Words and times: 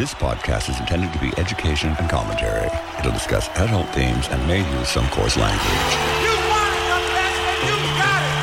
This 0.00 0.14
podcast 0.14 0.70
is 0.70 0.80
intended 0.80 1.12
to 1.12 1.18
be 1.18 1.30
education 1.36 1.94
and 1.98 2.08
commentary. 2.08 2.70
It'll 2.98 3.12
discuss 3.12 3.50
adult 3.56 3.86
themes 3.90 4.26
and 4.30 4.40
may 4.48 4.64
use 4.78 4.88
some 4.88 5.06
coarse 5.08 5.36
language. 5.36 5.92
You 6.24 6.32
want 6.48 6.72
it, 6.72 6.88
young 6.88 7.04
bastard. 7.12 7.68
You 7.68 7.76
got 8.00 8.24
it. 8.24 8.40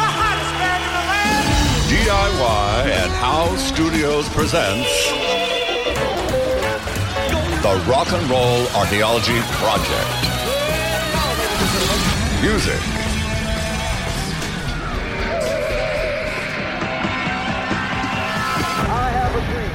The 0.00 0.08
hottest 0.16 0.52
band 0.56 0.80
in 0.80 0.92
the 0.96 1.04
land. 1.12 1.44
DIY 1.92 3.04
and 3.04 3.12
How 3.20 3.54
Studios 3.56 4.30
presents 4.30 5.12
the 7.60 7.76
Rock 7.84 8.10
and 8.10 8.24
Roll 8.30 8.66
Archaeology 8.72 9.36
Project. 9.60 10.08
Music. 12.40 12.80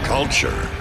Culture. 0.08 0.79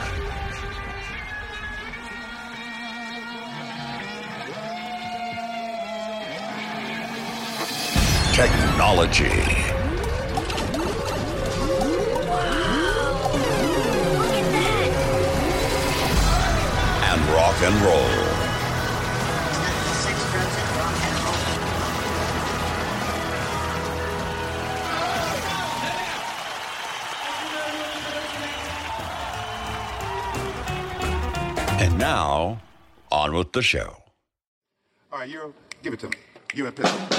Technology. 8.38 9.24
And 17.02 17.20
rock 17.34 17.56
and 17.64 17.74
roll. 17.82 17.98
And 31.80 31.98
now, 31.98 32.60
on 33.10 33.34
with 33.34 33.50
the 33.50 33.62
show. 33.62 33.96
All 35.10 35.18
right, 35.18 35.28
Euro, 35.28 35.52
give 35.82 35.92
it 35.92 35.98
to 35.98 36.08
me. 36.08 36.16
Give 36.50 36.66
me 36.66 36.68
a 36.68 36.72
pistol. 36.72 37.18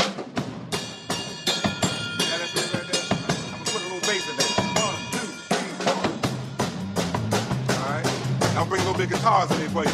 I'll 8.59 8.65
bring 8.65 8.81
a 8.81 8.91
little 8.91 8.97
bit 8.97 9.09
of 9.09 9.17
guitars 9.17 9.49
in 9.51 9.57
there 9.59 9.69
for 9.69 9.85
you. 9.85 9.89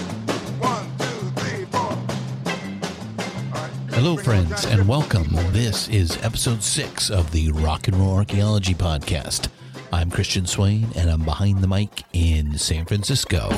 One, 0.58 0.86
two, 0.98 1.40
three, 1.40 1.66
four. 1.66 1.92
Hello, 3.92 4.18
friends, 4.18 4.66
and 4.66 4.88
welcome. 4.88 5.28
This 5.52 5.88
is 5.90 6.18
episode 6.24 6.64
six 6.64 7.12
of 7.12 7.32
the 7.32 7.52
Rock 7.52 7.88
and 7.88 7.96
Roll 7.98 8.16
Archaeology 8.16 8.74
Podcast. 8.74 9.50
I'm 9.94 10.10
Christian 10.10 10.48
Swain, 10.48 10.88
and 10.96 11.12
I'm 11.12 11.24
behind 11.24 11.62
the 11.62 11.68
mic 11.68 12.06
in 12.12 12.58
San 12.58 12.86
Francisco. 12.86 13.52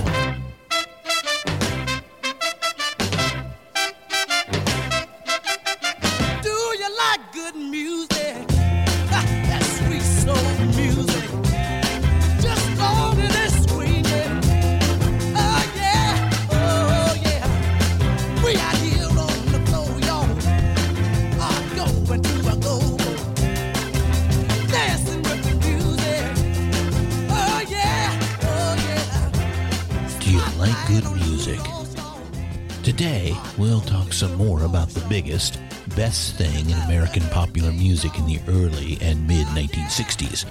Biggest, 35.21 35.59
best 35.95 36.35
thing 36.35 36.69
in 36.69 36.77
American 36.83 37.23
popular 37.29 37.71
music 37.71 38.19
in 38.19 38.27
the 38.27 38.39
early 38.49 38.99
and 39.01 39.25
mid 39.25 39.47
1960s 39.47 40.45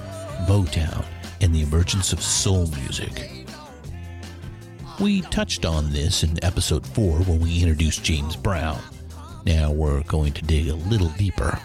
Motown 0.49 1.05
and 1.41 1.55
the 1.55 1.63
emergence 1.63 2.13
of 2.13 2.21
soul 2.21 2.67
music. 2.83 3.47
We 4.99 5.21
touched 5.21 5.65
on 5.65 5.93
this 5.93 6.25
in 6.25 6.43
episode 6.45 6.85
4 6.85 7.21
when 7.21 7.39
we 7.39 7.61
introduced 7.61 8.03
James 8.03 8.35
Brown. 8.35 8.81
Now 9.45 9.71
we're 9.71 10.03
going 10.03 10.33
to 10.33 10.43
dig 10.43 10.67
a 10.67 10.75
little 10.75 11.11
deeper. 11.11 11.57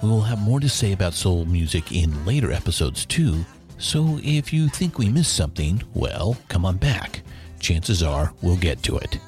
We 0.00 0.08
will 0.08 0.20
have 0.20 0.38
more 0.38 0.60
to 0.60 0.68
say 0.68 0.92
about 0.92 1.14
soul 1.14 1.46
music 1.46 1.90
in 1.90 2.24
later 2.24 2.52
episodes 2.52 3.04
too, 3.04 3.44
so 3.78 4.20
if 4.22 4.52
you 4.52 4.68
think 4.68 4.96
we 4.96 5.08
missed 5.08 5.34
something, 5.34 5.82
well, 5.92 6.36
come 6.46 6.64
on 6.64 6.76
back. 6.76 7.22
Chances 7.58 8.04
are 8.04 8.32
we'll 8.42 8.58
get 8.58 8.80
to 8.84 8.96
it. 8.98 9.18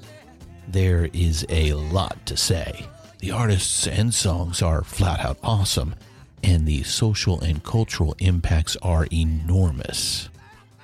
There 0.68 1.08
is 1.12 1.44
a 1.48 1.72
lot 1.72 2.24
to 2.26 2.36
say. 2.36 2.86
The 3.18 3.30
artists 3.30 3.86
and 3.86 4.12
songs 4.12 4.60
are 4.60 4.84
flat 4.84 5.20
out 5.20 5.38
awesome, 5.42 5.94
and 6.42 6.66
the 6.66 6.82
social 6.82 7.40
and 7.40 7.62
cultural 7.62 8.14
impacts 8.18 8.76
are 8.82 9.06
enormous. 9.12 10.28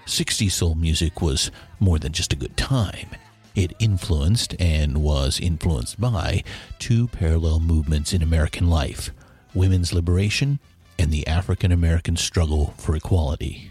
60s 0.06 0.50
soul 0.52 0.74
music 0.74 1.20
was 1.20 1.50
more 1.78 1.98
than 1.98 2.12
just 2.12 2.32
a 2.32 2.36
good 2.36 2.56
time. 2.56 3.08
It 3.54 3.74
influenced 3.78 4.54
and 4.58 5.02
was 5.02 5.38
influenced 5.38 6.00
by 6.00 6.42
two 6.78 7.08
parallel 7.08 7.60
movements 7.60 8.12
in 8.12 8.22
American 8.22 8.68
life 8.68 9.10
women's 9.54 9.92
liberation 9.92 10.58
and 10.98 11.10
the 11.10 11.26
African 11.26 11.70
American 11.70 12.16
struggle 12.16 12.72
for 12.78 12.96
equality. 12.96 13.70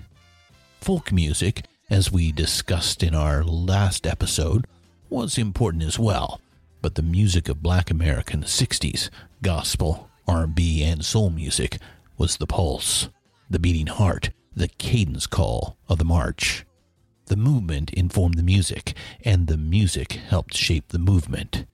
Folk 0.80 1.12
music, 1.12 1.64
as 1.90 2.12
we 2.12 2.32
discussed 2.32 3.02
in 3.02 3.16
our 3.16 3.44
last 3.44 4.06
episode, 4.06 4.68
was 5.10 5.40
important 5.40 5.84
as 5.84 5.98
well, 5.98 6.40
but 6.81 6.96
the 6.96 7.02
music 7.02 7.47
of 7.47 7.62
black 7.62 7.92
America 7.92 8.34
in 8.34 8.42
the 8.42 8.47
60s, 8.47 9.09
gospel, 9.42 10.09
R&B, 10.28 10.84
and 10.84 11.03
soul 11.03 11.30
music 11.30 11.78
was 12.18 12.38
the 12.38 12.47
pulse, 12.47 13.09
the 13.50 13.59
beating 13.59 13.88
heart, 13.88 14.31
the 14.56 14.68
cadence 14.68 15.28
call 15.28 15.78
of 15.88 15.97
the 15.97 16.06
march. 16.06 16.66
The 17.28 17.36
movement 17.38 17.91
informed 17.91 18.36
the 18.36 18.44
music, 18.44 18.94
and 19.24 19.47
the 19.47 19.58
music 19.58 20.14
helped 20.14 20.56
shape 20.56 20.90
the 20.90 21.00
movement. 21.00 21.66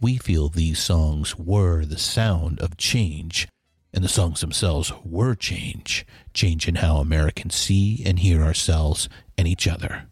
We 0.00 0.16
feel 0.16 0.48
these 0.48 0.78
songs 0.78 1.36
were 1.38 1.84
the 1.84 1.98
sound 1.98 2.60
of 2.60 2.76
change, 2.76 3.48
and 3.92 4.04
the 4.04 4.08
songs 4.08 4.40
themselves 4.40 4.92
were 5.04 5.34
change, 5.34 6.06
change 6.34 6.68
in 6.68 6.76
how 6.76 6.96
Americans 6.96 7.54
see 7.54 8.02
and 8.04 8.18
hear 8.18 8.42
ourselves 8.42 9.08
and 9.36 9.48
each 9.48 9.66
other. 9.66 10.06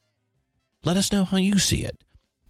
Let 0.84 0.96
us 0.96 1.12
know 1.12 1.25
how 1.25 1.36
you 1.36 1.58
see 1.58 1.84
it. 1.84 1.96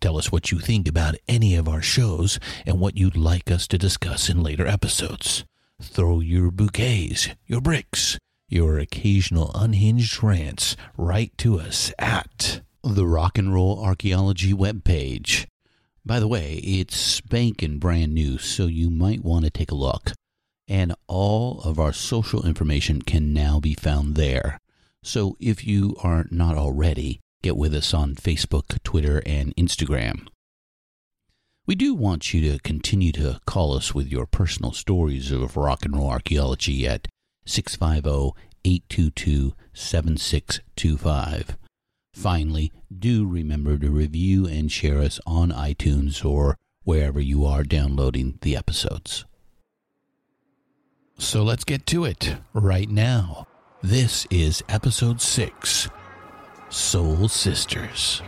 Tell 0.01 0.19
us 0.19 0.31
what 0.31 0.53
you 0.53 0.59
think 0.59 0.87
about 0.87 1.17
any 1.27 1.55
of 1.57 1.69
our 1.69 1.83
shows 1.83 2.39
and 2.65 2.81
what 2.81 2.97
you'd 2.97 3.17
like 3.17 3.51
us 3.51 3.67
to 3.69 3.79
discuss 3.79 4.29
in 4.29 4.43
later 4.43 4.67
episodes. 4.67 5.45
Throw 5.81 6.21
your 6.21 6.51
bouquets, 6.51 7.29
your 7.47 7.61
bricks, 7.61 8.19
your 8.49 8.79
occasional 8.79 9.51
unhinged 9.55 10.23
rants 10.23 10.77
right 10.97 11.37
to 11.39 11.59
us 11.59 11.93
at 11.99 12.61
the 12.85 13.07
Rock 13.07 13.39
and 13.39 13.53
Roll 13.53 13.83
Archaeology 13.83 14.53
webpage. 14.53 15.47
By 16.05 16.21
the 16.21 16.29
way, 16.29 16.61
it's 16.63 16.97
spanking 16.97 17.79
brand 17.79 18.15
new, 18.15 18.39
so 18.39 18.67
you 18.67 18.91
might 18.91 19.25
want 19.25 19.45
to 19.45 19.51
take 19.51 19.73
a 19.73 19.75
look. 19.75 20.13
And 20.69 20.95
all 21.09 21.61
of 21.63 21.81
our 21.81 21.93
social 21.93 22.47
information 22.47 23.03
can 23.03 23.33
now 23.33 23.59
be 23.59 23.75
found 23.75 24.15
there. 24.15 24.61
So 25.03 25.37
if 25.41 25.67
you 25.67 25.97
are 26.03 26.27
not 26.31 26.57
already, 26.57 27.21
get 27.47 27.57
with 27.57 27.77
us 27.77 27.95
on 27.95 28.17
Facebook, 28.17 28.83
Twitter, 28.83 29.23
and 29.25 29.55
Instagram. 29.55 30.27
We 31.65 31.77
do 31.77 31.95
want 31.95 32.35
you 32.35 32.41
to 32.51 32.59
continue 32.59 33.13
to 33.13 33.41
call 33.47 33.77
us 33.77 33.95
with 33.95 34.09
your 34.09 34.27
personal 34.27 34.73
stories 34.73 35.31
of 35.31 35.57
rock 35.57 35.85
and 35.85 35.95
roll 35.95 36.11
archaeology 36.11 36.89
at 36.89 37.07
650 37.45 38.33
822 38.65 39.55
7625. 39.73 41.57
Finally, 42.13 42.73
do 42.99 43.25
remember 43.25 43.79
to 43.79 43.91
review 43.91 44.47
and 44.47 44.73
share 44.73 44.99
us 44.99 45.21
on 45.25 45.53
iTunes 45.53 46.25
or 46.25 46.57
wherever 46.83 47.21
you 47.21 47.45
are 47.45 47.63
downloading 47.63 48.41
the 48.43 48.57
episodes. 48.57 49.25
So 51.17 51.45
let's 51.45 51.63
get 51.63 51.87
to 51.87 52.05
it 52.05 52.39
right 52.53 52.91
now. 52.91 53.47
This 53.83 54.27
is 54.31 54.65
episode 54.69 55.21
6 55.21 55.89
Soul 56.69 57.29
Sisters. 57.29 58.23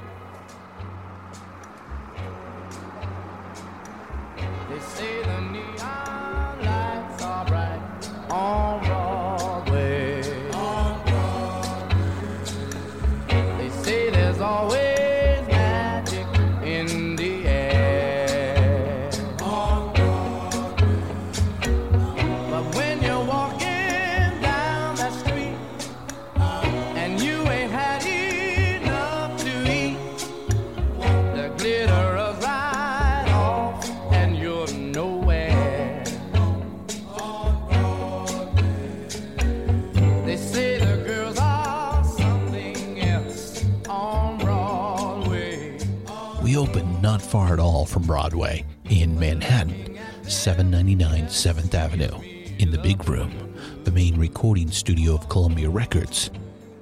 From 47.99 48.07
Broadway 48.07 48.65
in 48.91 49.19
Manhattan, 49.19 49.99
799 50.23 51.25
7th 51.25 51.75
Avenue, 51.75 52.21
in 52.61 52.71
the 52.71 52.79
Big 52.79 53.09
Room, 53.09 53.57
the 53.83 53.91
main 53.91 54.17
recording 54.17 54.71
studio 54.71 55.15
of 55.15 55.29
Columbia 55.29 55.69
Records. 55.69 56.31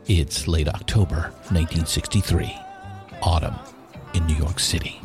It's 0.08 0.46
late 0.46 0.68
October 0.68 1.32
1963, 1.48 2.54
autumn 3.22 3.54
in 4.12 4.26
New 4.26 4.34
York 4.34 4.60
City. 4.60 5.00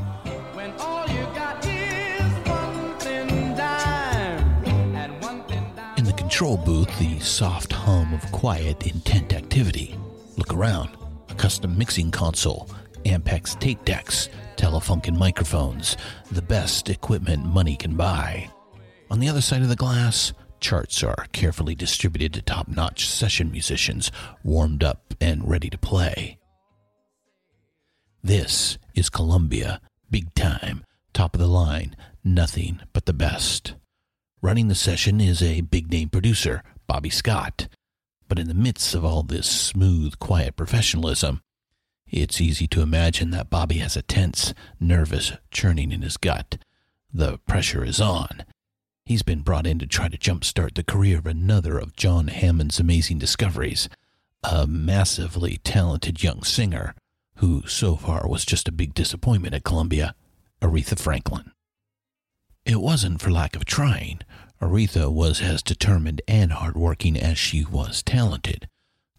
When 0.53 0.73
all 0.79 1.07
you 1.07 1.23
got 1.33 1.65
is 1.65 2.21
one 2.45 2.99
thin 2.99 3.55
dime 3.55 4.65
and 4.65 5.23
one 5.23 5.45
thin 5.45 5.63
dime. 5.77 5.97
In 5.97 6.03
the 6.03 6.13
control 6.13 6.57
booth, 6.57 6.89
the 6.99 7.21
soft 7.21 7.71
hum 7.71 8.13
of 8.13 8.29
quiet, 8.33 8.85
intent 8.85 9.33
activity. 9.33 9.97
Look 10.35 10.53
around. 10.53 10.89
A 11.29 11.35
custom 11.35 11.77
mixing 11.77 12.11
console, 12.11 12.69
Ampex 13.05 13.57
tape 13.61 13.85
decks, 13.85 14.27
Telefunken 14.61 15.17
microphones, 15.17 15.97
the 16.31 16.43
best 16.43 16.87
equipment 16.87 17.43
money 17.43 17.75
can 17.75 17.95
buy. 17.95 18.47
On 19.09 19.19
the 19.19 19.27
other 19.27 19.41
side 19.41 19.63
of 19.63 19.69
the 19.69 19.75
glass, 19.75 20.33
charts 20.59 21.01
are 21.01 21.25
carefully 21.31 21.73
distributed 21.73 22.31
to 22.35 22.43
top 22.43 22.67
notch 22.67 23.09
session 23.09 23.49
musicians, 23.49 24.11
warmed 24.43 24.83
up 24.83 25.15
and 25.19 25.49
ready 25.49 25.67
to 25.71 25.79
play. 25.79 26.37
This 28.23 28.77
is 28.93 29.09
Columbia, 29.09 29.81
big 30.11 30.31
time, 30.35 30.85
top 31.11 31.33
of 31.33 31.41
the 31.41 31.47
line, 31.47 31.95
nothing 32.23 32.81
but 32.93 33.07
the 33.07 33.13
best. 33.13 33.73
Running 34.43 34.67
the 34.67 34.75
session 34.75 35.19
is 35.19 35.41
a 35.41 35.61
big 35.61 35.89
name 35.89 36.09
producer, 36.09 36.61
Bobby 36.85 37.09
Scott. 37.09 37.67
But 38.27 38.37
in 38.37 38.47
the 38.47 38.53
midst 38.53 38.93
of 38.93 39.03
all 39.03 39.23
this 39.23 39.49
smooth, 39.49 40.19
quiet 40.19 40.55
professionalism, 40.55 41.41
it's 42.11 42.41
easy 42.41 42.67
to 42.67 42.81
imagine 42.81 43.31
that 43.31 43.49
Bobby 43.49 43.77
has 43.77 43.95
a 43.95 44.01
tense, 44.01 44.53
nervous 44.79 45.31
churning 45.49 45.91
in 45.91 46.01
his 46.01 46.17
gut. 46.17 46.57
The 47.13 47.37
pressure 47.47 47.83
is 47.85 48.01
on. 48.01 48.43
He's 49.05 49.23
been 49.23 49.41
brought 49.41 49.65
in 49.65 49.79
to 49.79 49.87
try 49.87 50.09
to 50.09 50.17
jumpstart 50.17 50.75
the 50.75 50.83
career 50.83 51.17
of 51.17 51.25
another 51.25 51.77
of 51.77 51.95
John 51.95 52.27
Hammond's 52.27 52.79
amazing 52.79 53.17
discoveries, 53.19 53.89
a 54.43 54.67
massively 54.67 55.57
talented 55.63 56.21
young 56.21 56.43
singer 56.43 56.95
who 57.35 57.65
so 57.67 57.95
far 57.95 58.27
was 58.27 58.45
just 58.45 58.67
a 58.67 58.71
big 58.73 58.93
disappointment 58.93 59.55
at 59.55 59.63
Columbia, 59.63 60.13
Aretha 60.61 60.99
Franklin. 60.99 61.51
It 62.65 62.79
wasn't 62.79 63.21
for 63.21 63.31
lack 63.31 63.55
of 63.55 63.65
trying. 63.65 64.19
Aretha 64.61 65.11
was 65.11 65.41
as 65.41 65.63
determined 65.63 66.21
and 66.27 66.51
hardworking 66.51 67.17
as 67.17 67.37
she 67.37 67.65
was 67.65 68.03
talented. 68.03 68.67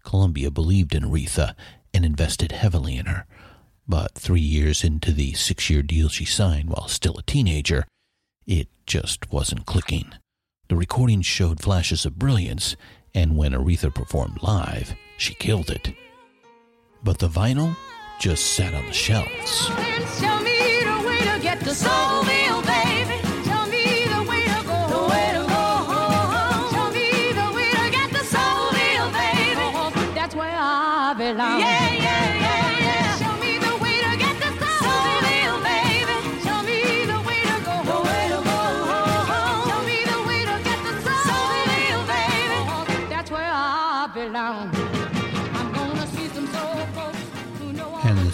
Columbia 0.03 0.51
believed 0.51 0.95
in 0.95 1.03
Aretha 1.03 1.53
and 1.93 2.05
invested 2.05 2.51
heavily 2.51 2.97
in 2.97 3.05
her. 3.05 3.25
But 3.87 4.15
three 4.15 4.41
years 4.41 4.83
into 4.83 5.11
the 5.11 5.33
six 5.33 5.69
year 5.69 5.81
deal 5.81 6.09
she 6.09 6.25
signed 6.25 6.69
while 6.69 6.87
still 6.87 7.17
a 7.17 7.23
teenager, 7.23 7.85
it 8.45 8.67
just 8.85 9.31
wasn't 9.31 9.65
clicking. 9.65 10.13
The 10.69 10.75
recordings 10.75 11.25
showed 11.25 11.61
flashes 11.61 12.05
of 12.05 12.17
brilliance, 12.17 12.75
and 13.13 13.37
when 13.37 13.51
Aretha 13.51 13.93
performed 13.93 14.41
live, 14.41 14.95
she 15.17 15.33
killed 15.33 15.69
it. 15.69 15.93
But 17.03 17.19
the 17.19 17.29
vinyl 17.29 17.75
just 18.19 18.53
sat 18.53 18.73
on 18.73 18.85
the 18.85 18.93
shelves. 18.93 19.69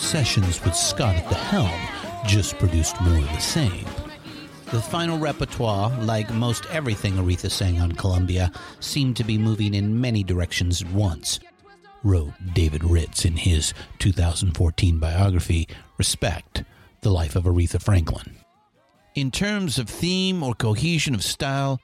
Sessions 0.09 0.59
with 0.65 0.75
Scott 0.75 1.15
at 1.15 1.29
the 1.29 1.35
helm 1.35 1.69
just 2.25 2.57
produced 2.57 2.99
more 2.99 3.19
of 3.19 3.27
the 3.27 3.37
same. 3.37 3.85
The 4.71 4.81
final 4.81 5.19
repertoire, 5.19 5.91
like 6.01 6.33
most 6.33 6.65
everything 6.71 7.13
Aretha 7.13 7.51
sang 7.51 7.79
on 7.79 7.91
Columbia, 7.91 8.51
seemed 8.79 9.17
to 9.17 9.23
be 9.23 9.37
moving 9.37 9.75
in 9.75 10.01
many 10.01 10.23
directions 10.23 10.81
at 10.81 10.89
once. 10.89 11.39
Wrote 12.03 12.33
David 12.55 12.83
Ritz 12.83 13.23
in 13.23 13.37
his 13.37 13.71
2014 13.99 14.97
biography, 14.97 15.67
Respect 15.99 16.63
The 17.01 17.11
Life 17.11 17.35
of 17.35 17.43
Aretha 17.43 17.79
Franklin. 17.79 18.35
In 19.13 19.29
terms 19.29 19.77
of 19.77 19.87
theme 19.87 20.41
or 20.41 20.55
cohesion 20.55 21.13
of 21.13 21.23
style, 21.23 21.79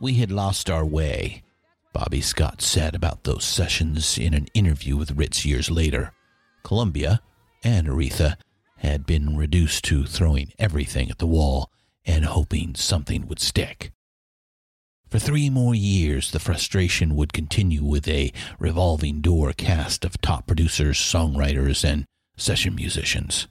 we 0.00 0.14
had 0.14 0.32
lost 0.32 0.70
our 0.70 0.84
way, 0.84 1.44
Bobby 1.92 2.20
Scott 2.20 2.62
said 2.62 2.96
about 2.96 3.22
those 3.22 3.44
sessions 3.44 4.18
in 4.18 4.34
an 4.34 4.48
interview 4.54 4.96
with 4.96 5.12
Ritz 5.12 5.46
years 5.46 5.70
later. 5.70 6.10
Columbia 6.64 7.20
and 7.62 7.86
Aretha 7.86 8.36
had 8.78 9.06
been 9.06 9.36
reduced 9.36 9.84
to 9.84 10.04
throwing 10.04 10.52
everything 10.58 11.10
at 11.10 11.18
the 11.18 11.26
wall 11.26 11.70
and 12.06 12.24
hoping 12.24 12.74
something 12.74 13.26
would 13.26 13.40
stick. 13.40 13.92
For 15.08 15.18
three 15.18 15.50
more 15.50 15.74
years, 15.74 16.30
the 16.30 16.38
frustration 16.38 17.16
would 17.16 17.32
continue 17.32 17.84
with 17.84 18.06
a 18.06 18.32
revolving 18.58 19.20
door 19.20 19.52
cast 19.52 20.04
of 20.04 20.20
top 20.20 20.46
producers, 20.46 20.98
songwriters, 20.98 21.84
and 21.84 22.06
session 22.36 22.76
musicians. 22.76 23.48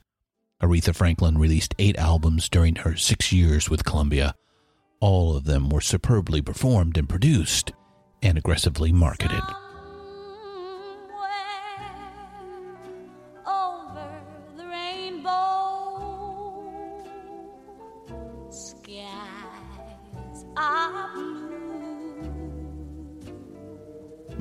Aretha 0.62 0.94
Franklin 0.94 1.38
released 1.38 1.74
eight 1.78 1.98
albums 1.98 2.48
during 2.48 2.76
her 2.76 2.96
six 2.96 3.30
years 3.30 3.70
with 3.70 3.84
Columbia. 3.84 4.34
All 5.00 5.36
of 5.36 5.44
them 5.44 5.68
were 5.68 5.80
superbly 5.80 6.42
performed 6.42 6.96
and 6.96 7.08
produced 7.08 7.72
and 8.22 8.36
aggressively 8.36 8.92
marketed. 8.92 9.42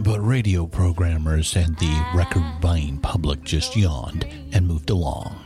But 0.10 0.26
radio 0.26 0.66
programmers 0.66 1.56
and 1.56 1.78
the 1.78 2.04
record 2.16 2.44
buying 2.62 2.98
public 2.98 3.44
just 3.44 3.78
yawned 3.78 4.26
and 4.52 4.68
moved 4.68 4.90
along. 4.90 5.46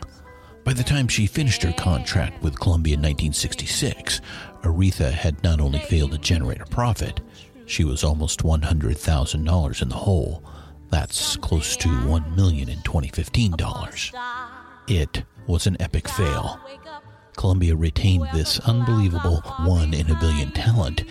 By 0.63 0.71
the 0.71 0.85
time 0.85 1.09
she 1.09 1.27
finished 1.27 1.63
her 1.63 1.73
contract 1.73 2.41
with 2.41 2.61
Columbia 2.61 2.93
in 2.93 3.01
1966, 3.01 4.21
Aretha 4.61 5.11
had 5.11 5.43
not 5.43 5.59
only 5.59 5.79
failed 5.79 6.13
to 6.13 6.17
generate 6.17 6.61
a 6.61 6.65
profit, 6.65 7.19
she 7.65 7.83
was 7.83 8.05
almost 8.05 8.41
$100,000 8.41 9.81
in 9.81 9.89
the 9.89 9.95
hole. 9.95 10.45
That's 10.89 11.35
close 11.35 11.75
to 11.75 11.89
1 11.89 12.33
million 12.33 12.69
in 12.69 12.81
2015 12.83 13.57
dollars. 13.57 14.13
It 14.87 15.25
was 15.45 15.67
an 15.67 15.75
epic 15.81 16.07
fail. 16.07 16.57
Columbia 17.35 17.75
retained 17.75 18.29
this 18.33 18.61
unbelievable 18.61 19.41
one 19.65 19.93
in 19.93 20.09
a 20.09 20.19
billion 20.21 20.51
talent 20.53 21.03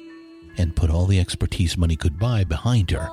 and 0.57 0.77
put 0.77 0.91
all 0.91 1.07
the 1.07 1.21
expertise 1.21 1.77
money 1.77 1.97
could 1.97 2.19
buy 2.19 2.45
behind 2.45 2.91
her, 2.91 3.11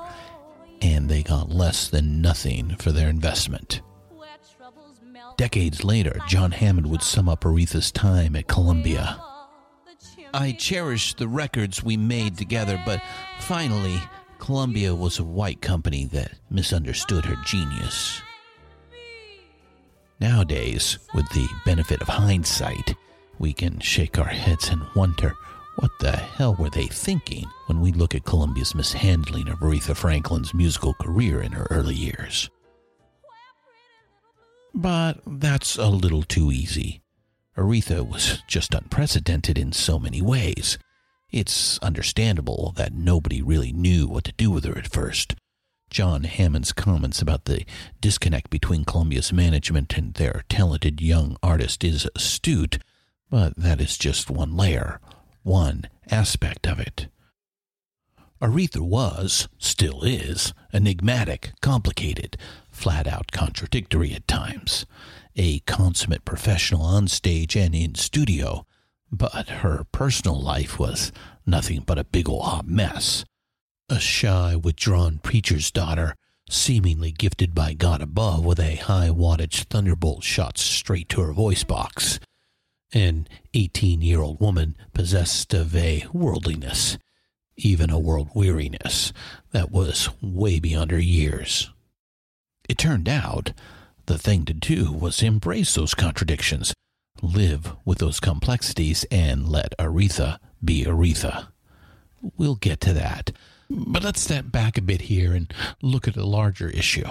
and 0.80 1.08
they 1.08 1.22
got 1.22 1.50
less 1.50 1.88
than 1.88 2.20
nothing 2.22 2.76
for 2.76 2.92
their 2.92 3.08
investment. 3.08 3.82
Decades 5.36 5.84
later, 5.84 6.18
John 6.28 6.52
Hammond 6.52 6.86
would 6.88 7.02
sum 7.02 7.28
up 7.28 7.44
Aretha's 7.44 7.90
time 7.90 8.36
at 8.36 8.46
Columbia. 8.46 9.22
I 10.32 10.52
cherish 10.52 11.14
the 11.14 11.28
records 11.28 11.82
we 11.82 11.96
made 11.96 12.36
together, 12.36 12.80
but 12.84 13.02
finally, 13.40 14.00
Columbia 14.38 14.94
was 14.94 15.18
a 15.18 15.24
white 15.24 15.60
company 15.60 16.04
that 16.06 16.32
misunderstood 16.50 17.24
her 17.24 17.36
genius. 17.44 18.22
Nowadays, 20.20 20.98
with 21.14 21.28
the 21.30 21.48
benefit 21.64 22.02
of 22.02 22.08
hindsight, 22.08 22.94
we 23.38 23.52
can 23.52 23.80
shake 23.80 24.18
our 24.18 24.28
heads 24.28 24.68
and 24.68 24.82
wonder 24.94 25.34
what 25.80 25.98
the 25.98 26.12
hell 26.12 26.54
were 26.56 26.68
they 26.68 26.86
thinking 26.86 27.46
when 27.66 27.80
we 27.80 27.90
look 27.90 28.14
at 28.14 28.24
Columbia's 28.24 28.74
mishandling 28.74 29.48
of 29.48 29.60
Aretha 29.60 29.96
Franklin's 29.96 30.52
musical 30.52 30.92
career 30.94 31.40
in 31.40 31.52
her 31.52 31.66
early 31.70 31.94
years. 31.94 32.50
But 34.74 35.20
that's 35.26 35.78
a 35.78 35.88
little 35.88 36.22
too 36.22 36.52
easy. 36.52 37.00
Aretha 37.56 38.06
was 38.06 38.42
just 38.46 38.74
unprecedented 38.74 39.56
in 39.56 39.72
so 39.72 39.98
many 39.98 40.20
ways. 40.20 40.76
It's 41.30 41.78
understandable 41.78 42.74
that 42.76 42.92
nobody 42.92 43.40
really 43.40 43.72
knew 43.72 44.06
what 44.06 44.24
to 44.24 44.32
do 44.32 44.50
with 44.50 44.64
her 44.64 44.76
at 44.76 44.92
first. 44.92 45.34
John 45.88 46.24
Hammond's 46.24 46.72
comments 46.72 47.22
about 47.22 47.46
the 47.46 47.64
disconnect 48.02 48.50
between 48.50 48.84
Columbia's 48.84 49.32
management 49.32 49.96
and 49.96 50.12
their 50.14 50.44
talented 50.50 51.00
young 51.00 51.36
artist 51.42 51.82
is 51.82 52.06
astute, 52.14 52.78
but 53.30 53.56
that 53.56 53.80
is 53.80 53.96
just 53.96 54.30
one 54.30 54.56
layer, 54.56 55.00
one 55.42 55.88
aspect 56.10 56.66
of 56.66 56.78
it. 56.80 57.08
Aretha 58.40 58.80
was, 58.80 59.48
still 59.58 60.02
is, 60.02 60.54
enigmatic, 60.72 61.52
complicated, 61.60 62.38
flat 62.70 63.06
out 63.06 63.32
contradictory 63.32 64.14
at 64.14 64.26
times, 64.26 64.86
a 65.36 65.60
consummate 65.60 66.24
professional 66.24 66.82
on 66.82 67.06
stage 67.06 67.54
and 67.54 67.74
in 67.74 67.94
studio, 67.94 68.64
but 69.12 69.48
her 69.48 69.84
personal 69.92 70.40
life 70.40 70.78
was 70.78 71.12
nothing 71.44 71.82
but 71.84 71.98
a 71.98 72.04
big 72.04 72.28
ol' 72.28 72.42
hot 72.42 72.66
mess. 72.66 73.24
A 73.90 74.00
shy, 74.00 74.56
withdrawn 74.56 75.18
preacher's 75.18 75.70
daughter, 75.70 76.14
seemingly 76.48 77.12
gifted 77.12 77.54
by 77.54 77.74
God 77.74 78.00
above 78.00 78.44
with 78.44 78.58
a 78.58 78.76
high 78.76 79.10
wattage 79.10 79.64
thunderbolt 79.64 80.24
shot 80.24 80.56
straight 80.56 81.08
to 81.10 81.20
her 81.20 81.32
voice 81.32 81.64
box. 81.64 82.20
An 82.92 83.28
18 83.54 84.02
year 84.02 84.20
old 84.20 84.40
woman 84.40 84.76
possessed 84.92 85.54
of 85.54 85.76
a 85.76 86.04
worldliness, 86.12 86.98
even 87.56 87.88
a 87.88 87.98
world 87.98 88.30
weariness, 88.34 89.12
that 89.52 89.70
was 89.70 90.08
way 90.20 90.58
beyond 90.58 90.90
her 90.90 90.98
years. 90.98 91.70
It 92.68 92.78
turned 92.78 93.08
out 93.08 93.52
the 94.06 94.18
thing 94.18 94.44
to 94.46 94.52
do 94.54 94.90
was 94.90 95.22
embrace 95.22 95.74
those 95.74 95.94
contradictions, 95.94 96.74
live 97.22 97.76
with 97.84 97.98
those 97.98 98.18
complexities, 98.18 99.04
and 99.10 99.48
let 99.48 99.76
Aretha 99.78 100.38
be 100.64 100.84
Aretha. 100.84 101.48
We'll 102.36 102.56
get 102.56 102.80
to 102.80 102.92
that, 102.94 103.30
but 103.68 104.02
let's 104.02 104.20
step 104.20 104.50
back 104.50 104.76
a 104.76 104.82
bit 104.82 105.02
here 105.02 105.32
and 105.32 105.52
look 105.80 106.08
at 106.08 106.16
a 106.16 106.26
larger 106.26 106.68
issue. 106.68 107.06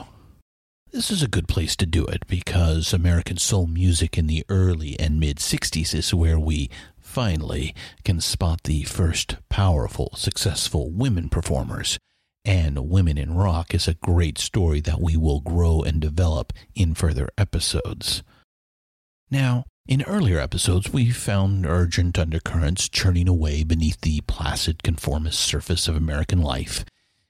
This 0.91 1.11
is 1.11 1.21
a 1.21 1.27
good 1.27 1.47
place 1.47 1.75
to 1.75 1.85
do 1.85 2.05
it 2.05 2.25
because 2.25 2.93
American 2.93 3.37
soul 3.37 3.67
music 3.67 4.17
in 4.17 4.25
the 4.25 4.43
early 4.49 4.99
and 4.99 5.19
mid 5.19 5.37
60s 5.37 5.93
is 5.93 6.15
where 6.15 6.39
we 6.39 6.71
finally 6.99 7.75
can 8.03 8.19
spot 8.19 8.63
the 8.63 8.81
first 8.83 9.35
powerful, 9.49 10.09
successful 10.15 10.89
women 10.89 11.29
performers. 11.29 11.99
And 12.43 12.89
Women 12.89 13.19
in 13.19 13.35
Rock 13.35 13.75
is 13.75 13.87
a 13.87 13.93
great 13.93 14.39
story 14.39 14.81
that 14.81 14.99
we 14.99 15.15
will 15.15 15.41
grow 15.41 15.83
and 15.83 16.01
develop 16.01 16.53
in 16.73 16.95
further 16.95 17.29
episodes. 17.37 18.23
Now, 19.29 19.65
in 19.87 20.01
earlier 20.03 20.39
episodes, 20.39 20.91
we 20.91 21.11
found 21.11 21.67
urgent 21.67 22.17
undercurrents 22.17 22.89
churning 22.89 23.27
away 23.27 23.63
beneath 23.63 24.01
the 24.01 24.21
placid 24.21 24.81
conformist 24.81 25.39
surface 25.39 25.87
of 25.87 25.95
American 25.95 26.41
life. 26.41 26.83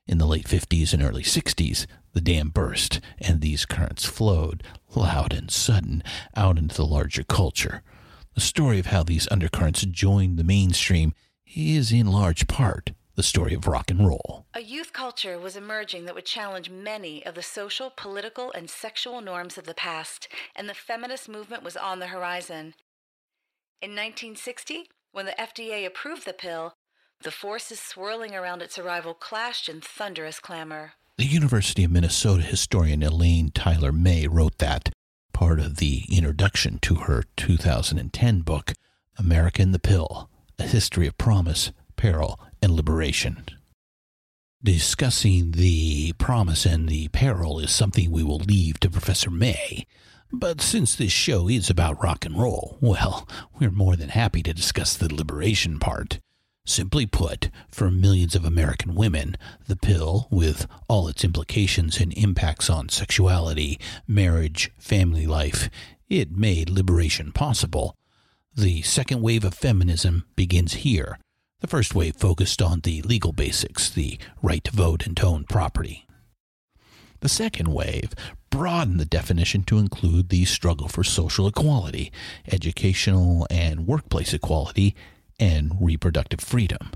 In 0.07 0.17
the 0.17 0.25
late 0.25 0.47
50s 0.47 0.93
and 0.93 1.03
early 1.03 1.23
60s, 1.23 1.85
the 2.13 2.21
dam 2.21 2.49
burst, 2.49 2.99
and 3.19 3.41
these 3.41 3.65
currents 3.65 4.05
flowed, 4.05 4.63
loud 4.95 5.33
and 5.33 5.51
sudden, 5.51 6.03
out 6.35 6.57
into 6.57 6.75
the 6.75 6.85
larger 6.85 7.23
culture. 7.23 7.83
The 8.35 8.41
story 8.41 8.79
of 8.79 8.87
how 8.87 9.03
these 9.03 9.27
undercurrents 9.31 9.81
joined 9.83 10.37
the 10.37 10.43
mainstream 10.43 11.13
is 11.45 11.91
in 11.91 12.07
large 12.07 12.47
part 12.47 12.91
the 13.19 13.23
story 13.23 13.53
of 13.53 13.67
rock 13.67 13.91
and 13.91 14.07
roll. 14.07 14.45
A 14.53 14.61
youth 14.61 14.93
culture 14.93 15.37
was 15.37 15.57
emerging 15.57 16.05
that 16.05 16.15
would 16.15 16.25
challenge 16.25 16.69
many 16.69 17.25
of 17.25 17.35
the 17.35 17.41
social, 17.41 17.89
political, 17.89 18.49
and 18.53 18.69
sexual 18.69 19.19
norms 19.19 19.57
of 19.57 19.65
the 19.65 19.73
past, 19.73 20.29
and 20.55 20.69
the 20.69 20.73
feminist 20.73 21.27
movement 21.27 21.61
was 21.61 21.75
on 21.75 21.99
the 21.99 22.07
horizon. 22.07 22.75
In 23.81 23.91
1960, 23.91 24.89
when 25.11 25.25
the 25.25 25.35
FDA 25.37 25.85
approved 25.85 26.25
the 26.25 26.31
pill, 26.31 26.75
the 27.21 27.29
forces 27.29 27.81
swirling 27.81 28.33
around 28.33 28.61
its 28.61 28.79
arrival 28.79 29.13
clashed 29.13 29.67
in 29.67 29.81
thunderous 29.81 30.39
clamor. 30.39 30.93
The 31.19 31.25
University 31.25 31.83
of 31.83 31.91
Minnesota 31.91 32.43
historian 32.43 33.03
Elaine 33.03 33.51
Tyler 33.51 33.91
May 33.91 34.25
wrote 34.25 34.57
that, 34.59 34.87
part 35.33 35.59
of 35.59 35.75
the 35.75 36.05
introduction 36.09 36.79
to 36.83 36.95
her 36.95 37.25
2010 37.35 38.39
book, 38.39 38.71
America 39.17 39.61
and 39.61 39.73
the 39.73 39.79
Pill 39.79 40.29
A 40.57 40.63
History 40.63 41.07
of 41.07 41.17
Promise, 41.17 41.73
Peril, 41.97 42.39
and 42.61 42.71
Liberation. 42.71 43.43
Discussing 44.63 45.51
the 45.51 46.13
promise 46.13 46.65
and 46.65 46.87
the 46.87 47.09
peril 47.09 47.59
is 47.59 47.71
something 47.71 48.09
we 48.11 48.23
will 48.23 48.37
leave 48.37 48.79
to 48.79 48.89
Professor 48.89 49.29
May. 49.29 49.85
But 50.31 50.61
since 50.61 50.95
this 50.95 51.11
show 51.11 51.49
is 51.49 51.69
about 51.69 52.01
rock 52.01 52.25
and 52.25 52.39
roll, 52.39 52.77
well, 52.79 53.27
we're 53.59 53.71
more 53.71 53.97
than 53.97 54.07
happy 54.07 54.41
to 54.43 54.53
discuss 54.53 54.95
the 54.95 55.13
liberation 55.13 55.79
part. 55.79 56.21
Simply 56.69 57.07
put, 57.07 57.49
for 57.67 57.89
millions 57.89 58.35
of 58.35 58.45
American 58.45 58.93
women, 58.93 59.37
the 59.67 59.75
pill, 59.75 60.27
with 60.29 60.67
all 60.87 61.07
its 61.07 61.23
implications 61.23 61.99
and 61.99 62.13
impacts 62.13 62.69
on 62.69 62.89
sexuality, 62.89 63.79
marriage, 64.07 64.69
family 64.77 65.25
life, 65.25 65.71
it 66.09 66.31
made 66.31 66.69
liberation 66.69 67.31
possible. 67.31 67.95
The 68.55 68.83
second 68.83 69.23
wave 69.23 69.43
of 69.43 69.55
feminism 69.55 70.25
begins 70.35 70.85
here. 70.85 71.17
The 71.61 71.65
first 71.65 71.95
wave 71.95 72.15
focused 72.15 72.61
on 72.61 72.81
the 72.81 73.01
legal 73.01 73.31
basics, 73.31 73.89
the 73.89 74.19
right 74.43 74.63
to 74.65 74.71
vote 74.71 75.07
and 75.07 75.17
to 75.17 75.25
own 75.25 75.45
property. 75.45 76.05
The 77.21 77.29
second 77.29 77.73
wave 77.73 78.13
broadened 78.51 78.99
the 78.99 79.05
definition 79.05 79.63
to 79.63 79.79
include 79.79 80.29
the 80.29 80.45
struggle 80.45 80.87
for 80.87 81.03
social 81.03 81.47
equality, 81.47 82.11
educational 82.51 83.47
and 83.49 83.87
workplace 83.87 84.35
equality, 84.35 84.95
and 85.39 85.75
reproductive 85.79 86.41
freedom. 86.41 86.91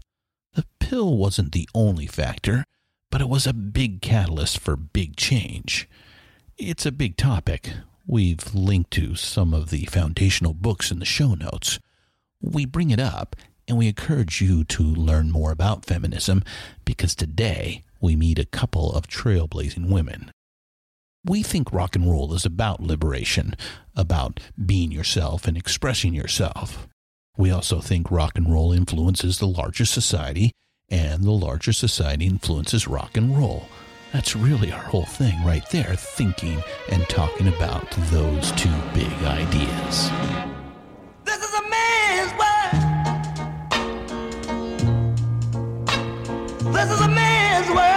The 0.54 0.66
pill 0.80 1.18
wasn't 1.18 1.52
the 1.52 1.68
only 1.74 2.08
factor, 2.08 2.66
but 3.10 3.22
it 3.22 3.30
was 3.30 3.48
a 3.48 3.54
big 3.54 4.02
catalyst 4.02 4.60
for 4.60 4.76
big 4.76 5.16
change. 5.16 5.90
It's 6.58 6.86
a 6.86 6.92
big 6.92 7.18
topic. 7.18 7.72
We've 8.06 8.54
linked 8.54 8.92
to 8.92 9.16
some 9.16 9.54
of 9.54 9.70
the 9.70 9.86
foundational 9.86 10.54
books 10.54 10.92
in 10.92 11.00
the 11.00 11.06
show 11.06 11.34
notes. 11.34 11.80
We 12.42 12.66
bring 12.66 12.92
it 12.92 13.00
up 13.00 13.36
and 13.68 13.78
we 13.78 13.88
encourage 13.88 14.42
you 14.42 14.64
to 14.66 14.84
learn 14.84 15.32
more 15.32 15.52
about 15.52 15.86
feminism 15.86 16.44
because 16.86 17.16
today 17.16 17.84
we 18.02 18.16
meet 18.16 18.38
a 18.38 18.46
couple 18.46 18.92
of 18.92 19.08
trailblazing 19.08 19.90
women. 19.90 20.32
We 21.26 21.42
think 21.42 21.72
rock 21.72 21.96
and 21.96 22.10
roll 22.10 22.34
is 22.34 22.46
about 22.46 22.82
liberation, 22.82 23.56
about 23.96 24.42
being 24.64 24.92
yourself 24.92 25.48
and 25.48 25.56
expressing 25.56 26.14
yourself. 26.14 26.88
We 27.36 27.50
also 27.50 27.80
think 27.80 28.12
rock 28.12 28.38
and 28.38 28.52
roll 28.54 28.72
influences 28.72 29.40
the 29.40 29.48
larger 29.48 29.86
society, 29.86 30.52
and 30.90 31.24
the 31.24 31.32
larger 31.32 31.74
society 31.74 32.28
influences 32.28 32.88
rock 32.88 33.18
and 33.18 33.36
roll. 33.36 33.68
That's 34.12 34.36
really 34.36 34.72
our 34.72 34.84
whole 34.84 35.06
thing 35.08 35.44
right 35.44 35.68
there, 35.72 35.96
thinking 35.96 36.62
and 36.92 37.10
talking 37.10 37.48
about 37.48 37.90
those 38.12 38.52
two 38.52 38.70
big 38.94 39.12
ideas. 39.24 40.12
This 41.24 41.42
is 41.44 41.54
a 41.56 41.70
man's 41.70 42.34
world. 42.38 42.76
This 46.76 46.92
is 46.92 47.02
a 47.02 47.10
man's 47.10 47.68
world. 47.70 47.90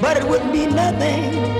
But 0.00 0.16
it 0.16 0.26
wouldn't 0.26 0.52
be 0.54 0.64
nothing, 0.64 1.55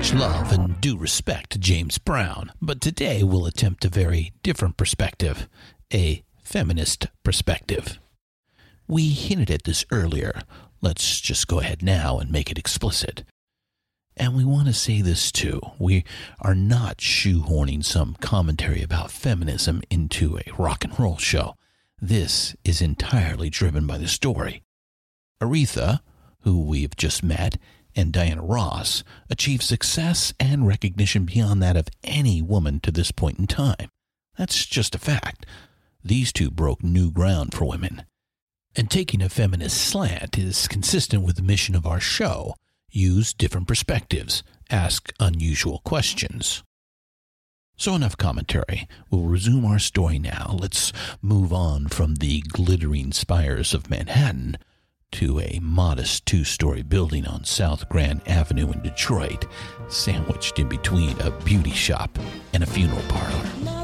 Much 0.00 0.14
love 0.14 0.50
and 0.52 0.80
due 0.80 0.96
respect 0.96 1.50
to 1.50 1.58
James 1.58 1.98
Brown, 1.98 2.50
but 2.62 2.80
today 2.80 3.22
we'll 3.22 3.44
attempt 3.44 3.84
a 3.84 3.90
very 3.90 4.32
different 4.42 4.78
perspective 4.78 5.46
a 5.92 6.24
feminist 6.42 7.08
perspective. 7.22 7.98
We 8.88 9.10
hinted 9.10 9.50
at 9.50 9.64
this 9.64 9.84
earlier. 9.90 10.40
Let's 10.80 11.20
just 11.20 11.48
go 11.48 11.60
ahead 11.60 11.82
now 11.82 12.18
and 12.18 12.32
make 12.32 12.50
it 12.50 12.56
explicit. 12.56 13.24
And 14.16 14.34
we 14.34 14.42
want 14.42 14.68
to 14.68 14.72
say 14.72 15.02
this 15.02 15.30
too. 15.30 15.60
We 15.78 16.04
are 16.40 16.54
not 16.54 16.96
shoehorning 16.96 17.84
some 17.84 18.16
commentary 18.22 18.82
about 18.82 19.10
feminism 19.10 19.82
into 19.90 20.38
a 20.38 20.50
rock 20.56 20.82
and 20.82 20.98
roll 20.98 21.18
show. 21.18 21.56
This 22.00 22.56
is 22.64 22.80
entirely 22.80 23.50
driven 23.50 23.86
by 23.86 23.98
the 23.98 24.08
story. 24.08 24.62
Aretha, 25.42 26.00
who 26.40 26.62
we've 26.62 26.96
just 26.96 27.22
met, 27.22 27.58
and 27.94 28.12
Diana 28.12 28.42
Ross 28.42 29.02
achieved 29.28 29.62
success 29.62 30.32
and 30.38 30.66
recognition 30.66 31.24
beyond 31.24 31.62
that 31.62 31.76
of 31.76 31.88
any 32.04 32.42
woman 32.42 32.80
to 32.80 32.90
this 32.90 33.10
point 33.10 33.38
in 33.38 33.46
time. 33.46 33.88
That's 34.36 34.66
just 34.66 34.94
a 34.94 34.98
fact. 34.98 35.46
These 36.04 36.32
two 36.32 36.50
broke 36.50 36.82
new 36.82 37.10
ground 37.10 37.54
for 37.54 37.66
women. 37.66 38.04
And 38.76 38.90
taking 38.90 39.20
a 39.20 39.28
feminist 39.28 39.76
slant 39.76 40.38
is 40.38 40.68
consistent 40.68 41.24
with 41.24 41.36
the 41.36 41.42
mission 41.42 41.74
of 41.74 41.86
our 41.86 42.00
show. 42.00 42.54
Use 42.90 43.34
different 43.34 43.68
perspectives, 43.68 44.42
ask 44.70 45.12
unusual 45.18 45.80
questions. 45.84 46.62
So, 47.76 47.94
enough 47.94 48.16
commentary. 48.16 48.86
We'll 49.10 49.24
resume 49.24 49.64
our 49.64 49.78
story 49.78 50.18
now. 50.18 50.56
Let's 50.60 50.92
move 51.22 51.52
on 51.52 51.88
from 51.88 52.16
the 52.16 52.42
glittering 52.42 53.12
spires 53.12 53.72
of 53.72 53.88
Manhattan 53.88 54.58
to 55.12 55.40
a 55.40 55.58
modest 55.62 56.26
two 56.26 56.44
story 56.44 56.82
building 56.82 57.26
on 57.26 57.44
South 57.44 57.88
Grand 57.88 58.20
Avenue 58.26 58.70
in 58.72 58.82
Detroit, 58.82 59.46
sandwiched 59.88 60.58
in 60.58 60.68
between 60.68 61.18
a 61.20 61.30
beauty 61.44 61.72
shop 61.72 62.18
and 62.52 62.62
a 62.62 62.66
funeral 62.66 63.02
parlor. 63.08 63.79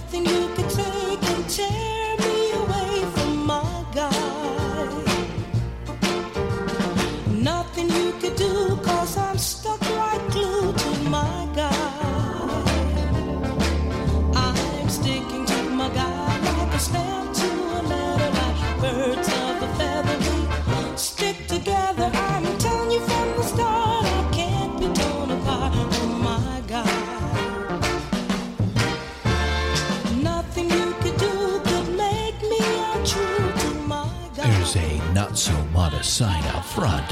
So 35.77 36.03
sign 36.03 36.45
out 36.45 36.65
front 36.65 37.05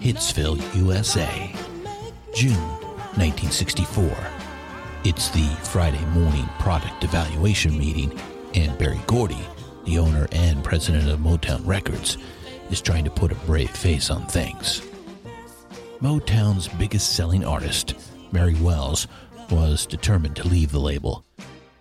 Hitsville, 0.00 0.58
USA, 0.76 1.54
June 2.34 2.54
1964. 3.16 4.10
It's 5.04 5.30
the 5.30 5.46
Friday 5.62 6.04
morning 6.06 6.46
product 6.58 7.04
evaluation 7.04 7.78
meeting, 7.78 8.18
and 8.54 8.76
Berry 8.78 9.00
Gordy, 9.06 9.40
the 9.84 9.98
owner 9.98 10.26
and 10.32 10.62
president 10.62 11.08
of 11.08 11.20
Motown 11.20 11.66
Records, 11.66 12.18
is 12.70 12.80
trying 12.80 13.04
to 13.04 13.10
put 13.10 13.32
a 13.32 13.46
brave 13.46 13.70
face 13.70 14.10
on 14.10 14.26
things. 14.26 14.82
Motown's 16.00 16.68
biggest 16.68 17.16
selling 17.16 17.44
artist, 17.44 17.94
Mary 18.32 18.54
Wells, 18.54 19.06
was 19.50 19.86
determined 19.86 20.36
to 20.36 20.48
leave 20.48 20.72
the 20.72 20.80
label. 20.80 21.24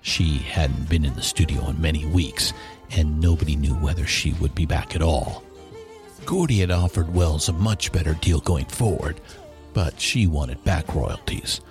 She 0.01 0.37
hadn't 0.37 0.89
been 0.89 1.05
in 1.05 1.15
the 1.15 1.21
studio 1.21 1.69
in 1.69 1.81
many 1.81 2.05
weeks, 2.05 2.53
and 2.91 3.19
nobody 3.19 3.55
knew 3.55 3.75
whether 3.75 4.05
she 4.05 4.33
would 4.33 4.55
be 4.55 4.65
back 4.65 4.95
at 4.95 5.01
all. 5.01 5.43
Gordy 6.25 6.59
had 6.59 6.71
offered 6.71 7.13
Wells 7.13 7.49
a 7.49 7.53
much 7.53 7.91
better 7.91 8.13
deal 8.15 8.39
going 8.39 8.65
forward, 8.65 9.19
but 9.73 9.99
she 9.99 10.25
wanted 10.25 10.63
back 10.63 10.95
royalties. 10.95 11.61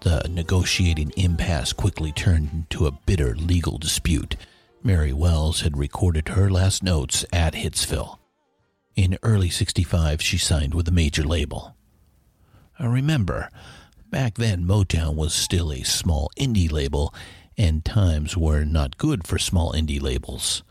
The 0.00 0.26
negotiating 0.30 1.12
impasse 1.16 1.72
quickly 1.72 2.12
turned 2.12 2.50
into 2.52 2.86
a 2.86 2.92
bitter 2.92 3.34
legal 3.34 3.78
dispute. 3.78 4.36
Mary 4.82 5.12
Wells 5.12 5.60
had 5.60 5.76
recorded 5.76 6.28
her 6.28 6.50
last 6.50 6.82
notes 6.82 7.24
at 7.32 7.54
Hitsville. 7.54 8.18
In 8.96 9.18
early 9.22 9.50
65, 9.50 10.22
she 10.22 10.38
signed 10.38 10.74
with 10.74 10.88
a 10.88 10.92
major 10.92 11.24
label. 11.24 11.76
I 12.78 12.86
remember, 12.86 13.50
back 14.10 14.34
then 14.34 14.64
Motown 14.64 15.14
was 15.16 15.34
still 15.34 15.72
a 15.72 15.82
small 15.84 16.30
indie 16.38 16.70
label, 16.70 17.12
and 17.56 17.84
times 17.84 18.36
were 18.36 18.64
not 18.64 18.98
good 18.98 19.26
for 19.26 19.38
small 19.38 19.72
indie 19.72 20.00
labels. 20.00 20.62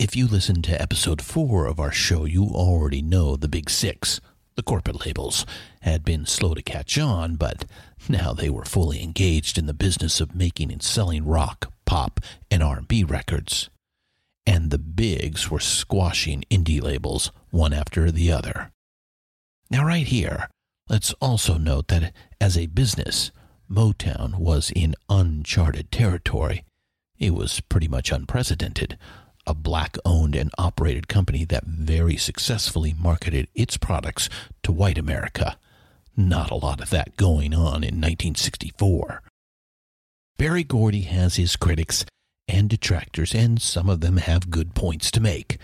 If 0.00 0.16
you 0.16 0.26
listened 0.26 0.64
to 0.64 0.80
episode 0.80 1.20
4 1.20 1.66
of 1.66 1.78
our 1.78 1.92
show, 1.92 2.24
you 2.24 2.44
already 2.46 3.02
know 3.02 3.36
the 3.36 3.48
big 3.48 3.68
six. 3.68 4.18
The 4.56 4.62
corporate 4.62 5.04
labels 5.04 5.44
had 5.82 6.04
been 6.04 6.24
slow 6.24 6.54
to 6.54 6.62
catch 6.62 6.98
on, 6.98 7.36
but 7.36 7.66
now 8.08 8.32
they 8.32 8.48
were 8.48 8.64
fully 8.64 9.02
engaged 9.02 9.58
in 9.58 9.66
the 9.66 9.74
business 9.74 10.18
of 10.18 10.34
making 10.34 10.72
and 10.72 10.82
selling 10.82 11.26
rock, 11.26 11.70
pop, 11.84 12.18
and 12.50 12.62
R&B 12.62 13.04
records. 13.04 13.68
And 14.46 14.70
the 14.70 14.78
bigs 14.78 15.50
were 15.50 15.60
squashing 15.60 16.44
indie 16.50 16.80
labels 16.80 17.30
one 17.50 17.74
after 17.74 18.10
the 18.10 18.32
other. 18.32 18.72
Now 19.68 19.84
right 19.84 20.06
here, 20.06 20.48
let's 20.88 21.12
also 21.20 21.58
note 21.58 21.88
that 21.88 22.14
as 22.40 22.56
a 22.56 22.68
business, 22.68 23.32
Motown 23.70 24.36
was 24.36 24.72
in 24.74 24.94
uncharted 25.10 25.92
territory. 25.92 26.64
It 27.18 27.34
was 27.34 27.60
pretty 27.60 27.86
much 27.86 28.10
unprecedented. 28.10 28.96
A 29.46 29.54
black 29.54 29.96
owned 30.04 30.36
and 30.36 30.50
operated 30.58 31.08
company 31.08 31.44
that 31.46 31.64
very 31.64 32.16
successfully 32.16 32.94
marketed 32.98 33.48
its 33.54 33.76
products 33.76 34.28
to 34.62 34.72
white 34.72 34.98
America. 34.98 35.56
Not 36.16 36.50
a 36.50 36.56
lot 36.56 36.80
of 36.80 36.90
that 36.90 37.16
going 37.16 37.54
on 37.54 37.82
in 37.82 38.00
1964. 38.00 39.22
Berry 40.36 40.64
Gordy 40.64 41.02
has 41.02 41.36
his 41.36 41.56
critics 41.56 42.04
and 42.46 42.68
detractors, 42.68 43.34
and 43.34 43.60
some 43.60 43.88
of 43.88 44.00
them 44.00 44.18
have 44.18 44.50
good 44.50 44.74
points 44.74 45.10
to 45.12 45.20
make. 45.20 45.58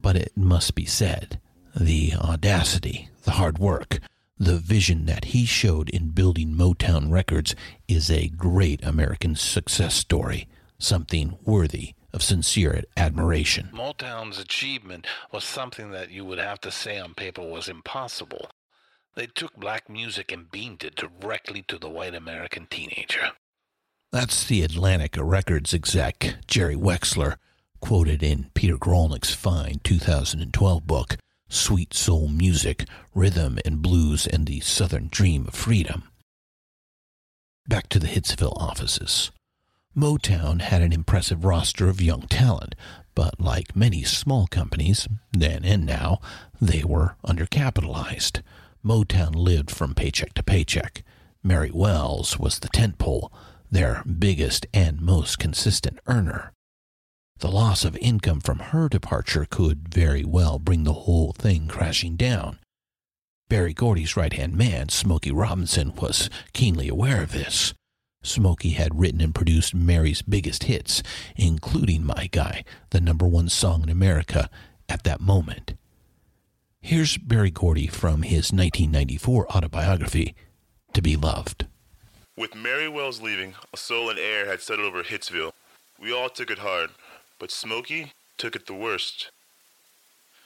But 0.00 0.16
it 0.16 0.36
must 0.36 0.74
be 0.74 0.84
said 0.84 1.40
the 1.74 2.14
audacity, 2.14 3.08
the 3.24 3.32
hard 3.32 3.58
work, 3.58 4.00
the 4.36 4.58
vision 4.58 5.06
that 5.06 5.26
he 5.26 5.44
showed 5.44 5.88
in 5.90 6.10
building 6.10 6.54
Motown 6.54 7.10
Records 7.10 7.54
is 7.86 8.10
a 8.10 8.28
great 8.28 8.82
American 8.84 9.36
success 9.36 9.94
story, 9.94 10.48
something 10.78 11.38
worthy 11.44 11.94
of 12.12 12.22
sincere 12.22 12.82
admiration. 12.96 13.70
Motown's 13.72 14.38
achievement 14.38 15.06
was 15.32 15.44
something 15.44 15.90
that 15.90 16.10
you 16.10 16.24
would 16.24 16.38
have 16.38 16.60
to 16.60 16.70
say 16.70 16.98
on 16.98 17.14
paper 17.14 17.42
was 17.42 17.68
impossible. 17.68 18.50
They 19.14 19.26
took 19.26 19.56
black 19.56 19.88
music 19.88 20.32
and 20.32 20.50
beamed 20.50 20.84
it 20.84 20.96
directly 20.96 21.62
to 21.68 21.78
the 21.78 21.90
white 21.90 22.14
American 22.14 22.66
teenager. 22.70 23.32
That's 24.10 24.44
the 24.44 24.62
Atlantic 24.62 25.16
Records 25.18 25.72
exec, 25.72 26.36
Jerry 26.46 26.76
Wexler, 26.76 27.36
quoted 27.80 28.22
in 28.22 28.50
Peter 28.54 28.76
Guralnick's 28.76 29.34
fine 29.34 29.80
2012 29.82 30.86
book, 30.86 31.16
Sweet 31.48 31.94
Soul 31.94 32.28
Music, 32.28 32.86
Rhythm 33.14 33.58
and 33.64 33.82
Blues 33.82 34.26
and 34.26 34.46
the 34.46 34.60
Southern 34.60 35.08
Dream 35.08 35.46
of 35.48 35.54
Freedom. 35.54 36.04
Back 37.66 37.88
to 37.90 37.98
the 37.98 38.06
Hitsville 38.06 38.56
offices. 38.56 39.30
Motown 39.94 40.62
had 40.62 40.80
an 40.80 40.92
impressive 40.92 41.44
roster 41.44 41.86
of 41.88 42.00
young 42.00 42.22
talent, 42.22 42.74
but 43.14 43.38
like 43.38 43.76
many 43.76 44.02
small 44.02 44.46
companies, 44.46 45.06
then 45.32 45.66
and 45.66 45.84
now, 45.84 46.18
they 46.60 46.82
were 46.82 47.16
undercapitalized. 47.26 48.40
Motown 48.82 49.34
lived 49.34 49.70
from 49.70 49.94
paycheck 49.94 50.32
to 50.34 50.42
paycheck. 50.42 51.04
Mary 51.42 51.70
Wells 51.70 52.38
was 52.38 52.58
the 52.58 52.68
tentpole, 52.68 53.30
their 53.70 54.02
biggest 54.04 54.66
and 54.72 55.00
most 55.02 55.38
consistent 55.38 55.98
earner. 56.06 56.52
The 57.40 57.50
loss 57.50 57.84
of 57.84 57.96
income 57.98 58.40
from 58.40 58.60
her 58.60 58.88
departure 58.88 59.46
could 59.48 59.88
very 59.92 60.24
well 60.24 60.58
bring 60.58 60.84
the 60.84 60.92
whole 60.92 61.32
thing 61.32 61.68
crashing 61.68 62.16
down. 62.16 62.58
Berry 63.48 63.74
Gordy's 63.74 64.16
right 64.16 64.32
hand 64.32 64.56
man, 64.56 64.88
Smokey 64.88 65.32
Robinson, 65.32 65.94
was 65.96 66.30
keenly 66.54 66.88
aware 66.88 67.22
of 67.22 67.32
this. 67.32 67.74
Smokey 68.22 68.70
had 68.70 68.98
written 68.98 69.20
and 69.20 69.34
produced 69.34 69.74
Mary's 69.74 70.22
biggest 70.22 70.64
hits, 70.64 71.02
including 71.36 72.04
My 72.04 72.28
Guy, 72.30 72.64
the 72.90 73.00
number 73.00 73.26
one 73.26 73.48
song 73.48 73.82
in 73.82 73.88
America 73.88 74.48
at 74.88 75.04
that 75.04 75.20
moment. 75.20 75.74
Here's 76.80 77.16
Berry 77.16 77.50
Gordy 77.50 77.86
from 77.86 78.22
his 78.22 78.52
1994 78.52 79.48
autobiography, 79.56 80.34
To 80.94 81.02
Be 81.02 81.16
Loved. 81.16 81.66
With 82.36 82.54
Mary 82.54 82.88
Wells 82.88 83.20
leaving, 83.20 83.54
a 83.72 83.76
soul 83.76 84.08
and 84.08 84.18
air 84.18 84.46
had 84.46 84.60
settled 84.60 84.88
over 84.88 85.02
Hitsville. 85.02 85.52
We 86.00 86.12
all 86.12 86.28
took 86.28 86.50
it 86.50 86.58
hard, 86.58 86.90
but 87.38 87.50
Smokey 87.50 88.12
took 88.38 88.56
it 88.56 88.66
the 88.66 88.74
worst. 88.74 89.30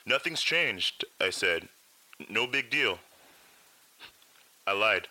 Nothing's 0.05 0.43
changed, 0.43 1.05
I 1.21 1.31
said. 1.31 1.69
No 2.29 2.47
big 2.47 2.71
deal. 2.71 2.99
I 4.67 4.73
lied. 4.73 5.09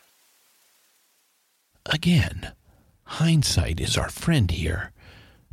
Again, 1.87 2.51
hindsight 3.03 3.79
is 3.79 3.97
our 3.97 4.09
friend 4.09 4.49
here. 4.49 4.91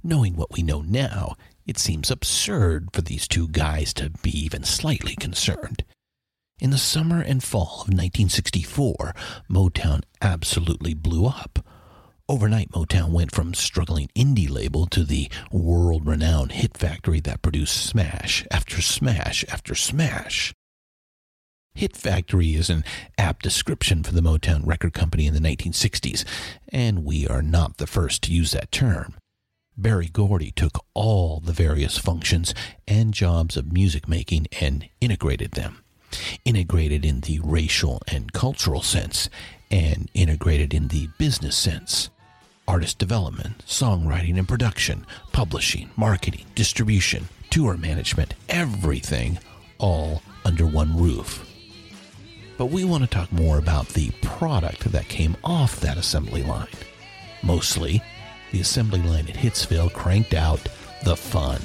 Knowing 0.02 0.34
what 0.34 0.52
we 0.52 0.62
know 0.62 0.80
now, 0.80 1.36
it 1.66 1.78
seems 1.78 2.10
absurd 2.10 2.88
for 2.92 3.02
these 3.02 3.28
two 3.28 3.48
guys 3.48 3.92
to 3.94 4.10
be 4.22 4.30
even 4.30 4.64
slightly 4.64 5.14
concerned. 5.14 5.84
In 6.58 6.70
the 6.70 6.78
summer 6.78 7.20
and 7.20 7.42
fall 7.42 7.82
of 7.82 7.88
1964, 7.88 9.14
Motown 9.50 10.02
absolutely 10.20 10.94
blew 10.94 11.26
up. 11.26 11.58
Overnight, 12.28 12.70
Motown 12.70 13.10
went 13.10 13.32
from 13.32 13.52
struggling 13.52 14.08
indie 14.16 14.48
label 14.48 14.86
to 14.86 15.04
the 15.04 15.30
world 15.50 16.06
renowned 16.06 16.52
hit 16.52 16.78
factory 16.78 17.20
that 17.20 17.42
produced 17.42 17.76
smash 17.76 18.46
after 18.50 18.80
smash 18.80 19.44
after 19.48 19.74
smash. 19.74 20.54
Hit 21.74 21.96
Factory 21.96 22.54
is 22.54 22.68
an 22.68 22.84
apt 23.16 23.42
description 23.42 24.02
for 24.02 24.12
the 24.12 24.20
Motown 24.20 24.66
record 24.66 24.92
company 24.92 25.26
in 25.26 25.34
the 25.34 25.40
1960s, 25.40 26.24
and 26.68 27.04
we 27.04 27.26
are 27.26 27.42
not 27.42 27.78
the 27.78 27.86
first 27.86 28.22
to 28.22 28.32
use 28.32 28.52
that 28.52 28.70
term. 28.70 29.14
Berry 29.76 30.08
Gordy 30.08 30.50
took 30.50 30.84
all 30.92 31.40
the 31.40 31.52
various 31.52 31.96
functions 31.96 32.54
and 32.86 33.14
jobs 33.14 33.56
of 33.56 33.72
music 33.72 34.06
making 34.06 34.48
and 34.60 34.86
integrated 35.00 35.52
them. 35.52 35.82
Integrated 36.44 37.06
in 37.06 37.20
the 37.20 37.40
racial 37.42 38.02
and 38.06 38.34
cultural 38.34 38.82
sense, 38.82 39.30
and 39.70 40.10
integrated 40.12 40.74
in 40.74 40.88
the 40.88 41.08
business 41.16 41.56
sense. 41.56 42.10
Artist 42.68 42.98
development, 42.98 43.64
songwriting 43.66 44.38
and 44.38 44.46
production, 44.46 45.06
publishing, 45.32 45.90
marketing, 45.96 46.44
distribution, 46.54 47.28
tour 47.48 47.78
management, 47.78 48.34
everything, 48.50 49.38
all 49.78 50.22
under 50.44 50.66
one 50.66 50.96
roof. 50.96 51.48
But 52.56 52.66
we 52.66 52.84
want 52.84 53.02
to 53.02 53.10
talk 53.10 53.32
more 53.32 53.58
about 53.58 53.88
the 53.88 54.10
product 54.22 54.92
that 54.92 55.08
came 55.08 55.36
off 55.42 55.80
that 55.80 55.96
assembly 55.96 56.42
line. 56.42 56.68
Mostly, 57.42 58.02
the 58.52 58.60
assembly 58.60 59.02
line 59.02 59.28
at 59.28 59.34
Hitsville 59.34 59.92
cranked 59.92 60.34
out 60.34 60.60
the 61.04 61.16
fun. 61.16 61.60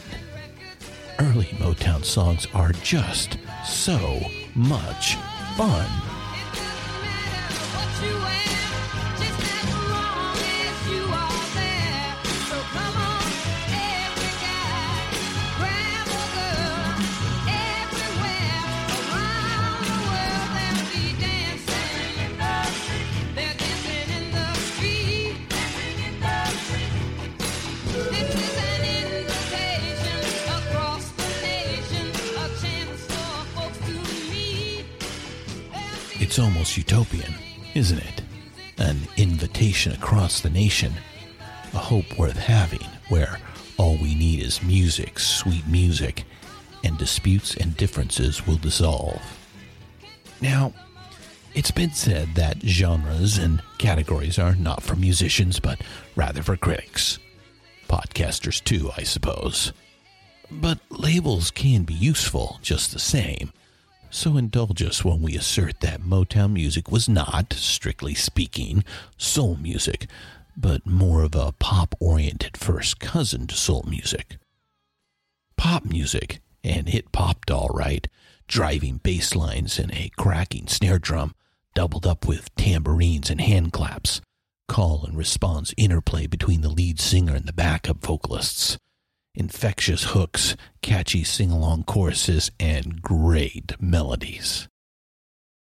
Early 1.20 1.46
Motown 1.58 2.04
songs 2.04 2.48
are 2.54 2.72
just 2.72 3.38
so 3.66 4.20
much 4.56 5.16
fun. 5.56 5.90
It's 36.38 36.46
almost 36.46 36.78
utopian, 36.78 37.34
isn't 37.74 37.98
it? 37.98 38.22
An 38.78 39.00
invitation 39.18 39.92
across 39.94 40.40
the 40.40 40.52
nation, 40.52 40.94
a 41.74 41.80
hope 41.80 42.16
worth 42.16 42.38
having, 42.38 42.86
where 43.10 43.40
all 43.78 43.98
we 43.98 44.14
need 44.14 44.42
is 44.42 44.62
music, 44.62 45.18
sweet 45.18 45.66
music, 45.66 46.26
and 46.84 46.96
disputes 46.96 47.56
and 47.58 47.76
differences 47.76 48.46
will 48.46 48.58
dissolve. 48.58 49.20
Now, 50.40 50.74
it's 51.56 51.72
been 51.72 51.94
said 51.94 52.36
that 52.36 52.62
genres 52.62 53.40
and 53.40 53.64
categories 53.80 54.38
are 54.38 54.54
not 54.54 54.84
for 54.84 54.96
musicians, 54.96 55.60
but 55.60 55.82
rather 56.16 56.44
for 56.44 56.56
critics. 56.56 57.18
Podcasters, 57.90 58.64
too, 58.64 58.92
I 58.96 59.02
suppose. 59.02 59.74
But 60.52 60.78
labels 60.92 61.50
can 61.50 61.82
be 61.82 61.96
useful 61.96 62.60
just 62.62 62.94
the 62.94 63.00
same. 63.00 63.52
So 64.10 64.38
indulge 64.38 64.82
us 64.82 65.04
when 65.04 65.22
we 65.22 65.36
assert 65.36 65.82
that 65.82 66.02
Motown 66.02 66.54
music 66.54 66.92
was 66.92 67.10
not, 67.10 67.54
strictly 67.54 68.14
speaking, 68.14 68.84
soul 69.18 69.58
music, 69.58 70.08
but 70.56 70.86
more 70.86 71.24
of 71.24 71.36
a 71.36 71.52
pop 71.60 71.94
oriented 72.00 72.58
first 72.58 73.00
cousin 73.00 73.48
to 73.48 73.56
soul 73.56 73.86
music. 73.88 74.38
Pop 75.58 75.86
music, 75.86 76.40
and 76.64 76.88
it 76.88 77.12
popped 77.12 77.52
all 77.52 77.70
right, 77.74 78.08
driving 78.48 78.98
bass 78.98 79.36
lines 79.36 79.78
and 79.78 79.92
a 79.92 80.10
cracking 80.18 80.68
snare 80.68 81.00
drum, 81.00 81.36
doubled 81.76 82.08
up 82.08 82.28
with 82.28 82.54
tambourines 82.56 83.30
and 83.30 83.42
hand 83.42 83.74
claps, 83.74 84.22
call 84.68 85.06
and 85.06 85.18
response 85.18 85.74
interplay 85.78 86.28
between 86.28 86.62
the 86.62 86.70
lead 86.70 87.00
singer 87.00 87.36
and 87.36 87.46
the 87.46 87.54
backup 87.54 87.98
vocalists 87.98 88.78
infectious 89.38 90.04
hooks, 90.04 90.56
catchy 90.82 91.24
sing 91.24 91.52
along 91.52 91.84
choruses, 91.84 92.52
and 92.60 93.02
great 93.02 93.80
melodies. 93.80 94.68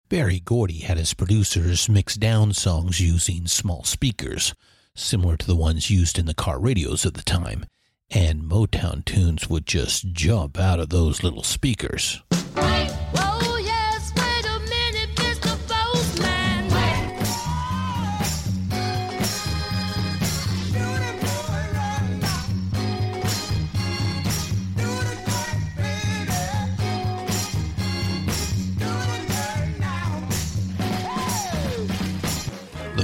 Berry 0.09 0.41
Gordy 0.41 0.81
had 0.81 0.99
his 0.99 1.15
producers 1.15 1.89
mix 1.89 2.17
down 2.17 2.53
songs 2.53 3.01
using 3.01 3.47
small 3.47 3.85
speakers, 3.85 4.53
similar 4.95 5.39
to 5.39 5.47
the 5.47 5.57
ones 5.57 5.89
used 5.89 6.19
in 6.19 6.27
the 6.27 6.35
car 6.35 6.61
radios 6.61 7.07
of 7.07 7.15
the 7.15 7.23
time, 7.23 7.65
and 8.11 8.43
Motown 8.43 9.05
tunes 9.05 9.49
would 9.49 9.67
just 9.67 10.13
jump 10.13 10.59
out 10.59 10.81
of 10.81 10.91
those 10.91 11.23
little 11.23 11.43
speakers. 11.43 12.21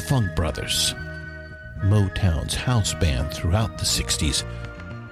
Funk 0.08 0.34
Brothers, 0.34 0.94
Motown's 1.80 2.54
house 2.54 2.94
band 2.94 3.30
throughout 3.30 3.76
the 3.76 3.84
60s, 3.84 4.42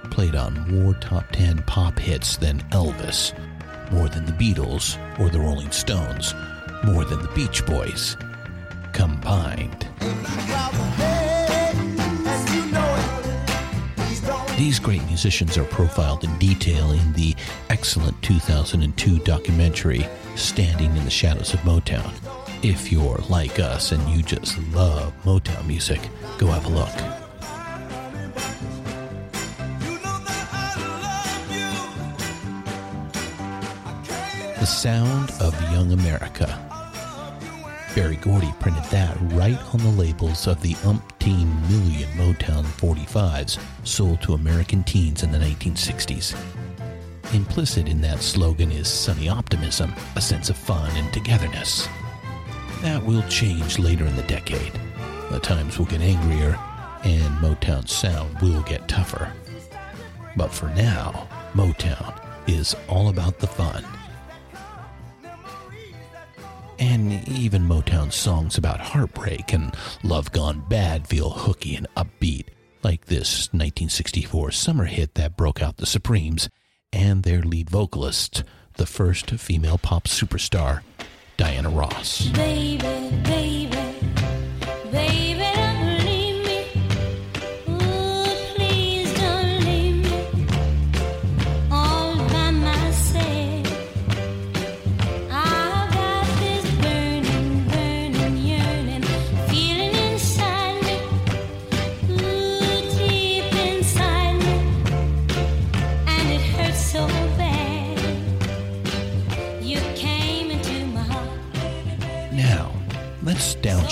played 0.09 0.33
on 0.33 0.67
more 0.71 0.95
top 0.95 1.23
10 1.33 1.61
pop 1.67 1.99
hits 1.99 2.35
than 2.37 2.61
Elvis, 2.71 3.31
more 3.91 4.09
than 4.09 4.25
the 4.25 4.31
Beatles 4.31 4.97
or 5.19 5.29
the 5.29 5.39
Rolling 5.39 5.69
Stones, 5.69 6.33
more 6.83 7.05
than 7.05 7.21
the 7.21 7.27
Beach 7.35 7.63
Boys 7.67 8.17
combined. 8.91 9.87
These 14.57 14.79
great 14.79 15.05
musicians 15.05 15.59
are 15.59 15.65
profiled 15.65 16.23
in 16.23 16.35
detail 16.39 16.89
in 16.89 17.13
the 17.13 17.35
excellent 17.69 18.19
2002 18.23 19.19
documentary 19.19 20.07
Standing 20.33 20.97
in 20.97 21.05
the 21.05 21.11
Shadows 21.11 21.53
of 21.53 21.59
Motown. 21.59 22.46
If 22.63 22.91
you're 22.91 23.19
like 23.29 23.59
us 23.59 23.91
and 23.91 24.09
you 24.09 24.23
just 24.23 24.57
love 24.73 25.13
Motown 25.23 25.67
music, 25.67 26.01
go 26.39 26.47
have 26.47 26.65
a 26.65 26.69
look. 26.69 26.89
The 34.59 34.65
Sound 34.65 35.31
of 35.39 35.53
Young 35.71 35.91
America. 35.91 36.63
Berry 37.93 38.15
Gordy 38.15 38.51
printed 38.59 38.83
that 38.85 39.15
right 39.33 39.59
on 39.73 39.79
the 39.79 39.91
labels 39.91 40.47
of 40.47 40.59
the 40.61 40.73
umpteen 40.75 41.47
million 41.69 42.09
Motown 42.17 42.63
45s 42.63 43.59
sold 43.87 44.21
to 44.23 44.33
American 44.33 44.83
teens 44.83 45.21
in 45.21 45.31
the 45.31 45.37
1960s. 45.37 46.35
Implicit 47.33 47.87
in 47.87 48.01
that 48.01 48.19
slogan 48.19 48.71
is 48.71 48.87
sunny 48.87 49.29
optimism, 49.29 49.93
a 50.15 50.21
sense 50.21 50.49
of 50.49 50.57
fun 50.57 50.89
and 50.95 51.13
togetherness. 51.13 51.87
That 52.81 53.03
will 53.03 53.23
change 53.23 53.79
later 53.79 54.05
in 54.05 54.15
the 54.15 54.23
decade. 54.23 54.71
The 55.31 55.39
times 55.39 55.77
will 55.77 55.87
get 55.87 56.01
angrier, 56.01 56.57
and 57.03 57.37
Motown's 57.37 57.91
sound 57.91 58.39
will 58.39 58.61
get 58.61 58.87
tougher. 58.87 59.33
But 60.35 60.53
for 60.53 60.67
now, 60.69 61.27
Motown 61.53 62.13
is 62.47 62.75
all 62.87 63.09
about 63.09 63.39
the 63.39 63.47
fun. 63.47 63.83
And 66.79 67.27
even 67.27 67.63
Motown 67.63 68.13
songs 68.13 68.57
about 68.57 68.79
heartbreak 68.79 69.51
and 69.51 69.75
love 70.03 70.31
gone 70.31 70.63
bad 70.69 71.07
feel 71.07 71.31
hooky 71.31 71.75
and 71.75 71.87
upbeat, 71.97 72.45
like 72.83 73.05
this 73.05 73.47
1964 73.47 74.51
summer 74.51 74.85
hit 74.85 75.15
that 75.15 75.35
broke 75.35 75.61
out 75.61 75.77
the 75.77 75.87
Supremes 75.87 76.47
and 76.93 77.23
their 77.23 77.41
lead 77.41 77.69
vocalist, 77.71 78.43
the 78.75 78.85
first 78.85 79.31
female 79.31 79.79
pop 79.79 80.07
superstar, 80.07 80.81
Diana 81.37 81.69
Ross. 81.69 82.29
Baby, 82.29 82.77
baby, 83.23 83.46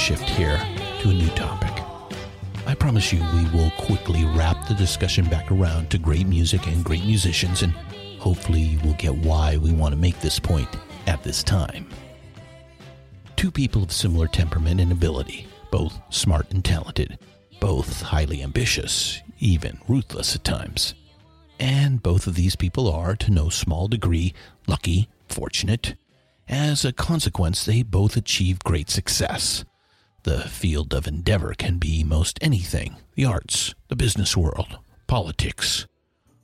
let's 0.10 0.32
here 0.34 0.58
to 1.02 1.10
a 1.10 1.14
new 1.14 1.30
topic. 1.30 1.84
I 2.68 2.76
promise 2.76 3.12
you 3.12 3.24
we 3.34 3.50
will 3.50 3.72
quickly 3.72 4.24
wrap 4.24 4.68
the 4.68 4.76
discussion 4.76 5.26
back 5.26 5.52
around 5.52 5.90
to 5.90 5.98
great 5.98 6.28
music 6.28 6.68
and 6.68 6.84
great 6.84 7.04
musicians, 7.04 7.64
and 7.64 7.72
hopefully 8.20 8.60
you 8.60 8.80
will 8.82 8.94
get 8.96 9.16
why 9.16 9.58
we 9.58 9.72
want 9.72 9.94
to 9.94 10.00
make 10.00 10.20
this 10.20 10.38
point 10.40 10.70
at 11.08 11.24
this 11.24 11.42
time. 11.42 11.88
Two 13.36 13.50
people 13.50 13.82
of 13.82 13.92
similar 13.92 14.28
temperament 14.28 14.80
and 14.80 14.92
ability, 14.92 15.48
both 15.72 16.00
smart 16.12 16.52
and 16.52 16.64
talented, 16.64 17.18
both 17.60 18.04
highly 18.04 18.44
ambitious, 18.44 19.22
even 19.40 19.80
ruthless 19.88 20.36
at 20.36 20.44
times. 20.44 20.94
And 21.60 22.04
both 22.04 22.28
of 22.28 22.36
these 22.36 22.56
people 22.56 22.92
are, 22.92 23.16
to 23.16 23.32
no 23.32 23.50
small 23.50 23.88
degree, 23.88 24.36
lucky, 24.68 25.10
fortunate. 25.28 25.96
As 26.48 26.86
a 26.86 26.94
consequence, 26.94 27.66
they 27.66 27.82
both 27.82 28.16
achieve 28.16 28.60
great 28.60 28.92
success. 28.92 29.66
The 30.26 30.42
field 30.42 30.92
of 30.96 31.06
endeavor 31.06 31.54
can 31.54 31.78
be 31.78 32.04
most 32.04 32.40
anything 32.42 32.96
the 33.14 33.26
arts, 33.26 33.76
the 33.90 33.96
business 33.96 34.36
world, 34.36 34.80
politics. 35.06 35.86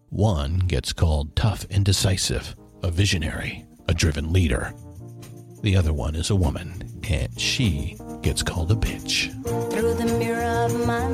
One 0.09 0.59
gets 0.59 0.93
called 0.93 1.35
tough 1.35 1.65
and 1.71 1.83
decisive, 1.83 2.55
a 2.83 2.91
visionary, 2.91 3.65
a 3.87 3.95
driven 3.95 4.31
leader. 4.31 4.75
The 5.63 5.75
other 5.75 5.93
one 5.93 6.13
is 6.13 6.29
a 6.29 6.35
woman, 6.35 7.01
and 7.09 7.41
she 7.41 7.97
gets 8.21 8.43
called 8.43 8.71
a 8.71 8.75
bitch. 8.75 9.31
Through 9.71 9.95
the 9.95 10.15
mirror 10.19 10.63
of 10.63 10.85
my 10.85 11.07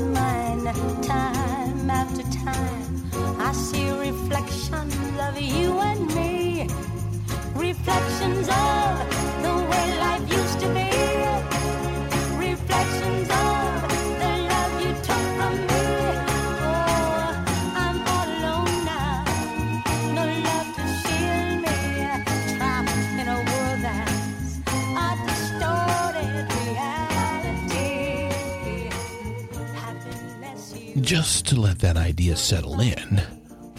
Just 31.08 31.46
to 31.48 31.62
let 31.62 31.80
that 31.80 31.96
idea 31.96 32.36
settle 32.36 32.82
in, 32.82 33.22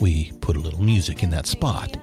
we 0.00 0.32
put 0.40 0.56
a 0.56 0.60
little 0.60 0.82
music 0.82 1.22
in 1.22 1.28
that 1.28 1.46
spot. 1.46 1.94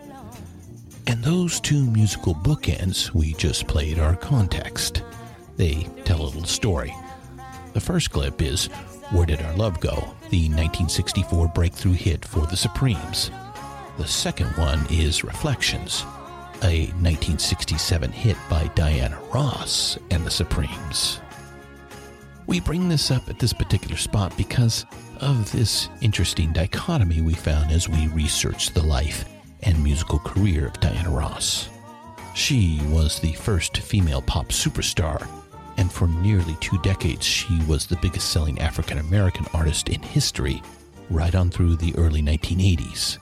And 1.07 1.23
those 1.23 1.59
two 1.59 1.83
musical 1.87 2.35
bookends 2.35 3.11
we 3.11 3.33
just 3.33 3.65
played 3.67 3.97
are 3.97 4.15
context. 4.15 5.01
They 5.57 5.87
tell 6.03 6.21
a 6.21 6.25
little 6.25 6.43
story. 6.43 6.95
The 7.73 7.81
first 7.81 8.11
clip 8.11 8.39
is 8.39 8.67
Where 9.09 9.25
Did 9.25 9.41
Our 9.41 9.55
Love 9.55 9.79
Go? 9.79 9.95
the 10.29 10.47
1964 10.47 11.47
breakthrough 11.55 11.93
hit 11.93 12.23
for 12.23 12.45
the 12.45 12.55
Supremes. 12.55 13.31
The 13.97 14.07
second 14.07 14.55
one 14.57 14.85
is 14.91 15.23
Reflections, 15.23 16.03
a 16.61 16.85
1967 17.01 18.11
hit 18.11 18.37
by 18.47 18.67
Diana 18.75 19.19
Ross 19.33 19.97
and 20.11 20.23
the 20.23 20.29
Supremes. 20.29 21.19
We 22.47 22.59
bring 22.59 22.89
this 22.89 23.09
up 23.09 23.27
at 23.27 23.39
this 23.39 23.53
particular 23.53 23.97
spot 23.97 24.31
because 24.37 24.85
of 25.21 25.51
this 25.51 25.89
interesting 26.01 26.51
dichotomy 26.53 27.21
we 27.21 27.33
found 27.33 27.71
as 27.71 27.89
we 27.89 28.07
researched 28.07 28.73
the 28.73 28.83
life 28.83 29.25
and 29.63 29.83
musical 29.83 30.19
career 30.19 30.67
of 30.67 30.79
Diana 30.79 31.09
Ross. 31.09 31.69
She 32.33 32.81
was 32.89 33.19
the 33.19 33.33
first 33.33 33.77
female 33.77 34.21
pop 34.21 34.47
superstar, 34.47 35.27
and 35.77 35.91
for 35.91 36.07
nearly 36.07 36.55
two 36.59 36.77
decades 36.79 37.25
she 37.25 37.61
was 37.63 37.85
the 37.85 37.97
biggest 37.97 38.31
selling 38.31 38.59
African 38.59 38.97
American 38.97 39.45
artist 39.53 39.89
in 39.89 40.01
history, 40.01 40.61
right 41.09 41.33
on 41.33 41.49
through 41.49 41.75
the 41.77 41.95
early 41.95 42.21
1980s. 42.21 43.17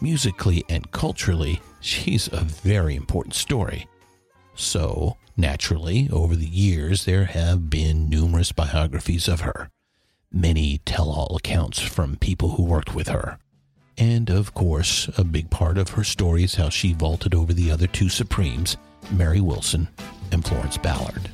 Musically 0.00 0.64
and 0.68 0.90
culturally, 0.90 1.60
she's 1.80 2.28
a 2.32 2.40
very 2.40 2.96
important 2.96 3.34
story. 3.34 3.86
So, 4.54 5.16
naturally, 5.36 6.08
over 6.12 6.36
the 6.36 6.46
years, 6.46 7.04
there 7.04 7.24
have 7.24 7.70
been 7.70 8.08
numerous 8.08 8.52
biographies 8.52 9.28
of 9.28 9.40
her, 9.40 9.70
many 10.32 10.78
tell 10.84 11.10
all 11.10 11.36
accounts 11.36 11.80
from 11.80 12.16
people 12.16 12.50
who 12.50 12.64
worked 12.64 12.94
with 12.94 13.08
her. 13.08 13.38
And 13.98 14.30
of 14.30 14.54
course, 14.54 15.08
a 15.18 15.24
big 15.24 15.50
part 15.50 15.78
of 15.78 15.90
her 15.90 16.04
story 16.04 16.44
is 16.44 16.54
how 16.54 16.70
she 16.70 16.92
vaulted 16.92 17.34
over 17.34 17.52
the 17.52 17.70
other 17.70 17.86
two 17.86 18.08
Supremes, 18.08 18.76
Mary 19.10 19.40
Wilson 19.40 19.88
and 20.30 20.44
Florence 20.44 20.78
Ballard. 20.78 21.28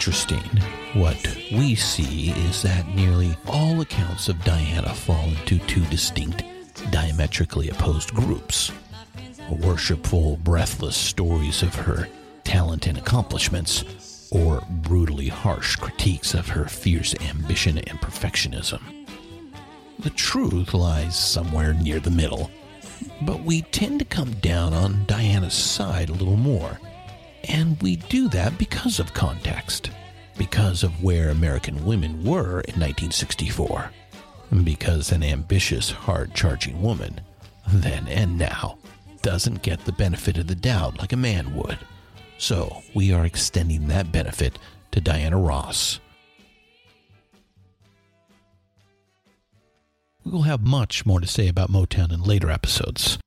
Interesting, 0.00 0.40
what 0.94 1.22
we 1.52 1.74
see 1.74 2.30
is 2.30 2.62
that 2.62 2.88
nearly 2.94 3.36
all 3.46 3.82
accounts 3.82 4.30
of 4.30 4.44
Diana 4.44 4.94
fall 4.94 5.28
into 5.28 5.58
two 5.66 5.84
distinct, 5.90 6.42
diametrically 6.90 7.68
opposed 7.68 8.14
groups. 8.14 8.72
Worshipful, 9.50 10.38
breathless 10.38 10.96
stories 10.96 11.62
of 11.62 11.74
her 11.74 12.08
talent 12.44 12.86
and 12.86 12.96
accomplishments, 12.96 14.30
or 14.32 14.62
brutally 14.70 15.28
harsh 15.28 15.76
critiques 15.76 16.32
of 16.32 16.48
her 16.48 16.64
fierce 16.64 17.14
ambition 17.20 17.76
and 17.76 18.00
perfectionism. 18.00 18.80
The 19.98 20.08
truth 20.08 20.72
lies 20.72 21.14
somewhere 21.14 21.74
near 21.74 22.00
the 22.00 22.10
middle, 22.10 22.50
but 23.20 23.42
we 23.42 23.60
tend 23.60 23.98
to 23.98 24.06
come 24.06 24.32
down 24.36 24.72
on 24.72 25.04
Diana's 25.04 25.52
side 25.52 26.08
a 26.08 26.14
little 26.14 26.38
more. 26.38 26.80
And 27.44 27.80
we 27.82 27.96
do 27.96 28.28
that 28.28 28.58
because 28.58 29.00
of 29.00 29.14
context, 29.14 29.90
because 30.36 30.82
of 30.82 31.02
where 31.02 31.30
American 31.30 31.84
women 31.84 32.24
were 32.24 32.60
in 32.62 32.78
1964, 32.78 33.90
because 34.64 35.12
an 35.12 35.22
ambitious, 35.22 35.90
hard 35.90 36.34
charging 36.34 36.80
woman, 36.82 37.20
then 37.68 38.06
and 38.08 38.38
now, 38.38 38.78
doesn't 39.22 39.62
get 39.62 39.84
the 39.84 39.92
benefit 39.92 40.38
of 40.38 40.46
the 40.46 40.54
doubt 40.54 40.98
like 40.98 41.12
a 41.12 41.16
man 41.16 41.54
would. 41.54 41.78
So 42.38 42.82
we 42.94 43.12
are 43.12 43.26
extending 43.26 43.88
that 43.88 44.12
benefit 44.12 44.58
to 44.92 45.00
Diana 45.00 45.38
Ross. 45.38 46.00
We 50.24 50.32
will 50.32 50.42
have 50.42 50.66
much 50.66 51.06
more 51.06 51.20
to 51.20 51.26
say 51.26 51.48
about 51.48 51.70
Motown 51.70 52.12
in 52.12 52.22
later 52.22 52.50
episodes. 52.50 53.18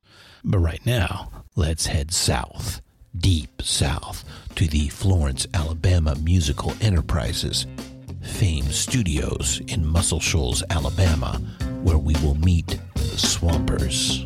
But 0.43 0.59
right 0.59 0.85
now, 0.85 1.43
let's 1.55 1.87
head 1.87 2.11
south, 2.11 2.81
deep 3.17 3.61
south, 3.61 4.23
to 4.55 4.67
the 4.67 4.87
Florence, 4.89 5.47
Alabama 5.53 6.15
Musical 6.15 6.73
Enterprises, 6.81 7.65
Fame 8.21 8.65
Studios 8.65 9.61
in 9.67 9.85
Muscle 9.85 10.19
Shoals, 10.19 10.63
Alabama, 10.69 11.41
where 11.83 11.97
we 11.97 12.15
will 12.23 12.35
meet 12.35 12.79
the 12.95 13.17
Swampers. 13.17 14.25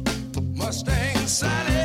Mustang 0.56 1.28
Sally. 1.28 1.77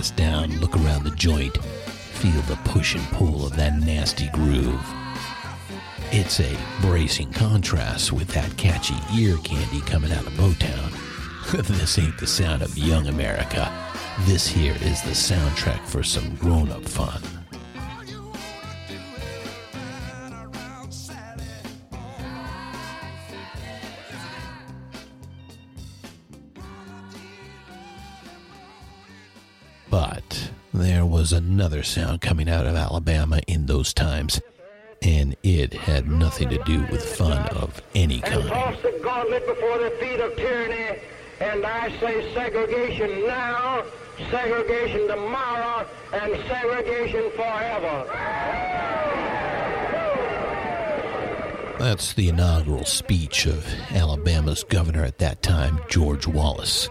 Glass 0.00 0.10
down, 0.12 0.60
look 0.60 0.74
around 0.76 1.04
the 1.04 1.10
joint. 1.10 1.58
feel 1.62 2.40
the 2.42 2.56
push 2.64 2.94
and 2.94 3.04
pull 3.08 3.46
of 3.46 3.56
that 3.56 3.78
nasty 3.80 4.28
groove. 4.30 4.86
It's 6.10 6.40
a 6.40 6.58
bracing 6.80 7.32
contrast 7.32 8.10
with 8.12 8.28
that 8.28 8.56
catchy 8.56 8.94
ear 9.14 9.36
candy 9.44 9.80
coming 9.82 10.12
out 10.12 10.26
of 10.26 10.32
Motown. 10.34 10.90
this 11.78 11.98
ain't 11.98 12.16
the 12.18 12.26
sound 12.26 12.62
of 12.62 12.76
young 12.78 13.08
America. 13.08 13.70
This 14.20 14.46
here 14.46 14.76
is 14.80 15.02
the 15.02 15.10
soundtrack 15.10 15.86
for 15.86 16.02
some 16.02 16.34
grown 16.36 16.70
up 16.70 16.84
fun. 16.84 17.20
There 30.80 31.04
was 31.04 31.32
another 31.32 31.82
sound 31.82 32.22
coming 32.22 32.48
out 32.48 32.66
of 32.66 32.74
Alabama 32.74 33.40
in 33.46 33.66
those 33.66 33.92
times, 33.92 34.40
and 35.02 35.36
it 35.42 35.74
had 35.74 36.08
nothing 36.08 36.48
to 36.48 36.58
do 36.64 36.80
with 36.90 37.04
fun 37.16 37.46
of 37.48 37.82
any 37.94 38.20
kind. 38.20 38.40
and 38.40 38.48
toss 38.48 38.80
the 38.80 38.98
gauntlet 39.02 39.46
before 39.46 39.78
the 39.78 39.90
feet 40.00 40.20
of 40.20 40.34
tyranny. 40.36 40.98
And 41.40 41.64
I 41.66 41.90
say 42.00 42.32
segregation 42.34 43.26
now, 43.26 43.84
segregation 44.30 45.06
tomorrow, 45.06 45.86
and 46.12 46.32
segregation 46.48 47.30
forever. 47.32 48.06
That's 51.78 52.12
the 52.14 52.28
inaugural 52.28 52.84
speech 52.84 53.46
of 53.46 53.66
Alabama's 53.90 54.64
governor 54.64 55.04
at 55.04 55.18
that 55.18 55.42
time, 55.42 55.80
George 55.88 56.26
Wallace, 56.26 56.88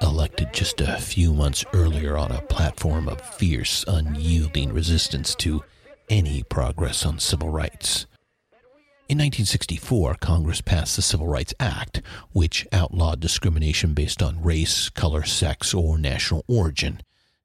elected 0.00 0.52
just 0.52 0.80
a 0.80 0.96
few 0.98 1.32
months 1.32 1.64
earlier 1.72 2.16
on 2.16 2.32
a 2.32 2.42
platform 2.42 3.08
of 3.08 3.20
fierce, 3.20 3.84
unyielding 3.86 4.72
resistance 4.72 5.34
to 5.36 5.62
any 6.08 6.42
progress 6.42 7.06
on 7.06 7.18
civil 7.18 7.50
rights. 7.50 8.06
In 9.08 9.18
1964, 9.18 10.14
Congress 10.20 10.60
passed 10.60 10.94
the 10.94 11.02
Civil 11.02 11.26
Rights 11.26 11.52
Act, 11.58 12.00
which 12.30 12.66
outlawed 12.72 13.18
discrimination 13.18 13.92
based 13.92 14.22
on 14.22 14.40
race, 14.40 14.88
color, 14.88 15.24
sex, 15.24 15.74
or 15.74 15.98
national 15.98 16.44
origin. 16.46 17.00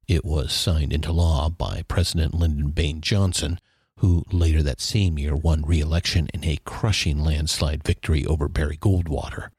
It 0.07 0.23
was 0.23 0.53
signed 0.53 0.93
into 0.93 1.11
law 1.11 1.49
by 1.49 1.81
President 1.87 2.35
Lyndon 2.35 2.69
Baines 2.69 3.01
Johnson, 3.01 3.59
who 3.97 4.23
later 4.31 4.61
that 4.61 4.79
same 4.79 5.17
year 5.17 5.35
won 5.35 5.63
re 5.63 5.79
election 5.79 6.27
in 6.33 6.43
a 6.43 6.59
crushing 6.65 7.23
landslide 7.23 7.83
victory 7.83 8.25
over 8.27 8.47
Barry 8.47 8.77
Goldwater. 8.77 9.49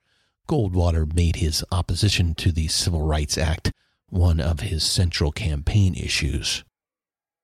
Goldwater 0.47 1.13
made 1.13 1.37
his 1.37 1.65
opposition 1.73 2.35
to 2.37 2.53
the 2.53 2.69
Civil 2.69 3.03
Rights 3.03 3.37
Act 3.37 3.73
one 4.09 4.41
of 4.41 4.61
his 4.61 4.85
central 4.85 5.33
campaign 5.33 5.95
issues. 5.95 6.63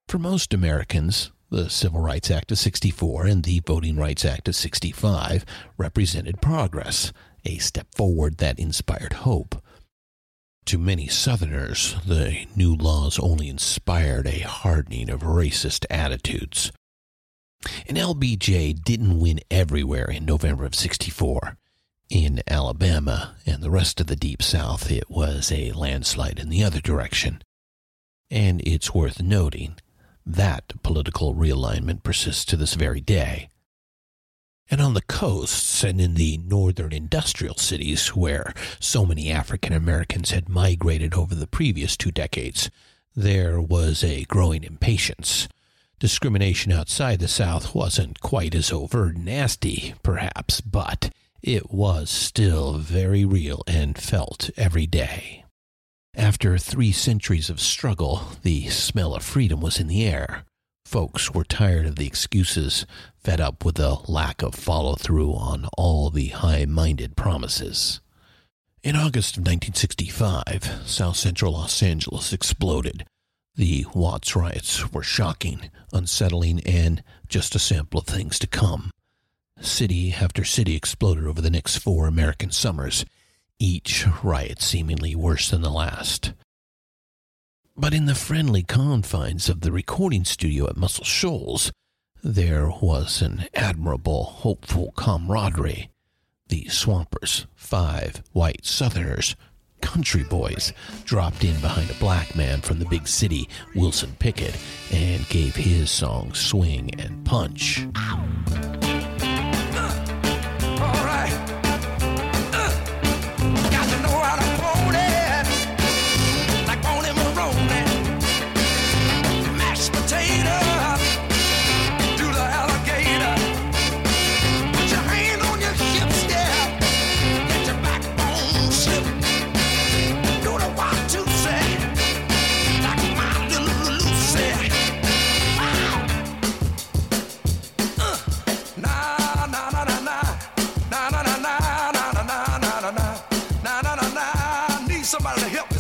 For 0.09 0.19
most 0.19 0.55
Americans, 0.55 1.33
the 1.51 1.69
Civil 1.69 2.01
Rights 2.01 2.31
Act 2.31 2.53
of 2.53 2.59
64 2.59 3.27
and 3.27 3.45
the 3.45 3.61
Voting 3.67 3.97
Rights 3.97 4.25
Act 4.25 4.49
of 4.49 4.55
65 4.55 5.45
represented 5.77 6.41
progress, 6.41 7.13
a 7.45 7.59
step 7.59 7.89
forward 7.95 8.39
that 8.39 8.59
inspired 8.59 9.13
hope. 9.13 9.61
To 10.67 10.79
many 10.79 11.09
Southerners, 11.09 11.97
the 12.07 12.47
new 12.55 12.75
laws 12.77 13.19
only 13.19 13.49
inspired 13.49 14.29
a 14.29 14.41
hardening 14.41 15.11
of 15.11 15.23
racist 15.23 15.85
attitudes. 15.91 16.71
And 17.89 17.97
LBJ 17.97 18.83
didn't 18.83 19.19
win 19.19 19.41
everywhere 19.51 20.09
in 20.11 20.25
November 20.25 20.65
of 20.65 20.75
64. 20.75 21.57
In 22.13 22.43
Alabama 22.47 23.37
and 23.47 23.63
the 23.63 23.71
rest 23.71 23.99
of 23.99 24.07
the 24.07 24.17
Deep 24.17 24.43
South, 24.43 24.91
it 24.93 25.09
was 25.09 25.51
a 25.51 25.73
landslide 25.73 26.39
in 26.39 26.51
the 26.51 26.63
other 26.63 26.79
direction. 26.79 27.43
And 28.31 28.61
it's 28.67 28.93
worth 28.93 29.23
noting 29.23 29.77
that 30.27 30.75
political 30.83 31.35
realignment 31.35 32.03
persists 32.03 32.45
to 32.45 32.57
this 32.59 32.75
very 32.75 33.01
day. 33.01 33.49
And 34.71 34.83
on 34.83 34.93
the 34.93 35.01
coasts 35.01 35.83
and 35.83 36.03
in 36.03 36.13
the 36.13 36.37
northern 36.37 36.93
industrial 36.93 37.55
cities 37.55 38.09
where 38.09 38.53
so 38.79 39.07
many 39.07 39.33
African 39.33 39.73
Americans 39.73 40.33
had 40.33 40.51
migrated 40.51 41.15
over 41.15 41.35
the 41.35 41.47
previous 41.47 41.97
two 41.97 42.13
decades, 42.13 42.71
there 43.17 43.59
was 43.59 44.05
a 44.05 44.25
growing 44.25 44.65
impatience. 44.65 45.49
Discrimination 45.99 46.73
outside 46.73 47.21
the 47.21 47.27
South 47.27 47.75
wasn't 47.75 48.21
quite 48.21 48.55
as 48.55 48.71
overt 48.71 49.17
and 49.17 49.25
nasty, 49.25 49.95
perhaps, 50.03 50.61
but 50.61 51.11
it 51.43 51.73
was 51.73 52.09
still 52.09 52.75
very 52.75 53.25
real 53.25 53.63
and 53.67 53.99
felt 53.99 54.51
every 54.57 54.87
day. 54.87 55.45
After 56.15 56.59
three 56.59 56.93
centuries 56.93 57.51
of 57.51 57.61
struggle, 57.61 58.29
the 58.43 58.69
smell 58.69 59.15
of 59.15 59.25
freedom 59.25 59.61
was 59.61 59.81
in 59.81 59.89
the 59.89 60.05
air. 60.05 60.45
Folks 60.85 61.33
were 61.33 61.45
tired 61.45 61.87
of 61.87 61.97
the 61.97 62.07
excuses, 62.07 62.87
fed 63.17 63.41
up 63.41 63.65
with 63.65 63.77
the 63.77 63.95
lack 64.07 64.43
of 64.43 64.55
follow 64.55 64.95
through 64.95 65.33
on 65.33 65.69
all 65.77 66.11
the 66.11 66.29
high 66.29 66.67
minded 66.67 67.17
promises. 67.17 68.01
In 68.83 68.95
August 68.95 69.37
of 69.37 69.43
1965, 69.43 70.83
South 70.85 71.17
Central 71.17 71.53
Los 71.53 71.83
Angeles 71.83 72.33
exploded. 72.33 73.07
The 73.55 73.87
Watts 73.95 74.37
riots 74.37 74.93
were 74.93 75.03
shocking, 75.03 75.71
unsettling, 75.93 76.61
and 76.67 77.03
just 77.29 77.55
a 77.55 77.59
sample 77.59 78.01
of 78.01 78.07
things 78.07 78.39
to 78.41 78.47
come. 78.47 78.91
City 79.65 80.13
after 80.13 80.45
city 80.45 80.75
exploded 80.75 81.25
over 81.27 81.41
the 81.41 81.51
next 81.51 81.79
four 81.79 82.07
American 82.07 82.51
summers, 82.51 83.05
each 83.59 84.05
riot 84.23 84.61
seemingly 84.61 85.15
worse 85.15 85.51
than 85.51 85.63
the 85.63 85.71
last. 85.71 86.33
But 87.77 87.95
in 87.95 88.07
the 88.07 88.15
friendly 88.15 88.63
confines 88.65 89.49
of 89.49 89.61
the 89.61 89.73
recording 89.73 90.25
studio 90.25 90.69
at 90.69 90.77
Muscle 90.77 91.05
Shoals, 91.05 91.73
there 92.25 92.69
was 92.69 93.23
an 93.23 93.47
admirable, 93.55 94.25
hopeful 94.25 94.93
camaraderie. 94.97 95.91
The 96.49 96.69
Swampers, 96.69 97.47
five 97.55 98.23
white 98.33 98.67
Southerners, 98.67 99.37
country 99.81 100.25
boys, 100.25 100.73
dropped 101.05 101.45
in 101.45 101.59
behind 101.61 101.91
a 101.91 101.95
black 101.95 102.35
man 102.37 102.61
from 102.61 102.79
the 102.79 102.87
big 102.87 103.09
city, 103.09 103.49
Wilson 103.75 104.17
Pickett, 104.19 104.57
and 104.93 105.27
gave 105.29 105.55
his 105.55 105.91
song 105.91 106.35
swing 106.35 106.91
and 107.01 107.25
punch. 107.25 107.87
Alright. 107.97 108.92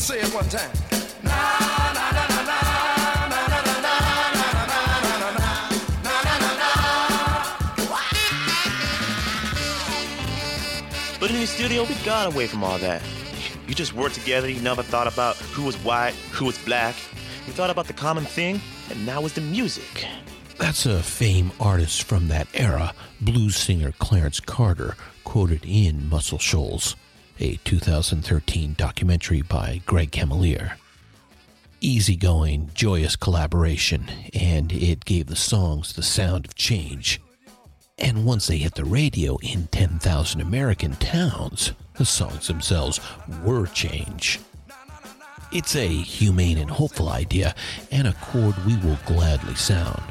Say 0.02 0.18
it 0.18 0.34
one 0.34 0.48
time. 0.48 0.68
Na 1.22 1.30
na 1.94 2.10
na 2.10 2.26
na 2.26 2.42
na. 2.42 2.72
But 11.20 11.30
in 11.30 11.38
the 11.38 11.46
studio, 11.46 11.84
we 11.84 11.94
got 12.04 12.34
away 12.34 12.48
from 12.48 12.64
all 12.64 12.78
that. 12.78 13.00
You 13.68 13.76
just 13.76 13.94
worked 13.94 14.16
together, 14.16 14.48
you 14.50 14.60
never 14.60 14.82
thought 14.82 15.06
about 15.06 15.36
who 15.36 15.62
was 15.62 15.76
white, 15.84 16.14
who 16.32 16.46
was 16.46 16.58
black. 16.58 16.96
You 17.46 17.52
thought 17.52 17.70
about 17.70 17.86
the 17.86 17.92
common 17.92 18.24
thing, 18.24 18.60
and 18.90 19.06
now 19.06 19.20
was 19.20 19.34
the 19.34 19.40
music. 19.40 20.04
That's 20.58 20.84
a 20.84 21.00
fame 21.00 21.52
artist 21.60 22.02
from 22.02 22.26
that 22.26 22.48
era, 22.54 22.92
blues 23.20 23.54
singer 23.54 23.92
Clarence 24.00 24.40
Carter, 24.40 24.96
quoted 25.22 25.64
in 25.64 26.08
Muscle 26.08 26.40
Shoals 26.40 26.96
a 27.42 27.58
2013 27.64 28.74
documentary 28.78 29.42
by 29.42 29.82
Greg 29.84 30.12
Camalier. 30.12 30.74
Easygoing, 31.80 32.70
joyous 32.72 33.16
collaboration, 33.16 34.08
and 34.32 34.72
it 34.72 35.04
gave 35.04 35.26
the 35.26 35.34
songs 35.34 35.92
the 35.92 36.04
sound 36.04 36.44
of 36.44 36.54
change. 36.54 37.20
And 37.98 38.24
once 38.24 38.46
they 38.46 38.58
hit 38.58 38.76
the 38.76 38.84
radio 38.84 39.38
in 39.38 39.66
10,000 39.66 40.40
American 40.40 40.94
towns, 40.94 41.72
the 41.94 42.04
songs 42.04 42.46
themselves 42.46 43.00
were 43.42 43.66
change. 43.66 44.38
It's 45.50 45.74
a 45.74 45.88
humane 45.88 46.58
and 46.58 46.70
hopeful 46.70 47.08
idea, 47.08 47.56
and 47.90 48.06
a 48.06 48.14
chord 48.14 48.54
we 48.64 48.76
will 48.76 48.98
gladly 49.04 49.56
sound. 49.56 50.02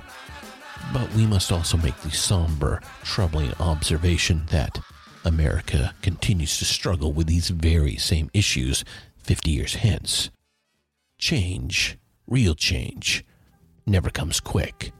But 0.92 1.10
we 1.14 1.26
must 1.26 1.54
also 1.54 1.78
make 1.78 1.96
the 2.02 2.12
somber, 2.12 2.82
troubling 3.04 3.54
observation 3.62 4.46
that 4.52 4.78
America 5.24 5.94
continues 6.02 6.58
to 6.60 6.66
struggle 6.66 7.14
with 7.14 7.28
these 7.28 7.50
very 7.50 7.96
same 7.96 8.30
issues 8.34 8.84
50 9.24 9.52
years 9.52 9.76
hence. 9.76 10.32
Change, 11.18 11.98
real 12.28 12.56
change, 12.56 13.24
never 13.86 14.10
comes 14.10 14.40
quick. 14.40 14.92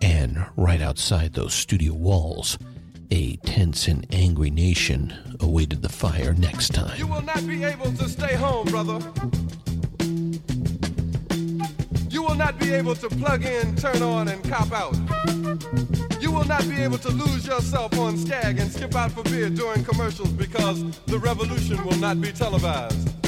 And 0.00 0.46
right 0.56 0.80
outside 0.80 1.32
those 1.32 1.54
studio 1.54 1.92
walls, 1.92 2.58
a 3.10 3.36
tense 3.36 3.88
and 3.88 4.06
angry 4.10 4.50
nation 4.50 5.36
awaited 5.40 5.82
the 5.82 5.88
fire 5.88 6.34
next 6.34 6.74
time. 6.74 6.98
You 6.98 7.06
will 7.06 7.22
not 7.22 7.46
be 7.46 7.64
able 7.64 7.92
to 7.92 8.08
stay 8.08 8.34
home, 8.34 8.66
brother. 8.66 9.00
You 12.18 12.24
will 12.24 12.34
not 12.34 12.58
be 12.58 12.72
able 12.72 12.96
to 12.96 13.08
plug 13.08 13.44
in, 13.44 13.76
turn 13.76 14.02
on, 14.02 14.26
and 14.26 14.42
cop 14.42 14.72
out. 14.72 14.96
You 16.20 16.32
will 16.32 16.46
not 16.46 16.68
be 16.68 16.82
able 16.82 16.98
to 16.98 17.10
lose 17.10 17.46
yourself 17.46 17.96
on 17.96 18.18
Skag 18.18 18.58
and 18.58 18.72
skip 18.72 18.96
out 18.96 19.12
for 19.12 19.22
beer 19.22 19.48
during 19.48 19.84
commercials 19.84 20.32
because 20.32 20.82
the 21.06 21.16
revolution 21.16 21.76
will 21.84 21.96
not 21.98 22.20
be 22.20 22.32
televised. 22.32 23.22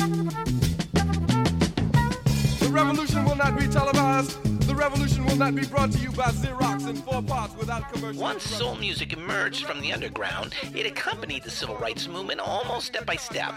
The 2.58 2.68
revolution 2.72 3.24
will 3.24 3.36
not 3.36 3.56
be 3.56 3.68
televised. 3.68 4.42
The 4.66 4.74
revolution 4.74 5.24
will 5.24 5.36
not 5.36 5.54
be 5.54 5.64
brought 5.66 5.92
to 5.92 5.98
you 5.98 6.10
by 6.10 6.32
Xerox 6.32 6.88
in 6.88 6.96
four 6.96 7.22
parts 7.22 7.54
without 7.54 7.92
commercial. 7.92 8.20
Once 8.20 8.42
soul 8.42 8.74
music 8.74 9.12
emerged 9.12 9.66
from 9.66 9.80
the 9.82 9.92
underground, 9.92 10.52
it 10.74 10.84
accompanied 10.84 11.44
the 11.44 11.50
civil 11.50 11.76
rights 11.76 12.08
movement 12.08 12.40
almost 12.40 12.88
step 12.88 13.06
by 13.06 13.14
step. 13.14 13.54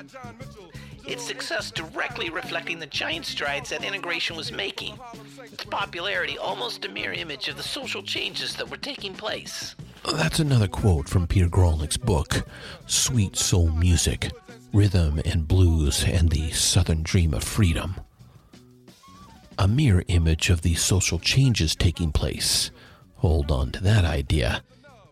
Its 1.06 1.24
success 1.24 1.72
directly 1.72 2.30
reflecting 2.30 2.80
the 2.80 2.88
giant 2.88 3.26
strides 3.26 3.70
that 3.70 3.84
integration 3.84 4.36
was 4.36 4.52
making. 4.52 4.98
Its 5.52 5.66
popularity 5.66 6.38
almost 6.38 6.86
a 6.86 6.90
mirror 6.90 7.14
image 7.14 7.50
of 7.50 7.58
the 7.58 7.64
social 7.64 8.02
changes 8.02 8.56
that 8.56 8.70
were 8.70 8.78
taking 8.78 9.14
place. 9.14 9.76
That's 10.12 10.40
another 10.40 10.68
quote 10.68 11.10
from 11.10 11.28
Peter 11.28 11.50
Guralnick's 11.50 11.98
book, 11.98 12.46
Sweet 12.88 13.36
Soul 13.36 13.70
Music 13.72 14.32
Rhythm 14.74 15.22
and 15.24 15.48
Blues 15.48 16.04
and 16.04 16.30
the 16.30 16.52
Southern 16.52 17.04
Dream 17.04 17.34
of 17.34 17.44
Freedom. 17.44 17.96
A 19.60 19.68
mirror 19.68 20.04
image 20.08 20.50
of 20.50 20.62
the 20.62 20.74
social 20.74 21.20
changes 21.20 21.76
taking 21.76 22.12
place. 22.12 22.72
Hold 23.18 23.52
on 23.52 23.72
to 23.74 23.84
that 23.84 24.04
idea. 24.04 24.64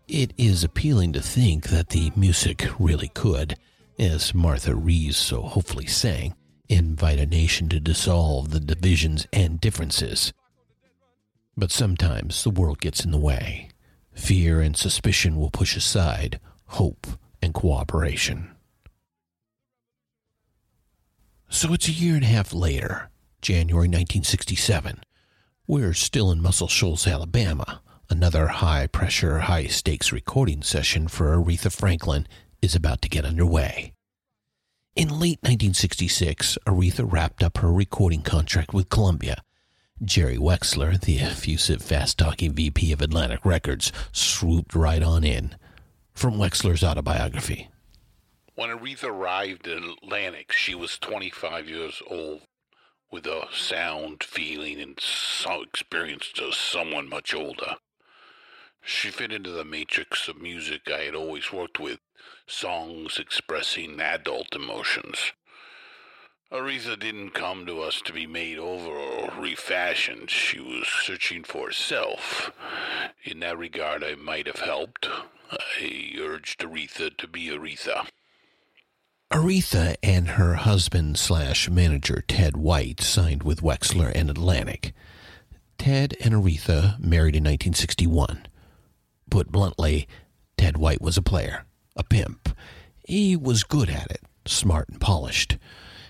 It 0.08 0.34
is 0.38 0.64
appealing 0.64 1.14
to 1.14 1.22
think 1.22 1.70
that 1.70 1.90
the 1.90 2.12
music 2.16 2.68
really 2.80 3.10
could, 3.10 3.56
as 4.00 4.34
Martha 4.34 4.76
Reeves 4.76 5.18
so 5.18 5.42
hopefully 5.42 5.86
sang, 5.86 6.36
invite 6.70 7.20
a 7.20 7.26
nation 7.26 7.70
to 7.70 7.80
dissolve 7.80 8.52
the 8.52 8.60
divisions 8.60 9.28
and 9.34 9.60
differences. 9.60 10.34
But 11.58 11.72
sometimes 11.72 12.44
the 12.44 12.50
world 12.50 12.80
gets 12.80 13.04
in 13.04 13.12
the 13.12 13.18
way. 13.18 13.70
Fear 14.14 14.62
and 14.62 14.76
suspicion 14.76 15.36
will 15.36 15.52
push 15.52 15.76
aside 15.76 16.40
hope 16.66 17.08
and 17.42 17.54
cooperation. 17.54 18.52
So 21.50 21.74
it's 21.74 21.90
a 21.90 21.92
year 21.92 22.16
and 22.16 22.24
a 22.24 22.28
half 22.28 22.54
later, 22.54 23.10
January 23.42 23.88
1967. 23.88 25.04
We're 25.68 25.94
still 25.94 26.32
in 26.32 26.42
Muscle 26.42 26.68
Shoals, 26.68 27.06
Alabama. 27.06 27.82
Another 28.10 28.48
high 28.48 28.88
pressure, 28.88 29.40
high 29.40 29.68
stakes 29.68 30.12
recording 30.12 30.64
session 30.64 31.08
for 31.08 31.36
Aretha 31.36 31.72
Franklin 31.72 32.28
is 32.62 32.76
about 32.76 33.02
to 33.02 33.10
get 33.10 33.26
underway. 33.26 33.94
In 34.96 35.08
late 35.08 35.40
1966, 35.42 36.58
Aretha 36.68 37.10
wrapped 37.10 37.42
up 37.42 37.58
her 37.60 37.72
recording 37.72 38.22
contract 38.22 38.74
with 38.74 38.90
Columbia. 38.90 39.42
Jerry 40.04 40.38
Wexler, 40.38 41.00
the 41.00 41.20
effusive, 41.20 41.82
fast 41.82 42.18
talking 42.18 42.54
VP 42.54 42.92
of 42.92 43.02
Atlantic 43.02 43.46
Records, 43.46 43.92
swooped 44.12 44.76
right 44.76 45.02
on 45.02 45.24
in. 45.24 45.56
From 46.14 46.36
Wexler's 46.36 46.84
autobiography. 46.84 47.70
When 48.56 48.70
Aretha 48.70 49.06
arrived 49.06 49.66
in 49.66 49.96
Atlantic, 50.04 50.52
she 50.52 50.76
was 50.76 51.00
25 51.00 51.70
years 51.70 52.02
old, 52.10 52.42
with 53.12 53.26
a 53.26 53.48
sound, 53.54 54.24
feeling, 54.24 54.82
and 54.82 55.00
experience 55.64 56.32
to 56.34 56.52
someone 56.52 57.10
much 57.10 57.34
older. 57.34 57.76
She 58.84 59.10
fit 59.10 59.32
into 59.32 59.52
the 59.52 59.64
matrix 59.64 60.28
of 60.28 60.42
music 60.42 60.82
I 60.88 61.02
had 61.02 61.16
always 61.16 61.52
worked 61.52 61.80
with, 61.80 62.00
songs 62.52 63.18
expressing 63.18 64.00
adult 64.00 64.54
emotions. 64.56 65.32
Aretha 66.52 67.00
didn't 67.00 67.32
come 67.32 67.66
to 67.66 67.82
us 67.82 68.02
to 68.02 68.12
be 68.12 68.28
made 68.28 68.60
over 68.60 68.92
or 68.92 69.32
refashioned. 69.40 70.30
She 70.30 70.60
was 70.60 70.86
searching 70.86 71.44
for 71.46 71.68
herself. 71.68 72.52
In 73.24 73.40
that 73.40 73.58
regard, 73.58 74.04
I 74.04 74.16
might 74.16 74.48
have 74.48 74.60
helped. 74.60 75.08
I 75.50 76.14
urged 76.20 76.60
Aretha 76.60 77.16
to 77.18 77.28
be 77.28 77.48
Aretha. 77.48 78.08
Aretha 79.32 79.96
and 80.04 80.30
her 80.32 80.56
husband 80.56 81.18
slash 81.18 81.70
manager 81.70 82.22
Ted 82.28 82.58
White 82.58 83.00
signed 83.00 83.44
with 83.44 83.62
Wexler 83.62 84.12
and 84.14 84.30
Atlantic. 84.30 84.94
Ted 85.78 86.18
and 86.22 86.34
Aretha 86.34 87.00
married 87.00 87.36
in 87.38 87.46
1961. 87.46 88.46
Put 89.30 89.54
bluntly, 89.54 90.06
Ted 90.58 90.76
White 90.76 91.02
was 91.02 91.16
a 91.16 91.22
player, 91.22 91.64
a 91.96 92.04
pimp. 92.04 92.50
He 93.06 93.36
was 93.36 93.64
good 93.64 93.90
at 93.90 94.12
it, 94.12 94.22
smart 94.46 94.90
and 94.90 95.00
polished. 95.00 95.58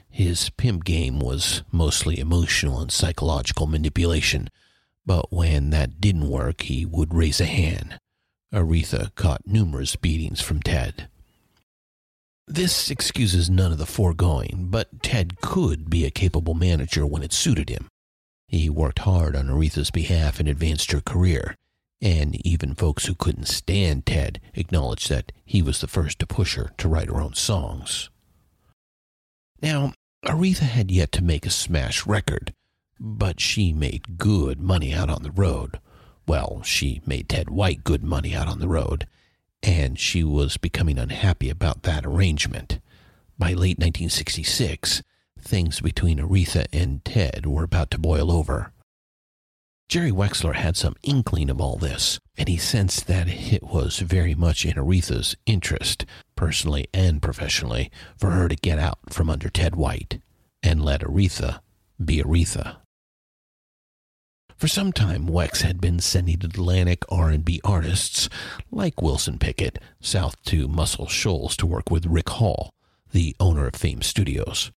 His 0.09 0.49
pimp 0.51 0.84
game 0.84 1.19
was 1.19 1.63
mostly 1.71 2.19
emotional 2.19 2.79
and 2.82 2.91
psychological 2.91 3.67
manipulation, 3.67 4.49
but 5.05 5.32
when 5.32 5.69
that 5.69 6.01
didn't 6.01 6.29
work, 6.29 6.61
he 6.61 6.86
would 6.86 7.13
raise 7.13 7.39
a 7.39 7.45
hand. 7.45 7.97
Aretha 8.53 9.15
caught 9.15 9.47
numerous 9.47 9.95
beatings 9.95 10.41
from 10.41 10.61
Ted. 10.61 11.07
This 12.47 12.91
excuses 12.91 13.49
none 13.49 13.71
of 13.71 13.77
the 13.77 13.86
foregoing, 13.86 14.67
but 14.69 15.01
Ted 15.01 15.39
could 15.39 15.89
be 15.89 16.05
a 16.05 16.11
capable 16.11 16.53
manager 16.53 17.05
when 17.05 17.23
it 17.23 17.32
suited 17.32 17.69
him. 17.69 17.88
He 18.47 18.69
worked 18.69 18.99
hard 18.99 19.38
on 19.38 19.47
Aretha's 19.47 19.91
behalf 19.91 20.41
and 20.41 20.49
advanced 20.49 20.91
her 20.91 20.99
career, 20.99 21.55
and 22.02 22.36
even 22.45 22.74
folks 22.74 23.06
who 23.06 23.16
couldn't 23.16 23.47
stand 23.47 24.06
Ted 24.06 24.41
acknowledged 24.54 25.10
that 25.10 25.32
he 25.45 25.62
was 25.62 25.82
the 25.82 25.88
first 25.88 26.20
to 26.20 26.28
push 26.28 26.56
her 26.56 26.72
to 26.78 26.88
write 26.88 27.08
her 27.08 27.22
own 27.22 27.36
songs. 27.36 28.10
Now, 29.62 29.93
Aretha 30.26 30.64
had 30.64 30.89
yet 30.91 31.12
to 31.14 31.24
make 31.24 31.45
a 31.45 31.52
smash 31.52 32.06
record, 32.08 32.54
but 32.99 33.39
she 33.39 33.74
made 33.74 34.18
good 34.18 34.60
money 34.60 34.93
out 34.93 35.10
on 35.10 35.24
the 35.24 35.32
road. 35.32 35.80
Well, 36.28 36.62
she 36.64 37.02
made 37.06 37.30
Ted 37.30 37.49
White 37.49 37.84
good 37.84 38.04
money 38.04 38.36
out 38.36 38.47
on 38.47 38.60
the 38.60 38.68
road, 38.68 39.08
and 39.62 39.99
she 39.99 40.24
was 40.24 40.58
becoming 40.58 40.97
unhappy 40.97 41.49
about 41.49 41.84
that 41.84 42.06
arrangement. 42.06 42.80
By 43.38 43.49
late 43.49 43.80
1966, 43.80 45.04
things 45.39 45.82
between 45.82 46.20
Aretha 46.20 46.66
and 46.72 47.04
Ted 47.04 47.45
were 47.45 47.64
about 47.64 47.91
to 47.91 47.97
boil 47.97 48.32
over. 48.32 48.72
Jerry 49.92 50.12
Wexler 50.14 50.56
had 50.56 50.78
some 50.78 50.96
inkling 51.04 51.50
of 51.50 51.60
all 51.60 51.76
this, 51.76 52.18
and 52.38 52.48
he 52.48 52.56
sensed 52.56 53.08
that 53.08 53.28
it 53.28 53.62
was 53.62 54.00
very 54.00 54.34
much 54.34 54.66
in 54.66 54.78
Aretha's 54.78 55.36
interest, 55.46 56.06
personally 56.34 56.88
and 56.94 57.22
professionally, 57.22 57.92
for 58.18 58.32
her 58.32 58.48
to 58.48 58.56
get 58.56 58.80
out 58.80 59.00
from 59.10 59.30
under 59.30 59.50
Ted 59.50 59.76
White 59.76 60.22
and 60.64 60.82
let 60.82 61.02
Aretha 61.02 61.60
be 62.02 62.24
Aretha. 62.24 62.78
For 64.56 64.70
some 64.70 64.94
time, 64.94 65.28
Wex 65.28 65.60
had 65.60 65.82
been 65.82 66.00
sending 66.00 66.42
Atlantic 66.42 67.04
R&B 67.10 67.60
artists 67.66 68.30
like 68.72 69.02
Wilson 69.02 69.39
Pickett 69.39 69.78
south 70.00 70.42
to 70.44 70.70
Muscle 70.70 71.10
Shoals 71.10 71.58
to 71.58 71.66
work 71.66 71.92
with 71.92 72.06
Rick 72.06 72.30
Hall, 72.30 72.70
the 73.12 73.36
owner 73.42 73.68
of 73.68 73.76
Fame 73.76 74.04
Studios. 74.04 74.72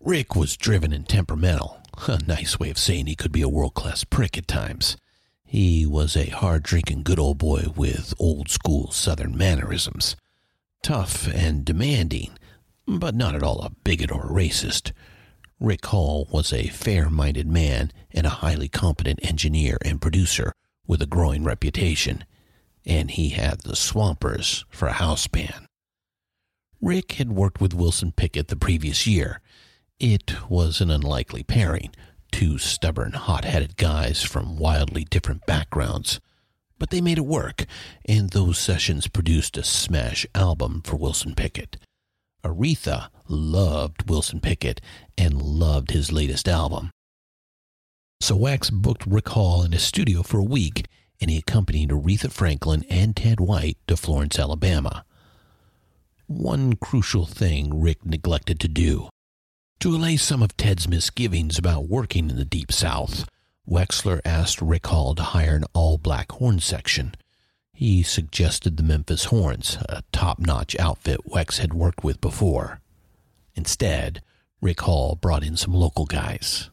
Rick 0.00 0.34
was 0.34 0.56
driven 0.56 0.92
and 0.92 1.08
temperamental, 1.08 1.80
a 2.06 2.18
nice 2.26 2.60
way 2.60 2.70
of 2.70 2.78
saying 2.78 3.06
he 3.06 3.16
could 3.16 3.32
be 3.32 3.42
a 3.42 3.48
world 3.48 3.74
class 3.74 4.04
prick 4.04 4.38
at 4.38 4.46
times. 4.46 4.96
He 5.44 5.86
was 5.86 6.16
a 6.16 6.26
hard 6.26 6.62
drinking 6.62 7.02
good 7.02 7.18
old 7.18 7.38
boy 7.38 7.64
with 7.74 8.14
old 8.18 8.50
school 8.50 8.92
southern 8.92 9.36
mannerisms. 9.36 10.14
Tough 10.82 11.26
and 11.26 11.64
demanding, 11.64 12.38
but 12.86 13.14
not 13.14 13.34
at 13.34 13.42
all 13.42 13.60
a 13.62 13.70
bigot 13.70 14.12
or 14.12 14.26
a 14.26 14.30
racist. 14.30 14.92
Rick 15.58 15.86
Hall 15.86 16.28
was 16.30 16.52
a 16.52 16.68
fair 16.68 17.10
minded 17.10 17.48
man 17.48 17.90
and 18.12 18.26
a 18.26 18.40
highly 18.44 18.68
competent 18.68 19.18
engineer 19.22 19.78
and 19.84 20.00
producer 20.00 20.52
with 20.86 21.02
a 21.02 21.06
growing 21.06 21.42
reputation, 21.42 22.24
and 22.86 23.10
he 23.10 23.30
had 23.30 23.62
the 23.62 23.74
Swampers 23.74 24.64
for 24.68 24.86
a 24.86 24.92
house 24.92 25.26
band. 25.26 25.66
Rick 26.80 27.12
had 27.12 27.32
worked 27.32 27.60
with 27.60 27.74
Wilson 27.74 28.12
Pickett 28.12 28.48
the 28.48 28.56
previous 28.56 29.06
year. 29.06 29.40
It 30.00 30.48
was 30.48 30.80
an 30.80 30.92
unlikely 30.92 31.42
pairing, 31.42 31.90
two 32.30 32.56
stubborn, 32.58 33.14
hot 33.14 33.44
headed 33.44 33.76
guys 33.76 34.22
from 34.22 34.56
wildly 34.56 35.02
different 35.02 35.44
backgrounds. 35.44 36.20
But 36.78 36.90
they 36.90 37.00
made 37.00 37.18
it 37.18 37.24
work, 37.24 37.66
and 38.04 38.30
those 38.30 38.58
sessions 38.58 39.08
produced 39.08 39.56
a 39.56 39.64
smash 39.64 40.24
album 40.36 40.82
for 40.84 40.94
Wilson 40.94 41.34
Pickett. 41.34 41.78
Aretha 42.44 43.08
loved 43.26 44.08
Wilson 44.08 44.38
Pickett 44.40 44.80
and 45.16 45.42
loved 45.42 45.90
his 45.90 46.12
latest 46.12 46.46
album. 46.46 46.92
So 48.20 48.38
Wex 48.38 48.70
booked 48.70 49.04
Rick 49.04 49.30
Hall 49.30 49.64
in 49.64 49.72
his 49.72 49.82
studio 49.82 50.22
for 50.22 50.38
a 50.38 50.44
week, 50.44 50.86
and 51.20 51.28
he 51.28 51.38
accompanied 51.38 51.90
Aretha 51.90 52.30
Franklin 52.30 52.84
and 52.88 53.16
Ted 53.16 53.40
White 53.40 53.78
to 53.88 53.96
Florence, 53.96 54.38
Alabama. 54.38 55.04
One 56.28 56.74
crucial 56.74 57.26
thing 57.26 57.80
Rick 57.80 58.06
neglected 58.06 58.60
to 58.60 58.68
do. 58.68 59.08
To 59.80 59.94
allay 59.94 60.16
some 60.16 60.42
of 60.42 60.56
Ted's 60.56 60.88
misgivings 60.88 61.56
about 61.56 61.86
working 61.86 62.30
in 62.30 62.36
the 62.36 62.44
Deep 62.44 62.72
South, 62.72 63.28
Wexler 63.68 64.20
asked 64.24 64.60
Rick 64.60 64.88
Hall 64.88 65.14
to 65.14 65.22
hire 65.22 65.54
an 65.54 65.66
all 65.72 65.98
black 65.98 66.32
horn 66.32 66.58
section. 66.58 67.14
He 67.72 68.02
suggested 68.02 68.76
the 68.76 68.82
Memphis 68.82 69.26
Horns, 69.26 69.78
a 69.88 70.02
top 70.10 70.40
notch 70.40 70.76
outfit 70.80 71.20
Wex 71.24 71.58
had 71.58 71.74
worked 71.74 72.02
with 72.02 72.20
before. 72.20 72.80
Instead, 73.54 74.20
Rick 74.60 74.80
Hall 74.80 75.14
brought 75.14 75.44
in 75.44 75.56
some 75.56 75.74
local 75.74 76.06
guys. 76.06 76.70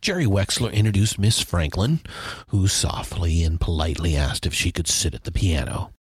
Jerry 0.00 0.26
Wexler 0.26 0.72
introduced 0.72 1.18
Miss 1.18 1.40
Franklin, 1.40 2.02
who 2.48 2.68
softly 2.68 3.42
and 3.42 3.60
politely 3.60 4.16
asked 4.16 4.46
if 4.46 4.54
she 4.54 4.70
could 4.70 4.86
sit 4.86 5.12
at 5.12 5.24
the 5.24 5.32
piano. 5.32 5.92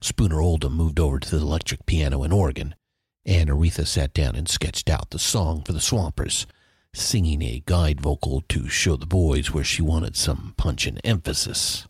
Spooner 0.00 0.40
Oldham 0.40 0.74
moved 0.74 0.98
over 0.98 1.20
to 1.20 1.30
the 1.30 1.40
electric 1.40 1.86
piano 1.86 2.24
and 2.24 2.32
organ, 2.32 2.74
and 3.24 3.48
Aretha 3.50 3.86
sat 3.86 4.12
down 4.12 4.34
and 4.34 4.48
sketched 4.48 4.90
out 4.90 5.10
the 5.10 5.18
song 5.18 5.62
for 5.62 5.72
the 5.72 5.80
Swampers, 5.80 6.46
singing 6.94 7.42
a 7.42 7.62
guide 7.66 8.00
vocal 8.00 8.42
to 8.48 8.68
show 8.68 8.96
the 8.96 9.06
boys 9.06 9.52
where 9.52 9.64
she 9.64 9.82
wanted 9.82 10.16
some 10.16 10.54
punch 10.56 10.86
and 10.86 11.00
emphasis. 11.04 11.86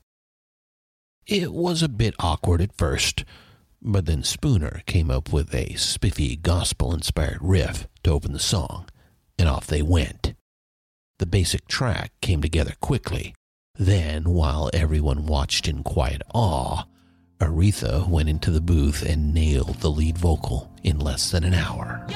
It 1.27 1.53
was 1.53 1.83
a 1.83 1.89
bit 1.89 2.15
awkward 2.19 2.61
at 2.61 2.77
first, 2.77 3.25
but 3.81 4.07
then 4.07 4.23
Spooner 4.23 4.83
came 4.87 5.11
up 5.11 5.33
with 5.33 5.55
a 5.55 5.75
spiffy 5.75 6.37
gospel 6.37 6.95
inspired 6.95 7.39
riff 7.41 7.89
to 8.05 8.11
open 8.11 8.33
the 8.33 8.39
song, 8.39 8.89
and 9.39 9.49
off 9.49 9.67
they 9.67 9.83
went. 9.83 10.35
The 11.19 11.27
basic 11.27 11.69
track 11.69 12.13
came 12.21 12.43
together 12.43 12.75
quickly. 12.81 13.35
Then, 13.77 14.25
while 14.25 14.71
everyone 14.73 15.27
watched 15.27 15.67
in 15.67 15.83
quiet 15.83 16.23
awe, 16.35 16.85
Aretha 17.43 18.09
went 18.09 18.29
into 18.29 18.53
the 18.53 18.61
booth 18.61 19.03
and 19.03 19.35
nailed 19.35 19.81
the 19.81 19.91
lead 19.91 20.17
vocal 20.17 20.71
in 20.85 21.01
less 21.01 21.33
than 21.33 21.43
an 21.43 21.55
hour. 21.55 22.07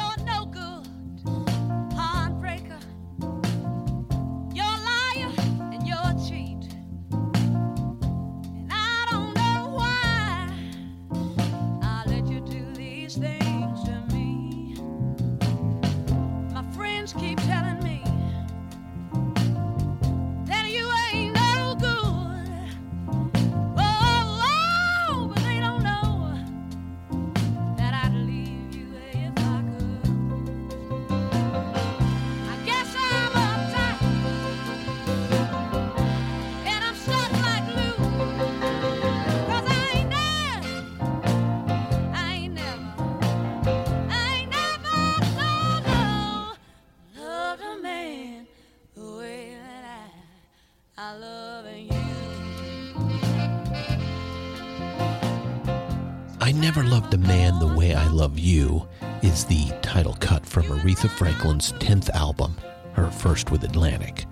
Never 56.76 56.90
Loved 56.90 57.14
a 57.14 57.18
Man 57.18 57.58
the 57.58 57.74
Way 57.74 57.94
I 57.94 58.06
Love 58.08 58.38
You 58.38 58.86
is 59.22 59.46
the 59.46 59.72
title 59.80 60.14
cut 60.20 60.44
from 60.44 60.64
Aretha 60.64 61.08
Franklin's 61.08 61.72
10th 61.72 62.10
album, 62.10 62.54
her 62.92 63.10
first 63.10 63.50
with 63.50 63.64
Atlantic. 63.64 64.26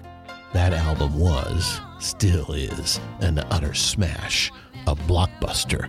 That 0.52 0.74
album 0.74 1.18
was, 1.18 1.80
still 2.00 2.52
is, 2.52 3.00
an 3.20 3.38
utter 3.50 3.72
smash, 3.72 4.52
a 4.86 4.94
blockbuster, 4.94 5.88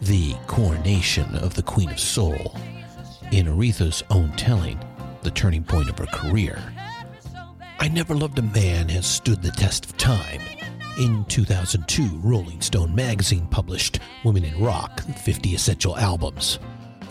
the 0.00 0.36
coronation 0.46 1.34
of 1.34 1.54
the 1.54 1.64
Queen 1.64 1.90
of 1.90 1.98
Soul. 1.98 2.56
In 3.32 3.46
Aretha's 3.46 4.04
own 4.10 4.30
telling, 4.36 4.78
the 5.22 5.32
turning 5.32 5.64
point 5.64 5.90
of 5.90 5.98
her 5.98 6.06
career. 6.06 6.62
I 7.80 7.88
Never 7.88 8.14
Loved 8.14 8.38
a 8.38 8.42
Man 8.42 8.88
has 8.90 9.04
stood 9.04 9.42
the 9.42 9.50
test 9.50 9.84
of 9.86 9.96
time. 9.96 10.42
In 10.98 11.24
2002, 11.26 12.18
Rolling 12.24 12.60
Stone 12.60 12.92
magazine 12.92 13.46
published 13.46 14.00
Women 14.24 14.42
in 14.44 14.60
Rock 14.60 15.00
50 15.02 15.54
Essential 15.54 15.96
Albums. 15.96 16.58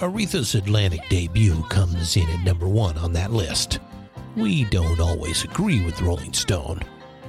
Aretha's 0.01 0.55
Atlantic 0.55 1.07
debut 1.07 1.63
comes 1.69 2.17
in 2.17 2.27
at 2.27 2.43
number 2.43 2.67
one 2.67 2.97
on 2.97 3.13
that 3.13 3.31
list. 3.31 3.79
We 4.35 4.65
don't 4.65 4.99
always 4.99 5.45
agree 5.45 5.85
with 5.85 6.01
Rolling 6.01 6.33
Stone, 6.33 6.81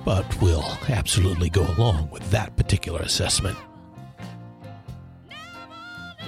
but 0.05 0.27
we'll 0.43 0.67
absolutely 0.89 1.49
go 1.49 1.65
along 1.77 2.11
with 2.11 2.29
that 2.33 2.57
particular 2.57 3.03
assessment. 3.03 3.57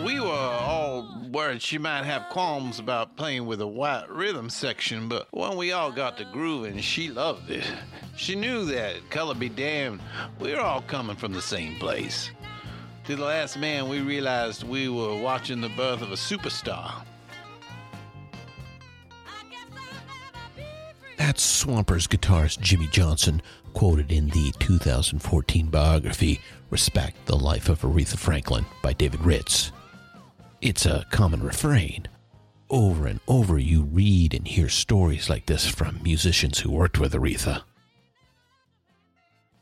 We 0.04 0.18
were 0.18 0.28
all 0.28 1.14
worried 1.30 1.60
she 1.60 1.76
might 1.76 2.04
have 2.04 2.30
qualms 2.30 2.78
about 2.78 3.16
playing 3.16 3.44
with 3.44 3.60
a 3.60 3.66
white 3.66 4.08
rhythm 4.08 4.48
section, 4.48 5.08
but 5.08 5.28
when 5.30 5.56
we 5.56 5.72
all 5.72 5.92
got 5.92 6.16
to 6.18 6.24
grooving, 6.24 6.78
she 6.80 7.10
loved 7.10 7.50
it. 7.50 7.70
She 8.16 8.34
knew 8.34 8.64
that, 8.66 9.10
color 9.10 9.34
be 9.34 9.50
damned, 9.50 10.00
we 10.38 10.52
were 10.54 10.60
all 10.60 10.80
coming 10.82 11.16
from 11.16 11.32
the 11.32 11.42
same 11.42 11.76
place. 11.78 12.30
To 13.04 13.16
the 13.16 13.24
last 13.24 13.58
man, 13.58 13.88
we 13.88 14.00
realized 14.00 14.62
we 14.62 14.88
were 14.88 15.16
watching 15.16 15.60
the 15.60 15.68
birth 15.70 16.00
of 16.00 16.12
a 16.12 16.16
superstar. 16.16 16.92
That's 21.18 21.42
Swampers 21.42 22.06
guitarist 22.06 22.60
Jimmy 22.60 22.86
Johnson, 22.86 23.42
quoted 23.74 24.10
in 24.10 24.28
the 24.28 24.52
2014 24.60 25.66
biography 25.66 26.40
Respect 26.70 27.26
the 27.26 27.36
Life 27.36 27.68
of 27.68 27.82
Aretha 27.82 28.16
Franklin 28.16 28.64
by 28.80 28.94
David 28.94 29.20
Ritz. 29.20 29.72
It's 30.62 30.84
a 30.84 31.06
common 31.10 31.42
refrain. 31.42 32.06
Over 32.68 33.06
and 33.06 33.18
over, 33.26 33.58
you 33.58 33.82
read 33.82 34.34
and 34.34 34.46
hear 34.46 34.68
stories 34.68 35.30
like 35.30 35.46
this 35.46 35.66
from 35.66 36.02
musicians 36.02 36.58
who 36.58 36.70
worked 36.70 36.98
with 36.98 37.14
Aretha. 37.14 37.62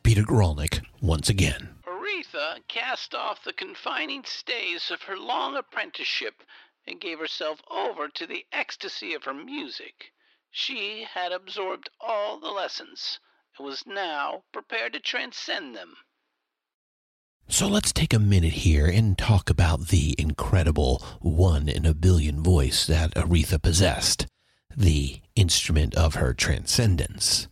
Peter 0.03 0.24
Guralnick, 0.24 0.84
once 1.01 1.28
again. 1.28 1.76
Aretha 1.86 2.66
cast 2.66 3.14
off 3.14 3.44
the 3.44 3.53
confining 3.53 4.24
stays 4.24 4.90
of 4.90 5.03
her 5.03 5.16
long 5.16 5.57
apprenticeship 5.57 6.42
and 6.84 7.01
gave 7.01 7.20
herself 7.20 7.62
over 7.70 8.09
to 8.09 8.26
the 8.26 8.44
ecstasy 8.53 9.14
of 9.14 9.22
her 9.22 9.34
music. 9.34 10.12
She 10.51 11.05
had 11.05 11.30
absorbed 11.30 11.90
all 12.01 12.40
the 12.40 12.51
lessons 12.51 13.20
and 13.57 13.64
was 13.64 13.86
now 13.86 14.42
prepared 14.53 14.94
to 14.94 15.01
transcend 15.01 15.76
them. 15.76 15.96
So 17.51 17.66
let's 17.66 17.94
take 17.94 18.12
a 18.12 18.18
minute 18.18 18.53
here 18.53 18.86
and 18.86 19.16
talk 19.16 19.49
about 19.49 19.88
the 19.88 20.14
incredible 20.18 21.03
one 21.20 21.66
in 21.66 21.86
a 21.86 21.94
billion 21.94 22.42
voice 22.42 22.86
that 22.86 23.14
Aretha 23.14 23.61
possessed, 23.61 24.26
the 24.76 25.22
instrument 25.34 25.94
of 25.94 26.16
her 26.16 26.34
transcendence. 26.34 27.49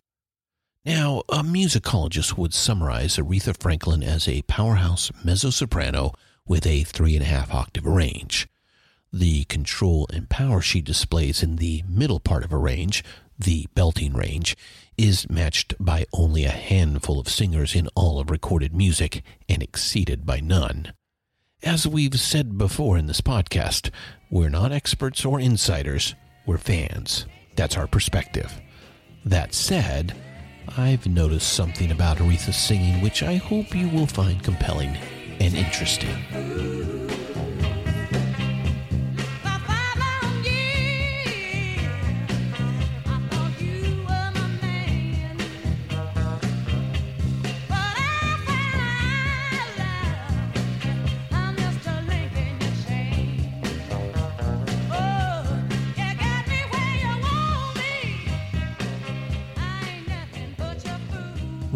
Now, 0.85 1.23
a 1.29 1.37
musicologist 1.37 2.37
would 2.37 2.53
summarize 2.53 3.17
Aretha 3.17 3.59
Franklin 3.59 4.03
as 4.03 4.27
a 4.27 4.43
powerhouse 4.43 5.11
mezzo-soprano 5.23 6.13
with 6.45 6.67
a 6.67 6.83
three 6.83 7.15
and 7.15 7.23
a 7.23 7.27
half 7.27 7.51
octave 7.51 7.87
range. 7.87 8.47
The 9.11 9.45
control 9.45 10.07
and 10.13 10.29
power 10.29 10.61
she 10.61 10.79
displays 10.79 11.41
in 11.41 11.55
the 11.55 11.83
middle 11.89 12.19
part 12.19 12.45
of 12.45 12.53
a 12.53 12.57
range, 12.57 13.03
the 13.37 13.67
belting 13.75 14.13
range, 14.13 14.55
is 14.97 15.29
matched 15.29 15.73
by 15.79 16.05
only 16.13 16.45
a 16.45 16.49
handful 16.49 17.19
of 17.19 17.29
singers 17.29 17.75
in 17.75 17.87
all 17.95 18.19
of 18.19 18.29
recorded 18.29 18.73
music 18.73 19.23
and 19.47 19.61
exceeded 19.61 20.25
by 20.25 20.39
none. 20.39 20.93
As 21.63 21.87
we've 21.87 22.19
said 22.19 22.57
before 22.57 22.97
in 22.97 23.07
this 23.07 23.21
podcast, 23.21 23.89
we're 24.29 24.49
not 24.49 24.71
experts 24.71 25.25
or 25.25 25.39
insiders, 25.39 26.15
we're 26.45 26.57
fans. 26.57 27.25
That's 27.55 27.77
our 27.77 27.87
perspective. 27.87 28.61
That 29.25 29.53
said, 29.53 30.15
I've 30.77 31.07
noticed 31.07 31.53
something 31.53 31.91
about 31.91 32.17
Aretha's 32.17 32.57
singing 32.57 33.01
which 33.01 33.23
I 33.23 33.35
hope 33.35 33.75
you 33.75 33.89
will 33.89 34.07
find 34.07 34.43
compelling 34.43 34.95
and 35.39 35.55
interesting. 35.55 36.96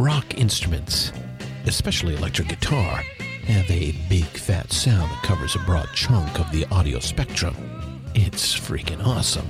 Rock 0.01 0.35
instruments, 0.39 1.11
especially 1.67 2.15
electric 2.15 2.47
guitar, 2.47 3.03
have 3.45 3.69
a 3.69 3.91
big 4.09 4.25
fat 4.25 4.73
sound 4.73 5.11
that 5.11 5.21
covers 5.21 5.55
a 5.55 5.59
broad 5.59 5.89
chunk 5.93 6.39
of 6.39 6.51
the 6.51 6.65
audio 6.71 6.97
spectrum. 6.97 7.55
It's 8.15 8.59
freaking 8.59 9.05
awesome. 9.05 9.47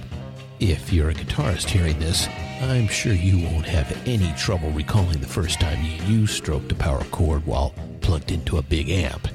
If 0.59 0.91
you're 0.91 1.11
a 1.11 1.13
guitarist 1.13 1.69
hearing 1.69 1.97
this, 1.99 2.27
I'm 2.59 2.89
sure 2.89 3.13
you 3.13 3.47
won't 3.47 3.65
have 3.65 3.97
any 4.05 4.33
trouble 4.37 4.71
recalling 4.71 5.21
the 5.21 5.25
first 5.25 5.61
time 5.61 5.79
you 6.05 6.27
stroked 6.27 6.73
a 6.73 6.75
power 6.75 7.05
chord 7.05 7.45
while 7.45 7.73
plugged 8.01 8.33
into 8.33 8.57
a 8.57 8.61
big 8.61 8.89
amp. 8.89 9.29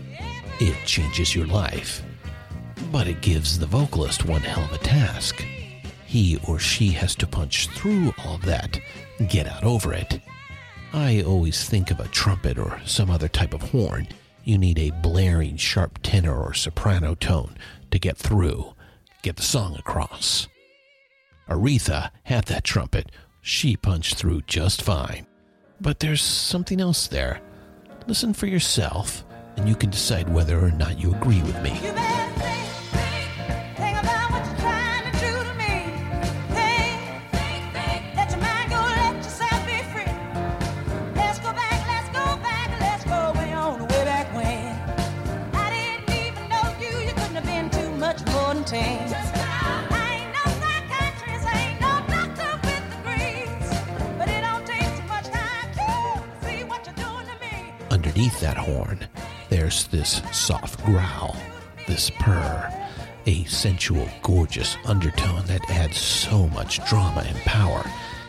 It 0.61 0.77
changes 0.85 1.35
your 1.35 1.47
life. 1.47 2.03
But 2.93 3.09
it 3.09 3.23
gives 3.23 3.59
the 3.59 3.65
vocalist 3.65 4.27
one 4.27 4.43
hell 4.43 4.65
of 4.65 4.73
a 4.73 4.85
task. 4.85 5.43
He 6.05 6.39
or 6.47 6.59
she 6.59 6.91
has 6.91 7.15
to 7.15 7.27
punch 7.27 7.69
through 7.69 8.13
all 8.23 8.37
that, 8.45 8.79
get 9.29 9.47
out 9.47 9.65
over 9.65 9.95
it. 9.95 10.21
I 10.93 11.23
always 11.23 11.69
think 11.69 11.91
of 11.91 12.01
a 12.01 12.09
trumpet 12.09 12.59
or 12.59 12.81
some 12.85 13.11
other 13.11 13.29
type 13.29 13.55
of 13.55 13.63
horn. 13.63 14.09
You 14.45 14.59
need 14.59 14.79
a 14.79 14.93
blaring, 15.03 15.57
sharp 15.57 15.99
tenor 16.03 16.37
or 16.37 16.55
soprano 16.55 17.15
tone 17.15 17.57
to 17.91 17.99
get 17.99 18.17
through, 18.17 18.75
get 19.23 19.37
the 19.37 19.43
song 19.43 19.77
across. 19.77 20.49
Aretha 21.49 22.11
had 22.25 22.45
that 22.47 22.65
trumpet. 22.65 23.11
She 23.41 23.77
punched 23.77 24.17
through 24.17 24.43
just 24.47 24.83
fine. 24.83 25.27
But 25.81 26.01
there's 26.01 26.23
something 26.23 26.81
else 26.81 27.07
there. 27.07 27.41
Listen 28.07 28.33
for 28.33 28.47
yourself, 28.47 29.25
and 29.57 29.69
you 29.69 29.75
can 29.75 29.91
decide 29.91 30.29
whether 30.29 30.59
or 30.59 30.71
not 30.71 30.99
you 30.99 31.15
agree 31.15 31.43
with 31.43 31.61
me. 31.63 32.26
Underneath 58.17 58.41
that 58.41 58.57
horn, 58.57 59.07
there's 59.51 59.89
this 59.89 60.23
soft 60.33 60.83
growl, 60.87 61.37
this 61.87 62.09
purr, 62.09 62.73
a 63.27 63.45
sensual, 63.45 64.09
gorgeous 64.23 64.79
undertone 64.87 65.45
that 65.45 65.71
adds 65.71 65.99
so 65.99 66.49
much 66.49 66.83
drama 66.89 67.27
and 67.29 67.37
power. 67.41 67.85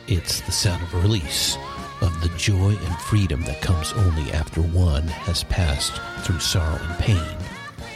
It's 0.09 0.41
the 0.41 0.51
sound 0.51 0.83
of 0.83 0.93
release, 1.01 1.57
of 2.01 2.19
the 2.19 2.27
joy 2.35 2.75
and 2.75 2.97
freedom 2.97 3.43
that 3.43 3.61
comes 3.61 3.93
only 3.93 4.29
after 4.33 4.61
one 4.61 5.07
has 5.07 5.45
passed 5.45 6.01
through 6.25 6.41
sorrow 6.41 6.83
and 6.83 6.99
pain. 6.99 7.37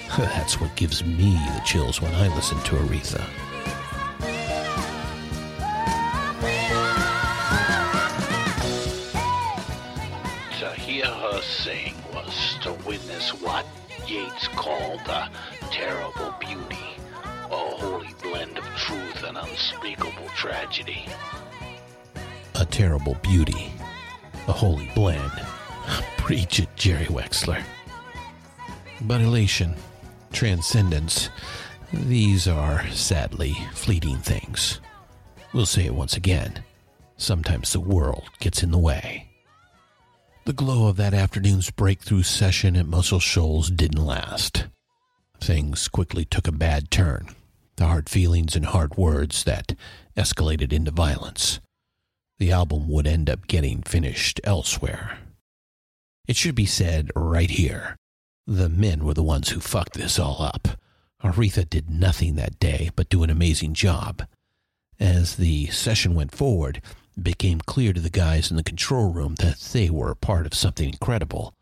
That's 0.18 0.62
what 0.62 0.74
gives 0.78 1.04
me 1.04 1.34
the 1.34 1.62
chills 1.66 2.02
when 2.02 2.16
I 2.16 2.34
listen 2.34 2.58
to 2.60 2.76
Aretha. 2.78 3.41
Sing 11.64 11.94
was 12.12 12.58
to 12.64 12.74
witness 12.88 13.30
what 13.40 13.66
Yeats 14.08 14.48
called 14.48 15.02
a 15.02 15.30
terrible 15.70 16.34
beauty, 16.40 16.98
a 17.24 17.56
holy 17.56 18.16
blend 18.24 18.58
of 18.58 18.66
truth 18.76 19.24
and 19.24 19.38
unspeakable 19.38 20.28
tragedy. 20.36 21.06
A 22.56 22.66
terrible 22.66 23.14
beauty, 23.22 23.72
a 24.48 24.52
holy 24.52 24.90
blend. 24.96 25.32
Preach 26.18 26.60
it, 26.60 26.76
Jerry 26.76 27.06
Wexler. 27.06 27.64
But 29.02 29.22
elation, 29.22 29.76
transcendence, 30.34 31.30
these 31.94 32.48
are 32.48 32.88
sadly 32.88 33.56
fleeting 33.74 34.18
things. 34.18 34.82
We'll 35.54 35.68
say 35.68 35.86
it 35.86 35.94
once 35.94 36.18
again. 36.18 36.64
Sometimes 37.18 37.72
the 37.72 37.80
world 37.80 38.24
gets 38.40 38.64
in 38.64 38.72
the 38.72 38.80
way. 38.80 39.31
The 40.44 40.54
glow 40.54 40.88
of 40.88 40.98
that 40.98 41.14
afternoon's 41.14 41.70
breakthrough 41.70 42.24
session 42.24 42.76
at 42.76 42.88
Muscle 42.88 43.20
Shoals 43.20 43.70
didn't 43.70 44.04
last. 44.04 44.66
Things 45.40 45.88
quickly 45.88 46.26
took 46.26 46.48
a 46.48 46.52
bad 46.52 46.90
turn. 46.90 47.28
The 47.76 47.86
hard 47.86 48.10
feelings 48.10 48.56
and 48.56 48.66
hard 48.66 48.98
words 48.98 49.44
that 49.44 49.76
escalated 50.18 50.74
into 50.74 50.90
violence. 50.90 51.60
The 52.40 52.52
album 52.52 52.90
would 52.90 53.06
end 53.06 53.30
up 53.30 53.46
getting 53.46 53.84
finished 53.84 54.42
elsewhere. 54.44 55.20
It 56.28 56.36
should 56.36 56.56
be 56.56 56.66
said 56.66 57.12
right 57.16 57.50
here 57.50 57.96
the 58.48 58.68
men 58.68 59.06
were 59.06 59.14
the 59.14 59.22
ones 59.22 59.50
who 59.50 59.60
fucked 59.60 59.94
this 59.94 60.18
all 60.18 60.42
up. 60.42 60.70
Aretha 61.24 61.70
did 61.70 61.92
nothing 61.92 62.36
that 62.36 62.60
day 62.60 62.90
but 62.96 63.10
do 63.10 63.22
an 63.22 63.30
amazing 63.30 63.76
job. 63.76 64.24
As 65.00 65.36
the 65.36 65.68
session 65.68 66.16
went 66.16 66.32
forward, 66.32 66.82
it 67.18 67.24
became 67.24 67.60
clear 67.62 67.94
to 67.94 68.02
the 68.02 68.10
guys 68.10 68.50
in 68.52 68.58
the 68.58 68.64
control 68.64 69.12
room 69.12 69.36
that 69.36 69.60
they 69.74 69.90
were 69.90 70.12
a 70.12 70.16
part 70.16 70.46
of 70.46 70.54
something 70.54 70.90
incredible. 70.90 71.54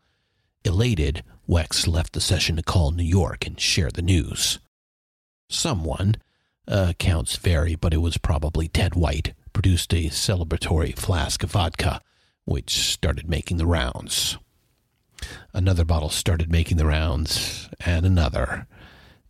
Elated, 0.64 1.22
Wex 1.48 1.88
left 1.88 2.12
the 2.12 2.20
session 2.20 2.56
to 2.56 2.62
call 2.62 2.90
New 2.90 3.02
York 3.02 3.46
and 3.46 3.58
share 3.60 3.90
the 3.90 4.02
news. 4.02 4.58
Someone, 5.48 6.16
uh, 6.68 6.86
accounts 6.90 7.36
vary, 7.36 7.74
but 7.74 7.92
it 7.92 7.98
was 7.98 8.18
probably 8.18 8.68
Ted 8.68 8.94
White, 8.94 9.34
produced 9.52 9.92
a 9.92 10.10
celebratory 10.10 10.96
flask 10.96 11.42
of 11.42 11.52
vodka, 11.52 12.00
which 12.44 12.70
started 12.70 13.28
making 13.28 13.56
the 13.56 13.66
rounds. 13.66 14.38
Another 15.52 15.84
bottle 15.84 16.08
started 16.08 16.50
making 16.50 16.76
the 16.76 16.86
rounds, 16.86 17.68
and 17.84 18.06
another. 18.06 18.66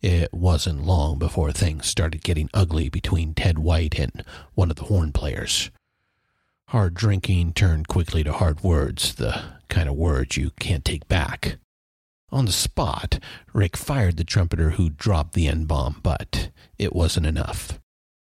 It 0.01 0.33
wasn't 0.33 0.85
long 0.85 1.19
before 1.19 1.51
things 1.51 1.85
started 1.87 2.23
getting 2.23 2.49
ugly 2.53 2.89
between 2.89 3.33
Ted 3.33 3.59
White 3.59 3.99
and 3.99 4.23
one 4.55 4.69
of 4.69 4.77
the 4.77 4.85
horn 4.85 5.11
players. 5.11 5.69
Hard 6.71 6.93
drinking 6.93 7.51
turned 7.51 7.89
quickly 7.89 8.23
to 8.23 8.31
hard 8.31 8.63
words, 8.63 9.15
the 9.15 9.43
kind 9.67 9.89
of 9.89 9.95
words 9.95 10.37
you 10.37 10.51
can't 10.51 10.85
take 10.85 11.05
back. 11.09 11.57
On 12.29 12.45
the 12.45 12.53
spot, 12.53 13.19
Rick 13.51 13.75
fired 13.75 14.15
the 14.15 14.23
trumpeter 14.23 14.69
who 14.69 14.89
dropped 14.89 15.33
the 15.33 15.49
N 15.49 15.65
bomb, 15.65 15.99
but 16.01 16.49
it 16.77 16.95
wasn't 16.95 17.25
enough. 17.25 17.77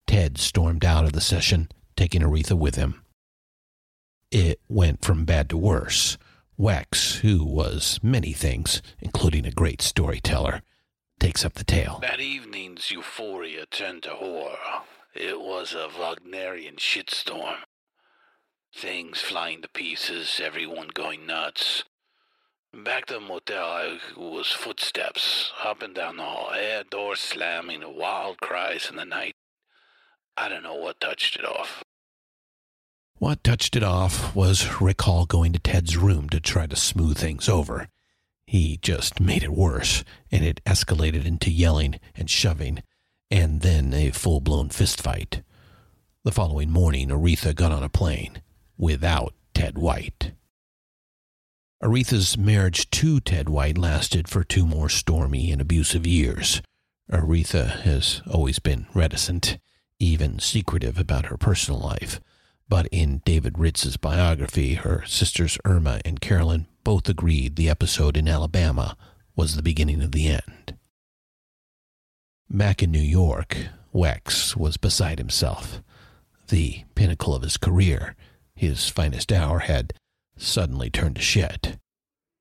Ted 0.08 0.38
stormed 0.38 0.86
out 0.86 1.04
of 1.04 1.12
the 1.12 1.20
session, 1.20 1.68
taking 1.98 2.22
Aretha 2.22 2.58
with 2.58 2.76
him. 2.76 3.04
It 4.32 4.62
went 4.70 5.04
from 5.04 5.26
bad 5.26 5.50
to 5.50 5.58
worse. 5.58 6.18
Wex, 6.58 7.18
who 7.18 7.44
was 7.44 8.00
many 8.02 8.32
things, 8.32 8.82
including 9.02 9.46
a 9.46 9.52
great 9.52 9.82
storyteller, 9.82 10.62
takes 11.20 11.44
up 11.44 11.56
the 11.56 11.66
tale. 11.66 12.00
That 12.02 12.22
evening's 12.22 12.92
euphoria 12.92 13.66
turned 13.66 14.04
to 14.04 14.12
horror. 14.12 14.84
It 15.14 15.42
was 15.42 15.74
a 15.74 15.90
Wagnerian 15.90 16.78
shitstorm. 16.78 17.58
Things 18.74 19.22
flying 19.22 19.62
to 19.64 19.70
pieces, 19.70 20.40
everyone 20.44 20.90
going 20.94 21.26
nuts. 21.26 21.84
Back 22.74 23.08
to 23.08 23.16
the 23.16 23.20
motel, 23.20 23.66
I 23.66 24.00
was 24.16 24.52
footsteps 24.52 25.52
up 25.64 25.82
and 25.82 25.96
down 25.96 26.18
the 26.18 26.24
hall, 26.24 26.52
air 26.54 26.84
doors 26.84 27.20
slamming, 27.20 27.82
wild 27.98 28.40
cries 28.40 28.88
in 28.90 28.98
the 28.98 29.06
night. 29.06 29.36
I 30.36 30.48
don't 30.48 30.64
know 30.64 30.76
what 30.76 31.00
touched 31.00 31.38
it 31.38 31.46
off. 31.46 31.84
What 33.18 33.44
touched 33.44 33.76
it 33.76 33.84
off 33.84 34.36
was 34.36 34.80
Rick 34.80 35.02
Hall 35.02 35.26
going 35.26 35.54
to 35.54 35.60
Ted's 35.60 35.98
room 35.98 36.30
to 36.30 36.40
try 36.40 36.68
to 36.68 36.76
smooth 36.76 37.18
things 37.18 37.50
over. 37.50 37.88
He 38.46 38.78
just 38.78 39.20
made 39.20 39.44
it 39.44 39.54
worse, 39.54 40.04
and 40.32 40.46
it 40.46 40.64
escalated 40.66 41.26
into 41.26 41.50
yelling 41.50 42.00
and 42.16 42.30
shoving, 42.30 42.84
and 43.32 43.62
then 43.62 43.92
a 43.94 44.12
full 44.12 44.40
blown 44.40 44.70
fistfight. 44.70 45.42
The 46.24 46.32
following 46.32 46.70
morning, 46.70 47.10
Aretha 47.10 47.56
got 47.56 47.72
on 47.72 47.82
a 47.82 47.90
plane 47.90 48.44
without 48.78 49.34
Ted 49.54 49.78
White. 49.78 50.32
Aretha's 51.84 52.38
marriage 52.38 52.90
to 52.90 53.20
Ted 53.20 53.50
White 53.50 53.78
lasted 53.78 54.28
for 54.28 54.44
two 54.44 54.66
more 54.66 54.90
stormy 54.90 55.52
and 55.52 55.62
abusive 55.62 56.08
years. 56.08 56.62
Aretha 57.12 57.82
has 57.82 58.22
always 58.30 58.60
been 58.60 58.88
reticent, 58.94 59.58
even 60.00 60.40
secretive 60.40 60.98
about 60.98 61.28
her 61.28 61.38
personal 61.38 61.80
life. 61.80 62.20
But 62.70 62.88
in 62.88 63.22
David 63.24 63.58
Ritz's 63.58 63.96
biography, 63.96 64.74
her 64.74 65.06
sisters 65.06 65.58
Irma 65.64 66.02
and 66.04 66.20
Carolyn 66.20 66.68
both 66.84 67.08
agreed 67.08 67.56
the 67.56 67.70
episode 67.70 68.18
in 68.18 68.28
Alabama 68.28 68.98
was 69.36 69.56
the 69.56 69.64
beginning 69.64 70.02
of 70.02 70.12
the 70.12 70.28
end. 70.28 70.76
Back 72.50 72.84
in 72.84 72.92
New 72.92 73.00
York, 73.00 73.58
Wex 73.94 74.56
was 74.56 74.78
beside 74.78 75.20
himself. 75.20 75.82
The 76.50 76.84
pinnacle 76.96 77.36
of 77.36 77.44
his 77.44 77.58
career, 77.58 78.16
his 78.58 78.90
finest 78.90 79.32
hour, 79.32 79.60
had 79.60 79.94
suddenly 80.36 80.90
turned 80.90 81.16
to 81.16 81.22
shit. 81.22 81.78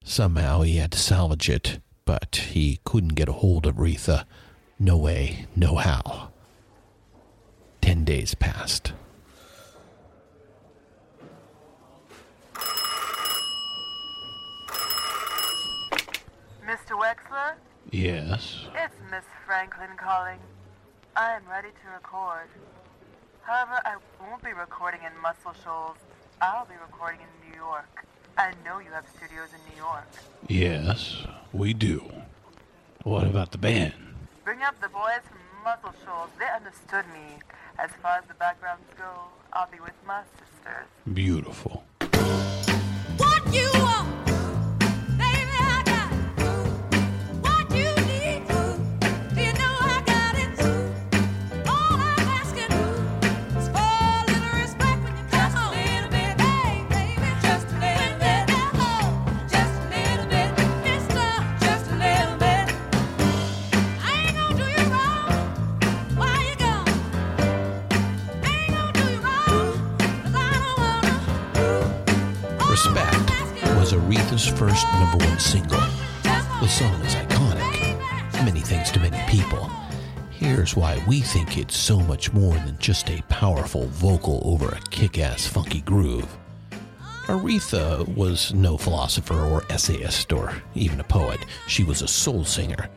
Somehow 0.02 0.62
he 0.62 0.76
had 0.76 0.92
to 0.92 0.98
salvage 0.98 1.50
it, 1.50 1.80
but 2.04 2.36
he 2.52 2.80
couldn't 2.84 3.14
get 3.14 3.28
a 3.28 3.32
hold 3.32 3.66
of 3.66 3.76
Retha. 3.76 4.24
No 4.78 4.96
way, 4.96 5.46
no 5.54 5.76
how. 5.76 6.30
Ten 7.82 8.04
days 8.04 8.34
passed. 8.34 8.92
Mr. 16.64 16.98
Wexler? 16.98 17.54
Yes. 17.90 18.66
It's 18.74 18.94
Miss 19.10 19.24
Franklin 19.46 19.90
calling. 19.96 20.38
I 21.14 21.32
am 21.34 21.42
ready 21.48 21.68
to 21.68 21.90
record. 21.94 22.48
However, 23.46 23.80
I 23.84 23.94
won't 24.28 24.42
be 24.42 24.52
recording 24.52 25.00
in 25.06 25.12
Muscle 25.22 25.54
Shoals. 25.62 25.96
I'll 26.42 26.64
be 26.66 26.74
recording 26.84 27.20
in 27.20 27.48
New 27.48 27.56
York. 27.56 28.04
I 28.36 28.50
know 28.64 28.80
you 28.80 28.90
have 28.90 29.04
studios 29.16 29.50
in 29.54 29.60
New 29.72 29.80
York. 29.80 30.08
Yes, 30.48 31.22
we 31.52 31.72
do. 31.72 32.02
What 33.04 33.24
about 33.24 33.52
the 33.52 33.58
band? 33.58 33.94
Bring 34.44 34.62
up 34.62 34.74
the 34.80 34.88
boys 34.88 35.20
from 35.28 35.38
Muscle 35.62 35.94
Shoals. 36.04 36.30
They 36.40 36.48
understood 36.48 37.04
me. 37.14 37.38
As 37.78 37.90
far 38.02 38.18
as 38.18 38.24
the 38.26 38.34
backgrounds 38.34 38.82
go, 38.98 39.12
I'll 39.52 39.70
be 39.70 39.78
with 39.78 39.94
my 40.04 40.22
sisters. 40.32 40.88
Beautiful. 41.14 41.84
What 43.16 43.54
you 43.54 43.70
want, 43.74 44.08
Here's 80.66 80.74
why 80.74 81.00
we 81.06 81.20
think 81.20 81.58
it's 81.58 81.76
so 81.76 82.00
much 82.00 82.32
more 82.32 82.54
than 82.54 82.76
just 82.78 83.08
a 83.08 83.22
powerful 83.28 83.86
vocal 83.86 84.42
over 84.44 84.68
a 84.70 84.80
kick 84.90 85.16
ass 85.16 85.46
funky 85.46 85.80
groove. 85.80 86.36
Aretha 87.26 88.04
was 88.16 88.52
no 88.52 88.76
philosopher 88.76 89.38
or 89.38 89.62
essayist 89.70 90.32
or 90.32 90.60
even 90.74 90.98
a 90.98 91.04
poet. 91.04 91.38
She 91.68 91.84
was 91.84 92.02
a 92.02 92.08
soul 92.08 92.44
singer. 92.44 92.90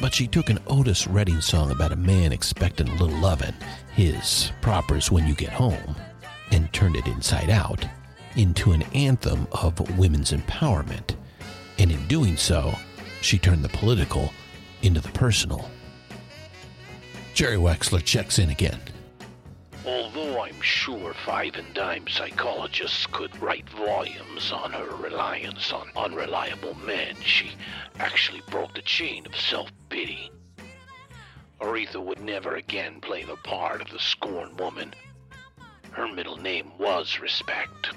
But 0.00 0.12
she 0.12 0.26
took 0.26 0.50
an 0.50 0.58
Otis 0.66 1.06
Redding 1.06 1.40
song 1.40 1.70
about 1.70 1.92
a 1.92 1.96
man 1.96 2.32
expecting 2.32 2.88
a 2.88 2.96
little 2.96 3.20
lovin', 3.20 3.54
his 3.94 4.50
propers 4.60 5.12
when 5.12 5.28
you 5.28 5.36
get 5.36 5.50
home, 5.50 5.94
and 6.50 6.72
turned 6.72 6.96
it 6.96 7.06
inside 7.06 7.48
out 7.48 7.86
into 8.34 8.72
an 8.72 8.82
anthem 8.92 9.46
of 9.52 9.96
women's 9.96 10.32
empowerment. 10.32 11.14
And 11.78 11.92
in 11.92 12.08
doing 12.08 12.36
so, 12.36 12.74
she 13.20 13.38
turned 13.38 13.62
the 13.62 13.68
political 13.68 14.32
into 14.82 15.00
the 15.00 15.10
personal. 15.10 15.70
Jerry 17.34 17.56
Wexler 17.56 18.04
checks 18.04 18.38
in 18.38 18.50
again. 18.50 18.80
Although 19.84 20.40
I'm 20.40 20.60
sure 20.60 21.12
five 21.26 21.56
and 21.56 21.74
dime 21.74 22.06
psychologists 22.06 23.06
could 23.06 23.36
write 23.42 23.68
volumes 23.68 24.52
on 24.52 24.70
her 24.70 24.94
reliance 24.96 25.72
on 25.72 25.90
unreliable 25.96 26.74
men, 26.86 27.16
she 27.22 27.50
actually 27.98 28.40
broke 28.48 28.74
the 28.74 28.82
chain 28.82 29.26
of 29.26 29.34
self 29.34 29.70
pity. 29.88 30.30
Aretha 31.60 32.02
would 32.02 32.20
never 32.20 32.54
again 32.54 33.00
play 33.00 33.24
the 33.24 33.36
part 33.36 33.82
of 33.82 33.90
the 33.90 33.98
scorned 33.98 34.58
woman. 34.60 34.94
Her 35.90 36.06
middle 36.06 36.36
name 36.36 36.70
was 36.78 37.18
Respect. 37.18 37.88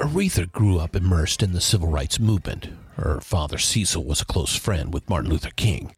Aretha 0.00 0.50
grew 0.50 0.78
up 0.78 0.96
immersed 0.96 1.42
in 1.42 1.52
the 1.52 1.60
civil 1.60 1.88
rights 1.88 2.18
movement. 2.18 2.68
Her 2.96 3.20
father 3.20 3.58
C.L. 3.58 4.02
was 4.02 4.20
a 4.20 4.24
close 4.24 4.56
friend 4.56 4.92
with 4.92 5.08
Martin 5.08 5.30
Luther 5.30 5.50
King. 5.54 5.94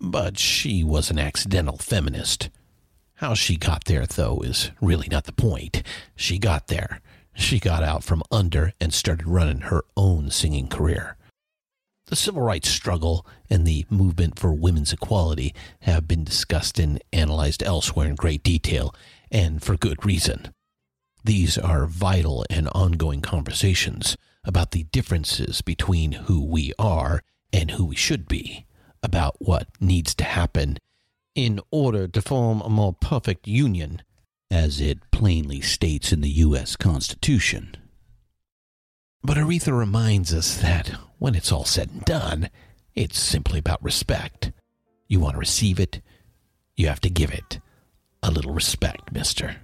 But 0.00 0.38
she 0.38 0.84
was 0.84 1.10
an 1.10 1.18
accidental 1.18 1.76
feminist. 1.76 2.50
How 3.14 3.34
she 3.34 3.56
got 3.56 3.86
there, 3.86 4.06
though, 4.06 4.40
is 4.40 4.70
really 4.80 5.08
not 5.10 5.24
the 5.24 5.32
point. 5.32 5.82
She 6.14 6.38
got 6.38 6.68
there. 6.68 7.00
She 7.34 7.58
got 7.58 7.82
out 7.82 8.04
from 8.04 8.22
under 8.30 8.72
and 8.80 8.94
started 8.94 9.26
running 9.26 9.62
her 9.62 9.84
own 9.96 10.30
singing 10.30 10.68
career. 10.68 11.16
The 12.06 12.16
civil 12.16 12.42
rights 12.42 12.70
struggle 12.70 13.26
and 13.50 13.66
the 13.66 13.86
movement 13.90 14.38
for 14.38 14.52
women's 14.52 14.92
equality 14.92 15.54
have 15.80 16.08
been 16.08 16.24
discussed 16.24 16.78
and 16.78 17.02
analyzed 17.12 17.62
elsewhere 17.62 18.08
in 18.08 18.14
great 18.14 18.42
detail, 18.42 18.94
and 19.30 19.62
for 19.62 19.76
good 19.76 20.06
reason. 20.06 20.54
These 21.24 21.58
are 21.58 21.86
vital 21.86 22.46
and 22.48 22.68
ongoing 22.68 23.20
conversations 23.20 24.16
about 24.44 24.70
the 24.70 24.84
differences 24.84 25.60
between 25.60 26.12
who 26.12 26.42
we 26.42 26.72
are 26.78 27.22
and 27.52 27.72
who 27.72 27.84
we 27.84 27.96
should 27.96 28.26
be, 28.26 28.64
about 29.02 29.36
what 29.38 29.68
needs 29.80 30.14
to 30.16 30.24
happen 30.24 30.78
in 31.34 31.60
order 31.70 32.08
to 32.08 32.22
form 32.22 32.60
a 32.60 32.68
more 32.68 32.92
perfect 32.92 33.46
union, 33.46 34.02
as 34.50 34.80
it 34.80 35.10
plainly 35.10 35.60
states 35.60 36.12
in 36.12 36.20
the 36.20 36.30
U.S. 36.30 36.74
Constitution. 36.74 37.76
But 39.22 39.36
Aretha 39.36 39.76
reminds 39.76 40.32
us 40.32 40.56
that 40.56 40.88
when 41.18 41.34
it's 41.34 41.52
all 41.52 41.64
said 41.64 41.90
and 41.90 42.04
done, 42.04 42.50
it's 42.94 43.18
simply 43.18 43.58
about 43.58 43.82
respect. 43.82 44.52
You 45.06 45.20
want 45.20 45.34
to 45.34 45.38
receive 45.38 45.78
it, 45.78 46.00
you 46.76 46.88
have 46.88 47.00
to 47.02 47.10
give 47.10 47.32
it. 47.32 47.60
A 48.22 48.30
little 48.30 48.52
respect, 48.52 49.12
mister. 49.12 49.56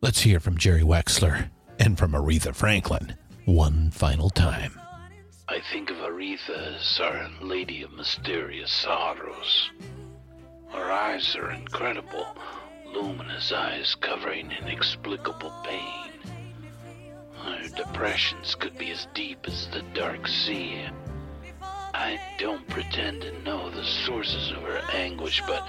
Let's 0.00 0.22
hear 0.22 0.40
from 0.40 0.58
Jerry 0.58 0.82
Wexler 0.82 1.50
and 1.78 1.96
from 1.96 2.12
Aretha 2.12 2.54
Franklin 2.54 3.16
one 3.44 3.90
final 3.90 4.30
time. 4.30 4.81
I 5.52 5.60
think 5.60 5.90
of 5.90 5.98
Aretha 5.98 6.76
as 6.76 6.98
our 6.98 7.28
Lady 7.42 7.82
of 7.82 7.92
Mysterious 7.92 8.72
Sorrows. 8.72 9.70
Her 10.70 10.90
eyes 10.90 11.36
are 11.36 11.50
incredible, 11.50 12.26
luminous 12.86 13.52
eyes 13.52 13.94
covering 13.94 14.50
inexplicable 14.50 15.52
pain. 15.62 16.10
Her 17.34 17.68
depressions 17.68 18.54
could 18.54 18.78
be 18.78 18.92
as 18.92 19.06
deep 19.12 19.46
as 19.46 19.68
the 19.68 19.82
dark 19.92 20.26
sea. 20.26 20.86
I 21.60 22.18
don't 22.38 22.66
pretend 22.68 23.20
to 23.20 23.42
know 23.42 23.68
the 23.68 23.84
sources 23.84 24.52
of 24.52 24.62
her 24.62 24.80
anguish, 24.94 25.42
but 25.46 25.68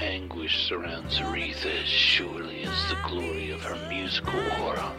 anguish 0.00 0.68
surrounds 0.68 1.18
Aretha 1.18 1.82
as 1.82 1.88
surely 1.88 2.64
as 2.64 2.88
the 2.90 2.98
glory 3.08 3.52
of 3.52 3.62
her 3.62 3.88
musical 3.88 4.38
aura. 4.60 4.92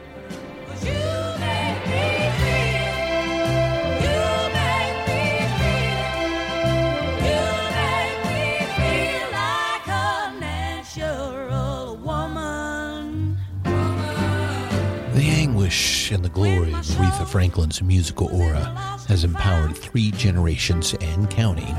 And 16.12 16.24
the 16.24 16.30
glory 16.30 16.74
of 16.74 16.86
Aretha 16.86 17.28
Franklin's 17.28 17.82
musical 17.82 18.28
aura 18.36 18.66
has 19.08 19.24
empowered 19.24 19.76
three 19.76 20.12
generations 20.12 20.96
and 21.02 21.30
counting 21.30 21.76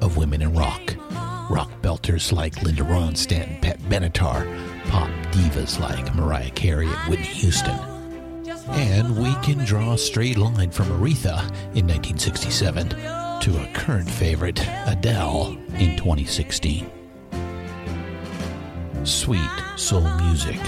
of 0.00 0.16
women 0.16 0.42
in 0.42 0.54
rock. 0.54 0.94
Rock 1.50 1.70
belters 1.82 2.32
like 2.32 2.62
Linda 2.62 2.82
Ronstadt 2.82 3.48
and 3.48 3.62
Pat 3.62 3.78
Benatar, 3.80 4.46
pop 4.88 5.08
divas 5.32 5.80
like 5.80 6.14
Mariah 6.14 6.50
Carey 6.50 6.86
and 6.86 7.10
Whitney 7.10 7.24
Houston. 7.24 7.78
And 8.70 9.16
we 9.16 9.34
can 9.36 9.64
draw 9.64 9.94
a 9.94 9.98
straight 9.98 10.38
line 10.38 10.70
from 10.70 10.86
Aretha 10.86 11.40
in 11.74 11.86
1967 11.86 12.90
to 12.90 13.62
a 13.62 13.70
current 13.74 14.10
favorite, 14.10 14.60
Adele, 14.86 15.56
in 15.78 15.96
2016. 15.96 16.90
Sweet 19.04 19.50
soul 19.76 20.08
music, 20.18 20.60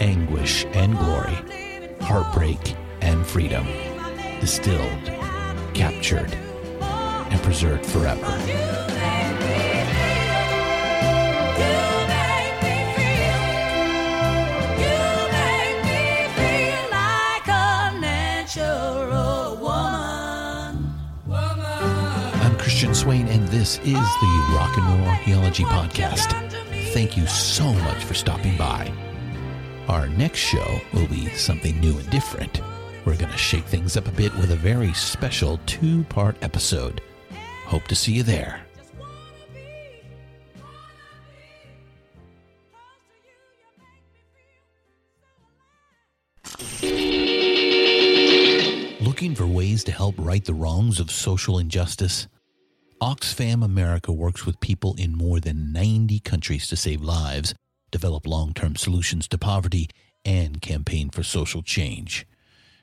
anguish 0.00 0.64
and 0.72 0.98
glory, 0.98 1.61
heartbreak 2.02 2.74
and 3.00 3.26
freedom, 3.26 3.66
distilled, 4.40 5.04
captured, 5.74 6.32
and 6.82 7.40
preserved 7.42 7.86
forever. 7.86 8.26
You 14.78 14.98
make 15.30 15.78
me 15.84 16.28
feel 16.36 16.84
like 16.90 17.48
a 17.48 17.98
natural 18.00 19.56
one. 19.56 20.94
I'm 22.42 22.56
Christian 22.58 22.94
Swain, 22.94 23.28
and 23.28 23.46
this 23.48 23.78
is 23.78 23.94
the 23.94 24.52
Rock 24.56 24.76
and 24.76 24.86
Roll 24.86 25.08
Archaeology 25.08 25.64
Podcast. 25.64 26.32
Thank 26.92 27.16
you 27.16 27.26
so 27.26 27.72
much 27.72 28.04
for 28.04 28.14
stopping 28.14 28.56
by. 28.58 28.92
Our 29.88 30.08
next 30.08 30.38
show 30.38 30.80
will 30.92 31.08
be 31.08 31.28
something 31.30 31.78
new 31.80 31.98
and 31.98 32.08
different. 32.08 32.60
We're 33.04 33.16
going 33.16 33.32
to 33.32 33.36
shake 33.36 33.64
things 33.64 33.96
up 33.96 34.06
a 34.06 34.12
bit 34.12 34.32
with 34.36 34.52
a 34.52 34.56
very 34.56 34.92
special 34.92 35.58
two 35.66 36.04
part 36.04 36.36
episode. 36.40 37.00
Hope 37.66 37.84
to 37.88 37.96
see 37.96 38.12
you 38.12 38.22
there. 38.22 38.64
Looking 49.00 49.34
for 49.34 49.46
ways 49.46 49.82
to 49.84 49.92
help 49.92 50.14
right 50.16 50.44
the 50.44 50.54
wrongs 50.54 51.00
of 51.00 51.10
social 51.10 51.58
injustice? 51.58 52.28
Oxfam 53.00 53.64
America 53.64 54.12
works 54.12 54.46
with 54.46 54.60
people 54.60 54.94
in 54.96 55.16
more 55.16 55.40
than 55.40 55.72
90 55.72 56.20
countries 56.20 56.68
to 56.68 56.76
save 56.76 57.02
lives 57.02 57.52
develop 57.92 58.26
long 58.26 58.52
term 58.52 58.74
solutions 58.74 59.28
to 59.28 59.38
poverty, 59.38 59.88
and 60.24 60.60
campaign 60.60 61.10
for 61.10 61.22
social 61.22 61.62
change. 61.62 62.26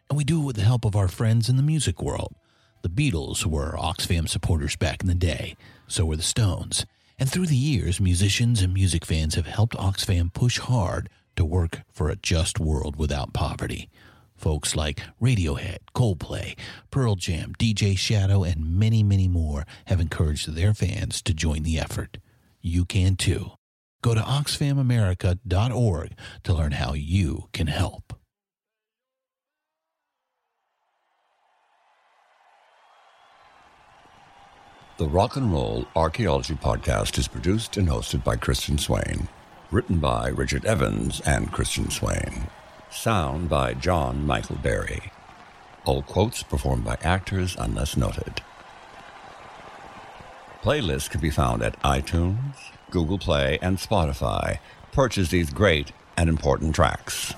And 0.10 0.18
we 0.18 0.24
do 0.24 0.42
it 0.42 0.46
with 0.46 0.56
the 0.56 0.64
help 0.64 0.86
of 0.86 0.96
our 0.96 1.10
friends 1.10 1.50
in 1.50 1.58
the 1.58 1.64
music 1.64 2.02
world. 2.02 2.34
The 2.82 2.90
Beatles 2.90 3.46
were 3.46 3.76
Oxfam 3.78 4.30
supporters 4.30 4.78
back 4.78 5.02
in 5.02 5.08
the 5.08 5.16
day, 5.16 5.58
so 5.88 6.06
were 6.06 6.16
the 6.16 6.24
Stones. 6.24 6.86
And 7.20 7.30
through 7.30 7.48
the 7.48 7.56
years, 7.58 8.00
musicians 8.00 8.62
and 8.62 8.74
music 8.74 9.06
fans 9.06 9.36
have 9.36 9.48
helped 9.48 9.76
Oxfam 9.76 10.34
push 10.34 10.60
hard 10.60 11.10
to 11.36 11.44
work 11.44 11.82
for 11.92 12.10
a 12.10 12.16
just 12.16 12.60
world 12.60 12.96
without 12.96 13.34
poverty. 13.34 13.90
Folks 14.38 14.74
like 14.74 15.02
Radiohead, 15.22 15.80
Coldplay, 15.94 16.58
Pearl 16.92 17.16
Jam, 17.16 17.54
DJ 17.60 17.98
Shadow, 17.98 18.44
and 18.44 18.80
many, 18.80 19.04
many 19.04 19.28
more 19.28 19.66
have 19.88 20.00
encouraged 20.00 20.56
their 20.56 20.74
fans 20.74 21.22
to 21.24 21.34
join 21.34 21.64
the 21.64 21.78
effort. 21.78 22.20
You 22.62 22.86
can 22.86 23.18
too. 23.18 23.59
Go 24.02 24.14
to 24.14 24.22
oxfamamerica.org 24.22 26.12
to 26.44 26.54
learn 26.54 26.72
how 26.72 26.94
you 26.94 27.50
can 27.52 27.68
help. 27.68 28.14
The 34.98 35.08
Rock 35.08 35.38
and 35.38 35.52
Roll 35.52 35.86
Archaeology 35.96 36.56
Podcast 36.56 37.18
is 37.18 37.30
produced 37.30 37.78
and 37.78 37.88
hosted 37.88 38.22
by 38.24 38.36
Christian 38.36 38.78
Swain. 38.78 39.30
Written 39.72 40.00
by 40.00 40.28
Richard 40.28 40.66
Evans 40.66 41.22
and 41.22 41.52
Christian 41.54 41.90
Swain. 41.90 42.48
Sound 42.92 43.48
by 43.48 43.76
John 43.76 44.26
Michael 44.26 44.58
Berry. 44.58 45.12
All 45.86 46.02
quotes 46.02 46.44
performed 46.44 46.84
by 46.84 46.98
actors 47.02 47.56
unless 47.58 47.96
noted. 47.96 48.42
Playlists 50.62 51.10
can 51.10 51.22
be 51.22 51.30
found 51.30 51.62
at 51.64 51.82
iTunes, 51.82 52.56
Google 52.92 53.18
Play, 53.18 53.60
and 53.62 53.78
Spotify. 53.78 54.60
Purchase 54.92 55.30
these 55.30 55.52
great 55.52 55.92
and 56.18 56.30
important 56.30 56.76
tracks. 56.76 57.34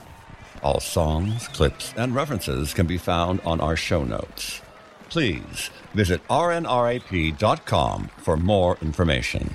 All 0.64 0.80
songs, 0.80 1.47
clips, 1.49 1.93
and 1.97 2.16
references 2.16 2.74
can 2.74 2.88
be 2.88 2.97
found 2.97 3.41
on 3.41 3.60
our 3.60 3.76
show 3.76 4.04
notes. 4.04 4.62
Please 5.10 5.70
visit 5.93 6.26
rnrap.com 6.28 8.10
for 8.18 8.38
more 8.38 8.78
information. 8.82 9.54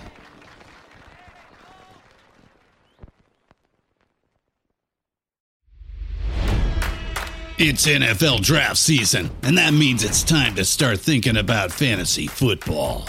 It's 7.58 7.86
NFL 7.86 8.42
draft 8.42 8.76
season, 8.76 9.30
and 9.42 9.56
that 9.56 9.72
means 9.72 10.04
it's 10.04 10.22
time 10.22 10.54
to 10.56 10.64
start 10.64 11.00
thinking 11.00 11.38
about 11.38 11.72
fantasy 11.72 12.26
football. 12.26 13.08